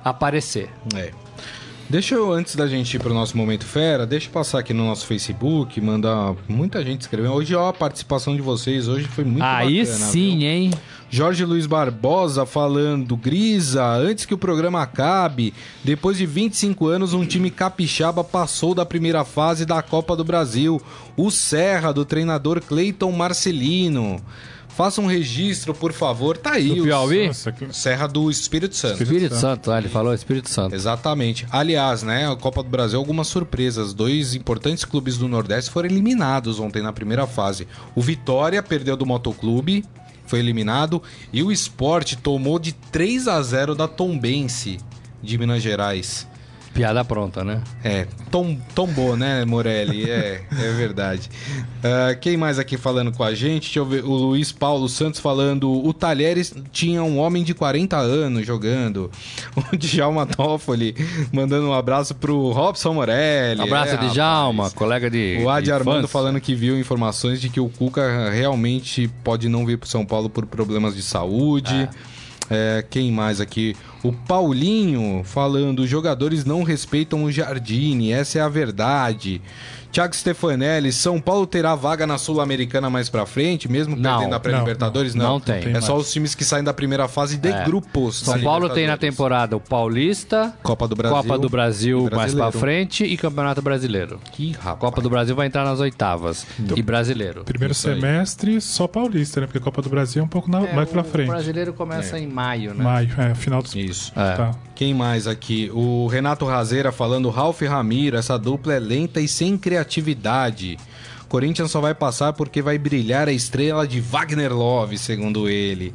aparecer. 0.03 0.69
É. 0.95 1.11
Deixa 1.87 2.15
eu, 2.15 2.31
antes 2.33 2.55
da 2.55 2.65
gente 2.65 2.95
ir 2.95 2.99
pro 2.99 3.13
nosso 3.13 3.37
Momento 3.37 3.63
Fera, 3.63 4.07
deixa 4.07 4.27
eu 4.27 4.31
passar 4.31 4.57
aqui 4.59 4.73
no 4.73 4.85
nosso 4.85 5.05
Facebook, 5.05 5.79
mandar 5.79 6.35
muita 6.49 6.83
gente 6.83 7.01
escrevendo. 7.01 7.33
Hoje, 7.35 7.53
ó, 7.53 7.69
a 7.69 7.73
participação 7.73 8.35
de 8.35 8.41
vocês 8.41 8.87
hoje 8.87 9.07
foi 9.07 9.23
muito 9.23 9.43
Aí 9.43 9.85
bacana. 9.85 10.05
sim, 10.07 10.39
viu? 10.39 10.47
hein? 10.47 10.71
Jorge 11.11 11.45
Luiz 11.45 11.67
Barbosa 11.67 12.43
falando, 12.43 13.15
Grisa, 13.15 13.85
antes 13.85 14.25
que 14.25 14.33
o 14.33 14.37
programa 14.37 14.81
acabe, 14.81 15.53
depois 15.83 16.17
de 16.17 16.25
25 16.25 16.87
anos, 16.87 17.13
um 17.13 17.23
time 17.23 17.51
capixaba 17.51 18.23
passou 18.23 18.73
da 18.73 18.83
primeira 18.83 19.23
fase 19.23 19.63
da 19.63 19.79
Copa 19.83 20.15
do 20.15 20.23
Brasil. 20.23 20.81
O 21.15 21.29
Serra, 21.29 21.93
do 21.93 22.03
treinador 22.03 22.59
Cleiton 22.61 23.11
Marcelino. 23.11 24.19
Faça 24.75 24.99
um 24.99 25.05
registro, 25.05 25.73
por 25.73 25.93
favor. 25.93 26.35
Tá 26.37 26.51
aí. 26.53 26.67
Do 26.75 26.81
o 26.81 26.83
Piauí? 26.83 27.29
Que- 27.57 27.73
Serra 27.73 28.07
do 28.07 28.29
Espírito 28.29 28.75
Santo. 28.75 29.01
Espírito 29.01 29.35
Santo, 29.35 29.71
ah, 29.71 29.77
ele 29.77 29.87
falou 29.87 30.13
Espírito 30.13 30.49
Santo. 30.49 30.75
Exatamente. 30.75 31.47
Aliás, 31.49 32.03
né, 32.03 32.29
a 32.29 32.35
Copa 32.35 32.61
do 32.61 32.69
Brasil, 32.69 32.99
algumas 32.99 33.27
surpresas. 33.27 33.93
Dois 33.93 34.35
importantes 34.35 34.83
clubes 34.83 35.17
do 35.17 35.27
Nordeste 35.29 35.71
foram 35.71 35.87
eliminados 35.89 36.59
ontem 36.59 36.81
na 36.83 36.91
primeira 36.91 37.25
fase. 37.25 37.67
O 37.95 38.01
Vitória 38.01 38.61
perdeu 38.61 38.97
do 38.97 39.05
Motoclube, 39.05 39.85
foi 40.27 40.39
eliminado, 40.39 41.01
e 41.31 41.41
o 41.41 41.51
Sport 41.53 42.15
tomou 42.15 42.59
de 42.59 42.73
3 42.73 43.27
a 43.29 43.41
0 43.41 43.75
da 43.75 43.87
Tombense 43.87 44.77
de 45.23 45.37
Minas 45.37 45.63
Gerais. 45.63 46.27
Piada 46.75 47.05
pronta, 47.05 47.41
né? 47.41 47.61
É, 47.81 48.05
tom, 48.29 48.57
tombou, 48.75 49.15
né, 49.15 49.45
Morelli? 49.45 50.11
É, 50.11 50.43
é 50.51 50.71
verdade. 50.73 51.29
Ah, 51.81 52.13
quem 52.15 52.35
mais 52.35 52.59
aqui 52.59 52.75
falando 52.75 53.13
com 53.13 53.23
a 53.23 53.33
gente? 53.33 53.61
Deixa 53.63 53.79
eu 53.79 53.85
ver. 53.85 54.03
O 54.03 54.11
Luiz 54.11 54.51
Paulo 54.51 54.89
Santos 54.89 55.21
falando. 55.21 55.71
O 55.71 55.93
Talheres 55.93 56.53
tinha 56.73 57.01
um 57.01 57.17
homem 57.17 57.45
de 57.45 57.53
40 57.53 57.95
anos 57.95 58.45
jogando. 58.45 59.09
O 59.71 59.77
Djalma 59.77 60.25
Toffoli 60.25 60.93
mandando 61.31 61.67
um 61.69 61.73
abraço 61.73 62.13
pro 62.13 62.51
Robson 62.51 62.93
Morelli. 62.93 63.61
abraço, 63.61 63.91
é, 63.91 63.95
rapaz. 63.95 64.11
Djalma, 64.11 64.69
colega 64.71 65.09
de. 65.09 65.39
O 65.41 65.49
Adi 65.49 65.65
de 65.65 65.71
Armando 65.71 65.99
infância. 65.99 66.11
falando 66.11 66.41
que 66.41 66.53
viu 66.53 66.77
informações 66.77 67.39
de 67.39 67.47
que 67.47 67.59
o 67.59 67.69
Cuca 67.69 68.29
realmente 68.31 69.09
pode 69.23 69.47
não 69.47 69.65
vir 69.65 69.77
pro 69.77 69.87
São 69.87 70.05
Paulo 70.05 70.29
por 70.29 70.45
problemas 70.45 70.93
de 70.93 71.01
saúde. 71.01 71.73
É, 71.73 71.89
quem 72.89 73.11
mais 73.11 73.41
aqui? 73.41 73.75
O 74.03 74.11
Paulinho 74.11 75.23
falando: 75.23 75.79
os 75.79 75.89
jogadores 75.89 76.45
não 76.45 76.63
respeitam 76.63 77.23
o 77.23 77.31
Jardine, 77.31 78.11
essa 78.11 78.39
é 78.39 78.41
a 78.41 78.49
verdade. 78.49 79.41
Thiago 79.95 80.13
Stefanelli, 80.13 80.91
São 80.91 81.21
Paulo 81.21 81.47
terá 81.47 81.73
vaga 81.73 82.05
na 82.05 82.17
Sul-Americana 82.17 82.89
mais 82.89 83.07
pra 83.09 83.25
frente, 83.25 83.71
mesmo 83.71 83.95
Não, 83.95 84.17
perdendo 84.17 84.33
a 84.35 84.39
pré-Libertadores? 84.41 85.15
não, 85.15 85.23
Não, 85.25 85.31
não 85.35 85.39
tem. 85.39 85.61
Tem 85.61 85.73
É 85.73 85.79
só 85.79 85.93
mais. 85.93 86.07
os 86.07 86.11
times 86.11 86.35
que 86.35 86.43
saem 86.43 86.65
da 86.65 86.73
primeira 86.73 87.07
fase 87.07 87.37
de 87.37 87.47
É. 87.47 87.63
grupos. 87.63 88.17
São 88.19 88.37
Paulo 88.41 88.67
tem 88.69 88.87
na 88.87 88.97
temporada 88.97 89.55
o 89.55 89.59
Paulista, 89.61 90.53
Copa 90.61 90.85
do 90.85 90.97
Brasil. 90.97 91.15
Copa 91.17 91.37
do 91.39 91.47
Brasil 91.49 92.09
mais 92.11 92.33
pra 92.33 92.51
frente 92.51 93.05
e 93.05 93.15
Campeonato 93.15 93.61
Brasileiro. 93.61 94.19
Que 94.33 94.51
rapaz. 94.51 94.79
Copa 94.79 95.01
do 95.01 95.09
Brasil 95.09 95.33
vai 95.33 95.47
entrar 95.47 95.63
nas 95.63 95.79
oitavas. 95.79 96.45
Então, 96.59 96.77
E 96.77 96.81
Brasileiro. 96.81 97.45
Primeiro 97.45 97.71
Isso 97.71 97.87
aí. 97.87 97.95
semestre, 97.95 98.59
só 98.59 98.87
paulista, 98.89 99.39
né? 99.39 99.47
Porque 99.47 99.59
a 99.59 99.61
Copa 99.61 99.81
do 99.81 99.87
Brasil 99.89 100.21
é 100.21 100.25
um 100.25 100.27
pouco 100.27 100.51
na- 100.51 100.59
mais 100.73 100.89
pra 100.89 101.03
o 101.03 101.05
frente. 101.05 101.27
Brasileiro 101.29 101.71
começa 101.71 102.19
em 102.19 102.27
maio, 102.27 102.73
né? 102.73 102.83
Maio, 102.83 103.09
é, 103.17 103.33
final 103.33 103.61
dos. 103.61 103.73
Isso. 103.73 104.11
É. 104.13 104.35
Tá. 104.35 104.51
Quem 104.75 104.93
mais 104.93 105.25
aqui? 105.25 105.71
O 105.73 106.05
Renato 106.07 106.43
Razeira 106.45 106.91
falando, 106.91 107.29
Ralf 107.29 107.61
Ramiro, 107.61 108.17
essa 108.17 108.37
dupla 108.37 108.73
é 108.73 108.79
lenta 108.79 109.21
e 109.21 109.27
sem 109.29 109.57
criatividade. 109.57 109.84
Corinthians 111.27 111.71
só 111.71 111.81
vai 111.81 111.93
passar 111.93 112.33
porque 112.33 112.61
vai 112.61 112.77
brilhar 112.77 113.27
a 113.27 113.31
estrela 113.31 113.87
de 113.87 113.99
Wagner 113.99 114.53
Love, 114.53 114.97
segundo 114.97 115.49
ele. 115.49 115.93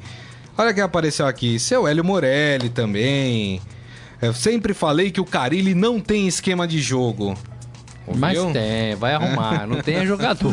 Olha 0.57 0.75
quem 0.75 0.83
apareceu 0.83 1.27
aqui, 1.27 1.59
seu 1.59 1.87
Hélio 1.87 2.05
Morelli 2.05 2.69
também. 2.69 3.61
Eu 4.21 4.35
sempre 4.35 4.75
falei 4.75 5.11
que 5.11 5.21
o 5.21 5.25
Carilli 5.25 5.75
não 5.75 5.99
tem 5.99 6.29
esquema 6.29 6.69
de 6.69 6.79
jogo. 6.81 7.35
Mas 8.17 8.37
Ouviu? 8.39 8.53
tem, 8.55 8.95
vai 8.97 9.15
arrumar. 9.15 9.67
Não 9.67 9.81
tem 9.83 9.97
é 9.97 10.05
jogador. 10.07 10.53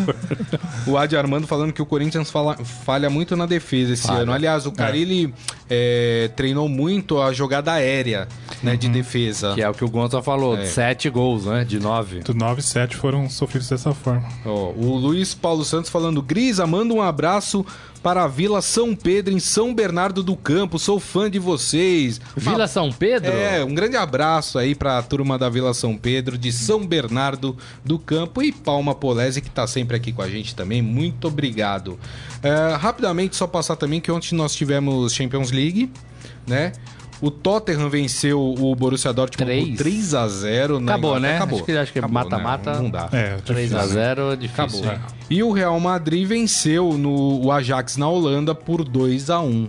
O 0.85 0.97
Adi 0.97 1.17
Armando 1.17 1.47
falando 1.47 1.73
que 1.73 1.81
o 1.81 1.85
Corinthians 1.85 2.29
fala- 2.29 2.55
falha 2.57 3.09
muito 3.09 3.35
na 3.35 3.45
defesa 3.45 3.93
esse 3.93 4.05
Falha. 4.07 4.19
ano. 4.21 4.31
Aliás, 4.33 4.65
o 4.65 4.71
Carilli 4.71 5.33
é, 5.69 6.29
treinou 6.35 6.69
muito 6.69 7.19
a 7.21 7.33
jogada 7.33 7.71
aérea 7.73 8.27
né, 8.61 8.75
de 8.75 8.87
defesa. 8.89 9.53
que 9.55 9.61
é 9.61 9.69
o 9.69 9.73
que 9.73 9.83
o 9.83 9.89
Gonça 9.89 10.21
falou. 10.21 10.57
É. 10.57 10.65
Sete 10.65 11.09
gols, 11.09 11.45
né? 11.45 11.63
De 11.63 11.79
nove. 11.79 12.19
Do 12.19 12.33
9 12.33 12.59
e 12.59 12.63
7 12.63 12.95
foram 12.95 13.29
sofridos 13.29 13.69
dessa 13.69 13.93
forma. 13.93 14.23
Ó, 14.45 14.71
o 14.75 14.95
Luiz 14.95 15.33
Paulo 15.33 15.65
Santos 15.65 15.89
falando: 15.89 16.21
Grisa, 16.21 16.67
manda 16.67 16.93
um 16.93 17.01
abraço 17.01 17.65
para 18.07 18.23
a 18.23 18.27
Vila 18.29 18.61
São 18.61 18.95
Pedro, 18.95 19.33
em 19.33 19.39
São 19.39 19.73
Bernardo 19.75 20.23
do 20.23 20.33
Campo. 20.33 20.79
Sou 20.79 20.97
fã 20.97 21.29
de 21.29 21.39
vocês. 21.39 22.21
Vila 22.37 22.55
Uma- 22.59 22.67
São 22.67 22.89
Pedro? 22.89 23.29
É, 23.33 23.61
um 23.65 23.75
grande 23.75 23.97
abraço 23.97 24.57
aí 24.57 24.73
para 24.73 24.97
a 24.97 25.03
turma 25.03 25.37
da 25.37 25.49
Vila 25.49 25.73
São 25.73 25.97
Pedro, 25.97 26.37
de 26.37 26.49
São 26.53 26.85
Bernardo 26.87 27.57
do 27.83 27.99
Campo 27.99 28.41
e 28.41 28.53
Palma 28.53 28.95
Polese, 28.95 29.41
que 29.41 29.49
tá 29.49 29.67
sempre 29.67 29.97
aqui 29.97 30.13
com 30.13 30.21
a 30.21 30.29
gente 30.29 30.55
também. 30.55 30.81
Muito 30.81 31.27
obrigado. 31.27 31.99
É, 32.41 32.77
rapidamente, 32.77 33.35
só 33.35 33.45
passar 33.45 33.75
também 33.75 33.99
que 33.99 34.09
ontem 34.09 34.35
nós 34.35 34.55
tivemos 34.55 35.11
Champions 35.13 35.51
League, 35.51 35.91
né? 36.47 36.71
O 37.21 37.31
Tottenham 37.31 37.89
venceu 37.89 38.39
o 38.39 38.75
Borussia 38.75 39.11
Dortmund 39.11 39.51
Três. 39.51 39.69
por 39.69 39.77
3 39.77 40.13
a 40.13 40.27
0 40.27 40.79
na 40.79 40.91
Acabou, 40.93 41.11
Inglaterra. 41.11 41.31
né? 41.31 41.37
Acabou. 41.37 41.57
Acho 41.57 41.65
que- 41.65 41.71
acho 41.77 41.93
que 41.93 41.99
Acabou, 41.99 42.13
mata-mata. 42.13 42.73
né? 42.73 42.79
Não 42.81 42.89
dá. 42.89 43.09
É, 43.11 43.37
3 43.45 43.73
a 43.73 43.77
difícil. 43.77 43.95
0 43.95 44.31
é 44.31 44.35
difícil. 44.35 44.83
Acabou. 44.89 45.07
E 45.29 45.43
o 45.43 45.51
Real 45.51 45.79
Madrid 45.79 46.27
venceu 46.27 46.93
no 46.93 47.43
o 47.43 47.51
Ajax 47.51 47.97
na 47.97 48.07
Holanda 48.07 48.53
por 48.53 48.83
2 48.83 49.29
a 49.29 49.39
1 49.39 49.67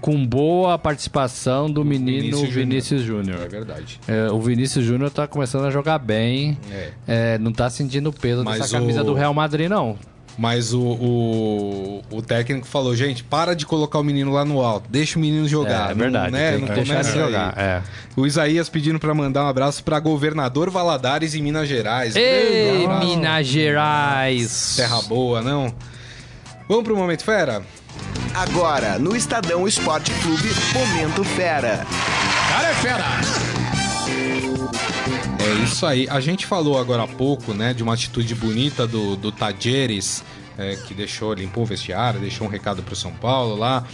Com 0.00 0.24
boa 0.24 0.78
participação 0.78 1.68
do 1.68 1.84
menino 1.84 2.36
Vinícius 2.38 2.54
Vinícius, 2.54 3.02
É 3.02 3.04
Júnior. 3.04 3.48
verdade. 3.48 3.98
É, 4.06 4.30
o 4.30 4.40
Vinícius 4.40 4.84
Júnior 4.84 5.10
tá 5.10 5.26
começando 5.26 5.64
a 5.64 5.70
jogar 5.70 5.98
bem. 5.98 6.56
É. 6.70 6.90
É, 7.34 7.38
não 7.38 7.50
tá 7.52 7.68
sentindo 7.68 8.10
o 8.10 8.12
peso 8.12 8.44
Mas 8.44 8.60
dessa 8.60 8.78
camisa 8.78 9.02
o- 9.02 9.04
do 9.04 9.14
Real 9.14 9.34
Madrid, 9.34 9.68
não. 9.68 9.96
Mas 10.38 10.72
o, 10.72 10.80
o, 10.80 12.02
o 12.12 12.22
técnico 12.22 12.64
falou, 12.64 12.94
gente, 12.94 13.24
para 13.24 13.56
de 13.56 13.66
colocar 13.66 13.98
o 13.98 14.04
menino 14.04 14.30
lá 14.32 14.44
no 14.44 14.60
alto, 14.62 14.88
deixa 14.88 15.18
o 15.18 15.20
menino 15.20 15.48
jogar. 15.48 15.90
é 15.90 15.94
verdade, 15.94 16.30
Não, 16.30 16.38
né? 16.38 16.50
tem 16.52 16.60
não 16.60 16.68
que 16.68 16.74
deixar 16.74 16.92
começa 16.94 17.10
ele 17.10 17.18
aí. 17.18 17.24
jogar. 17.26 17.54
É. 17.58 17.82
O 18.16 18.24
Isaías 18.24 18.68
pedindo 18.68 19.00
pra 19.00 19.12
mandar 19.12 19.44
um 19.44 19.48
abraço 19.48 19.82
pra 19.82 19.98
governador 19.98 20.70
Valadares 20.70 21.34
em 21.34 21.42
Minas 21.42 21.68
Gerais. 21.68 22.14
Ei. 22.14 22.86
Minas 23.00 23.46
Gerais! 23.48 24.74
Terra 24.76 25.02
boa, 25.02 25.42
não? 25.42 25.74
Vamos 26.68 26.84
pro 26.84 26.96
Momento 26.96 27.24
Fera? 27.24 27.62
Agora, 28.32 28.96
no 28.96 29.16
Estadão 29.16 29.66
Esporte 29.66 30.12
Clube, 30.22 30.48
Momento 30.72 31.24
Fera. 31.24 31.84
É 32.50 33.47
isso 35.64 35.86
aí. 35.86 36.08
A 36.08 36.20
gente 36.20 36.46
falou 36.46 36.78
agora 36.78 37.02
há 37.02 37.08
pouco, 37.08 37.52
né, 37.52 37.74
de 37.74 37.82
uma 37.82 37.94
atitude 37.94 38.34
bonita 38.34 38.86
do, 38.86 39.16
do 39.16 39.30
Tajeres, 39.32 40.24
é, 40.56 40.76
que 40.76 40.94
deixou, 40.94 41.32
limpou 41.32 41.62
o 41.62 41.66
vestiário, 41.66 42.20
deixou 42.20 42.46
um 42.46 42.50
recado 42.50 42.82
pro 42.82 42.96
São 42.96 43.12
Paulo 43.12 43.56
lá. 43.56 43.84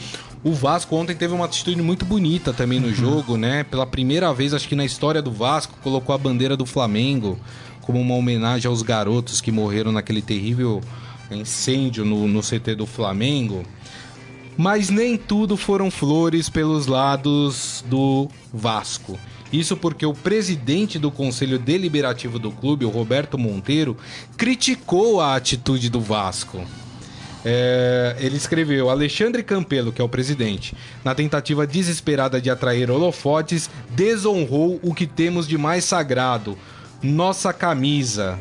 O 0.42 0.52
Vasco 0.52 0.94
ontem 0.94 1.16
teve 1.16 1.32
uma 1.32 1.46
atitude 1.46 1.80
muito 1.80 2.04
bonita 2.04 2.52
também 2.52 2.78
no 2.78 2.92
jogo, 2.92 3.36
né? 3.36 3.64
Pela 3.64 3.86
primeira 3.86 4.32
vez, 4.34 4.52
acho 4.52 4.68
que 4.68 4.76
na 4.76 4.84
história 4.84 5.22
do 5.22 5.32
Vasco, 5.32 5.78
colocou 5.82 6.14
a 6.14 6.18
bandeira 6.18 6.56
do 6.56 6.66
Flamengo 6.66 7.38
como 7.80 8.00
uma 8.00 8.14
homenagem 8.14 8.68
aos 8.68 8.82
garotos 8.82 9.40
que 9.40 9.50
morreram 9.50 9.92
naquele 9.92 10.20
terrível 10.20 10.82
incêndio 11.30 12.04
no, 12.04 12.26
no 12.28 12.40
CT 12.40 12.74
do 12.74 12.86
Flamengo. 12.86 13.64
Mas 14.56 14.88
nem 14.88 15.16
tudo 15.16 15.56
foram 15.56 15.90
flores 15.90 16.48
pelos 16.48 16.86
lados 16.86 17.84
do 17.88 18.28
Vasco. 18.52 19.18
Isso 19.54 19.76
porque 19.76 20.04
o 20.04 20.12
presidente 20.12 20.98
do 20.98 21.12
Conselho 21.12 21.60
Deliberativo 21.60 22.40
do 22.40 22.50
clube, 22.50 22.84
o 22.84 22.88
Roberto 22.90 23.38
Monteiro, 23.38 23.96
criticou 24.36 25.20
a 25.20 25.36
atitude 25.36 25.88
do 25.88 26.00
Vasco. 26.00 26.60
É, 27.44 28.16
ele 28.18 28.36
escreveu: 28.36 28.90
Alexandre 28.90 29.44
Campelo, 29.44 29.92
que 29.92 30.00
é 30.00 30.04
o 30.04 30.08
presidente, 30.08 30.74
na 31.04 31.14
tentativa 31.14 31.64
desesperada 31.68 32.40
de 32.40 32.50
atrair 32.50 32.90
holofotes, 32.90 33.70
desonrou 33.90 34.80
o 34.82 34.92
que 34.92 35.06
temos 35.06 35.46
de 35.46 35.56
mais 35.56 35.84
sagrado, 35.84 36.58
nossa 37.00 37.52
camisa. 37.52 38.40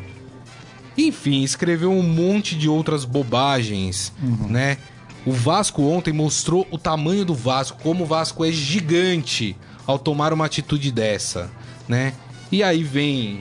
Enfim, 0.98 1.44
escreveu 1.44 1.92
um 1.92 2.02
monte 2.02 2.56
de 2.56 2.68
outras 2.68 3.04
bobagens, 3.04 4.12
né? 4.48 4.78
O 5.24 5.30
Vasco 5.30 5.82
ontem 5.82 6.12
mostrou 6.12 6.66
o 6.72 6.78
tamanho 6.78 7.24
do 7.24 7.34
Vasco, 7.34 7.78
como 7.84 8.02
o 8.02 8.06
Vasco 8.06 8.44
é 8.44 8.50
gigante 8.50 9.56
ao 9.86 9.98
tomar 9.98 10.32
uma 10.32 10.46
atitude 10.46 10.90
dessa, 10.90 11.50
né? 11.88 12.12
E 12.50 12.62
aí 12.62 12.82
vem 12.82 13.40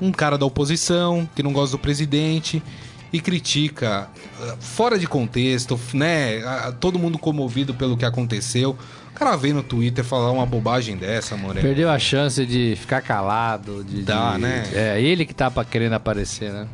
um 0.00 0.12
cara 0.12 0.36
da 0.38 0.46
oposição 0.46 1.28
que 1.34 1.42
não 1.42 1.52
gosta 1.52 1.76
do 1.76 1.80
presidente 1.80 2.62
e 3.12 3.20
critica 3.20 4.08
ah, 4.40 4.56
fora 4.60 4.98
de 4.98 5.06
contexto, 5.06 5.78
né? 5.92 6.40
Todo 6.80 6.98
mundo 6.98 7.18
comovido 7.18 7.74
pelo 7.74 7.96
que 7.96 8.04
aconteceu. 8.04 8.76
O 9.10 9.14
cara 9.20 9.36
vem 9.36 9.52
no 9.52 9.62
Twitter 9.62 10.04
falar 10.04 10.30
uma 10.30 10.46
bobagem 10.46 10.96
dessa, 10.96 11.36
Moreno. 11.36 11.60
Perdeu 11.66 11.90
a 11.90 11.98
chance 11.98 12.46
de 12.46 12.74
ficar 12.76 13.02
calado. 13.02 13.84
De, 13.84 14.02
Dá, 14.02 14.34
de- 14.34 14.38
né? 14.38 14.64
É, 14.72 15.02
ele 15.02 15.26
que 15.26 15.34
tá 15.34 15.50
querendo 15.64 15.94
aparecer, 15.94 16.52
né? 16.52 16.66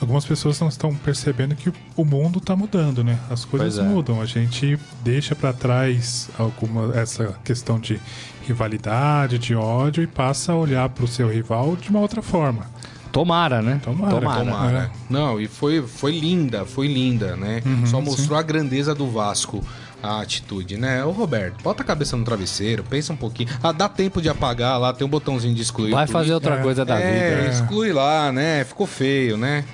Algumas 0.00 0.24
pessoas 0.24 0.60
não 0.60 0.68
estão 0.68 0.94
percebendo 0.94 1.54
que 1.54 1.72
o 1.96 2.04
mundo 2.04 2.38
está 2.38 2.54
mudando, 2.54 3.02
né? 3.02 3.18
As 3.30 3.44
coisas 3.44 3.78
é. 3.78 3.82
mudam. 3.82 4.20
A 4.20 4.26
gente 4.26 4.78
deixa 5.02 5.34
para 5.34 5.52
trás 5.52 6.28
alguma 6.38 6.94
essa 6.96 7.34
questão 7.44 7.78
de 7.78 8.00
rivalidade, 8.46 9.38
de 9.38 9.54
ódio 9.54 10.02
e 10.02 10.06
passa 10.06 10.52
a 10.52 10.56
olhar 10.56 10.88
para 10.88 11.04
o 11.04 11.08
seu 11.08 11.28
rival 11.28 11.76
de 11.76 11.90
uma 11.90 12.00
outra 12.00 12.22
forma. 12.22 12.66
Tomara, 13.12 13.62
né? 13.62 13.80
Tomara, 13.82 14.20
Tomara. 14.20 14.78
É. 14.78 14.90
Não, 15.08 15.40
e 15.40 15.48
foi, 15.48 15.82
foi 15.82 16.18
linda, 16.18 16.66
foi 16.66 16.86
linda, 16.86 17.34
né? 17.34 17.62
Uhum, 17.64 17.86
Só 17.86 18.00
mostrou 18.00 18.38
a 18.38 18.42
grandeza 18.42 18.94
do 18.94 19.10
Vasco, 19.10 19.64
a 20.02 20.20
atitude, 20.20 20.76
né? 20.76 21.02
Ô 21.02 21.12
Roberto, 21.12 21.62
bota 21.62 21.82
a 21.82 21.86
cabeça 21.86 22.14
no 22.14 22.24
travesseiro, 22.24 22.84
pensa 22.84 23.14
um 23.14 23.16
pouquinho. 23.16 23.48
Ah, 23.62 23.72
dá 23.72 23.88
tempo 23.88 24.20
de 24.20 24.28
apagar 24.28 24.78
lá, 24.78 24.92
tem 24.92 25.06
um 25.06 25.10
botãozinho 25.10 25.54
de 25.54 25.62
excluir. 25.62 25.92
Vai 25.92 26.06
fazer 26.06 26.34
outra 26.34 26.56
É. 26.56 26.62
coisa 26.62 26.84
da 26.84 26.98
é, 27.00 27.36
vida. 27.36 27.48
exclui 27.48 27.90
lá, 27.92 28.30
né? 28.30 28.64
Ficou 28.64 28.86
feio, 28.86 29.38
né? 29.38 29.64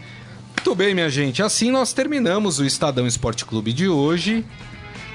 Muito 0.65 0.77
bem, 0.77 0.95
minha 0.95 1.11
gente. 1.11 1.43
Assim 1.43 1.73
nós 1.73 1.93
terminamos 1.93 2.61
o 2.61 2.65
Estadão 2.65 3.05
Esporte 3.05 3.45
Clube 3.45 3.73
de 3.73 3.89
hoje. 3.89 4.45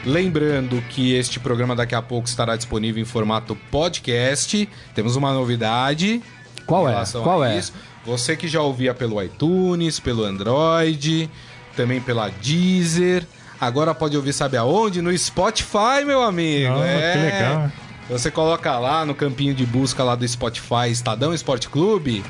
Lembrando 0.05 0.83
que 0.89 1.13
este 1.13 1.39
programa 1.39 1.73
daqui 1.73 1.95
a 1.95 2.01
pouco 2.01 2.27
estará 2.27 2.57
disponível 2.57 3.01
em 3.01 3.05
formato 3.05 3.55
podcast. 3.71 4.67
Temos 4.93 5.15
uma 5.15 5.31
novidade. 5.31 6.21
Qual 6.65 6.89
é? 6.89 7.01
Qual 7.23 7.45
é? 7.45 7.57
isso. 7.57 7.71
Você 8.05 8.35
que 8.35 8.45
já 8.45 8.61
ouvia 8.61 8.93
pelo 8.93 9.23
iTunes, 9.23 10.01
pelo 10.01 10.25
Android, 10.25 11.29
também 11.77 12.01
pela 12.01 12.27
Deezer. 12.27 13.25
Agora 13.59 13.95
pode 13.95 14.17
ouvir, 14.17 14.33
sabe 14.33 14.57
aonde? 14.57 15.01
No 15.01 15.17
Spotify, 15.17 16.03
meu 16.05 16.23
amigo. 16.23 16.73
Ah, 16.73 16.85
é. 16.85 17.11
que 17.13 17.17
legal. 17.19 17.71
Você 18.09 18.29
coloca 18.29 18.77
lá 18.77 19.05
no 19.05 19.15
campinho 19.15 19.53
de 19.53 19.65
busca 19.65 20.03
lá 20.03 20.13
do 20.13 20.27
Spotify 20.27 20.89
Estadão 20.89 21.33
Esporte 21.33 21.69
Clube 21.69 22.21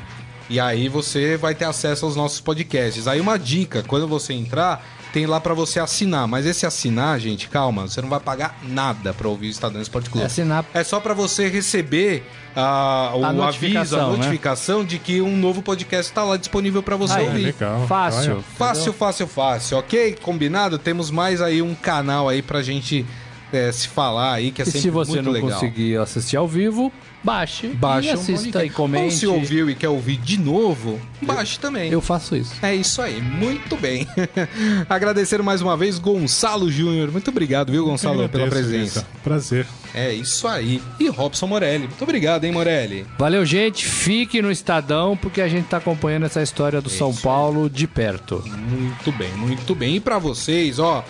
e 0.48 0.58
aí 0.58 0.88
você 0.88 1.36
vai 1.36 1.54
ter 1.54 1.64
acesso 1.64 2.04
aos 2.06 2.16
nossos 2.16 2.40
podcasts. 2.40 3.06
Aí 3.06 3.20
uma 3.20 3.38
dica, 3.38 3.82
quando 3.86 4.06
você 4.08 4.32
entrar, 4.32 4.84
tem 5.12 5.26
lá 5.26 5.40
pra 5.40 5.54
você 5.54 5.80
assinar, 5.80 6.26
mas 6.28 6.44
esse 6.46 6.66
assinar, 6.66 7.18
gente, 7.18 7.48
calma, 7.48 7.88
você 7.88 8.00
não 8.02 8.08
vai 8.08 8.20
pagar 8.20 8.58
nada 8.62 9.12
pra 9.14 9.28
ouvir 9.28 9.46
o 9.48 9.50
Estadão 9.50 9.80
Esporte 9.80 10.10
Clube. 10.10 10.22
É 10.22 10.26
assinar- 10.26 10.64
É 10.74 10.84
só 10.84 11.00
pra 11.00 11.14
você 11.14 11.48
receber 11.48 12.24
ah, 12.54 13.12
o 13.14 13.24
A 13.24 13.28
aviso, 13.28 13.96
a 13.98 14.06
notificação, 14.08 14.80
né? 14.80 14.86
de 14.86 14.98
que 14.98 15.20
um 15.20 15.36
novo 15.36 15.62
podcast 15.62 16.12
tá 16.12 16.22
lá 16.24 16.36
disponível 16.36 16.82
pra 16.82 16.96
você 16.96 17.14
Aí, 17.14 17.26
ouvir. 17.26 17.42
Legal. 17.44 17.86
Fácil. 17.86 18.44
Fácil, 18.56 18.92
fácil, 18.92 19.26
fácil, 19.26 19.78
ok? 19.78 20.16
Combinado? 20.22 20.78
Temos 20.78 21.10
mais 21.10 21.40
aí 21.40 21.62
um 21.62 21.74
canal 21.74 22.28
aí 22.28 22.42
pra 22.42 22.60
gente 22.62 23.06
é, 23.52 23.70
se 23.72 23.88
falar 23.88 24.34
aí, 24.34 24.50
que 24.50 24.62
é 24.62 24.64
E 24.64 24.66
sempre 24.66 24.80
se 24.80 24.90
você 24.90 25.10
muito 25.12 25.24
não 25.24 25.32
legal. 25.32 25.50
conseguir 25.50 25.96
assistir 25.96 26.36
ao 26.36 26.46
vivo, 26.46 26.92
baixe. 27.22 27.68
Baixe 27.68 28.08
e 28.08 28.10
assista 28.12 28.64
e 28.64 28.70
comente. 28.70 29.04
Ou 29.04 29.10
se 29.10 29.26
ouviu 29.26 29.70
e 29.70 29.74
quer 29.74 29.88
ouvir 29.88 30.16
de 30.18 30.38
novo, 30.38 31.00
baixe 31.22 31.58
também. 31.58 31.90
Eu 31.90 32.00
faço 32.00 32.36
isso. 32.36 32.54
É 32.62 32.74
isso 32.74 33.00
aí, 33.00 33.20
muito 33.20 33.76
bem. 33.76 34.06
Agradecer 34.88 35.42
mais 35.42 35.62
uma 35.62 35.76
vez 35.76 35.98
Gonçalo 35.98 36.70
Júnior. 36.70 37.10
Muito 37.10 37.30
obrigado, 37.30 37.72
viu, 37.72 37.84
Gonçalo, 37.84 38.22
Eu 38.22 38.28
pela 38.28 38.48
presença. 38.48 39.06
Prazer. 39.24 39.66
É 39.94 40.12
isso 40.12 40.46
aí. 40.46 40.82
E 41.00 41.08
Robson 41.08 41.46
Morelli. 41.46 41.86
Muito 41.86 42.02
obrigado, 42.02 42.44
hein, 42.44 42.52
Morelli? 42.52 43.06
Valeu, 43.18 43.44
gente. 43.44 43.86
Fique 43.86 44.42
no 44.42 44.50
Estadão, 44.50 45.16
porque 45.16 45.40
a 45.40 45.48
gente 45.48 45.66
tá 45.66 45.78
acompanhando 45.78 46.26
essa 46.26 46.42
história 46.42 46.80
do 46.80 46.90
São 46.90 47.10
isso 47.10 47.22
Paulo 47.22 47.68
de 47.70 47.86
perto. 47.86 48.42
Muito 48.46 49.10
bem, 49.12 49.32
muito 49.32 49.74
bem. 49.74 49.96
E 49.96 50.00
pra 50.00 50.18
vocês, 50.18 50.78
ó, 50.78 51.04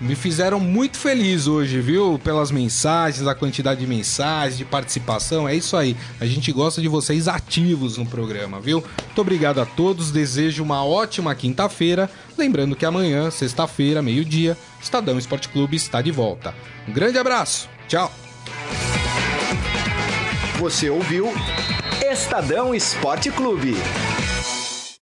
me 0.00 0.14
fizeram 0.14 0.60
muito 0.60 0.96
feliz 0.96 1.46
hoje, 1.46 1.80
viu? 1.80 2.20
Pelas 2.22 2.50
mensagens, 2.50 3.26
a 3.26 3.34
quantidade 3.34 3.80
de 3.80 3.86
mensagens, 3.86 4.58
de 4.58 4.64
participação. 4.64 5.48
É 5.48 5.54
isso 5.54 5.76
aí. 5.76 5.96
A 6.20 6.26
gente 6.26 6.52
gosta 6.52 6.80
de 6.80 6.88
vocês 6.88 7.26
ativos 7.26 7.96
no 7.98 8.06
programa, 8.06 8.60
viu? 8.60 8.82
Muito 9.06 9.20
obrigado 9.20 9.60
a 9.60 9.66
todos. 9.66 10.10
Desejo 10.10 10.62
uma 10.62 10.84
ótima 10.84 11.34
quinta-feira. 11.34 12.10
Lembrando 12.36 12.76
que 12.76 12.86
amanhã, 12.86 13.30
sexta-feira, 13.30 14.00
meio-dia, 14.00 14.56
Estadão 14.80 15.18
Esporte 15.18 15.48
Clube 15.48 15.76
está 15.76 16.00
de 16.00 16.12
volta. 16.12 16.54
Um 16.86 16.92
grande 16.92 17.18
abraço. 17.18 17.68
Tchau. 17.88 18.12
Você 20.58 20.90
ouviu 20.90 21.32
Estadão 22.10 22.74
Esporte 22.74 23.30
Clube. 23.30 23.76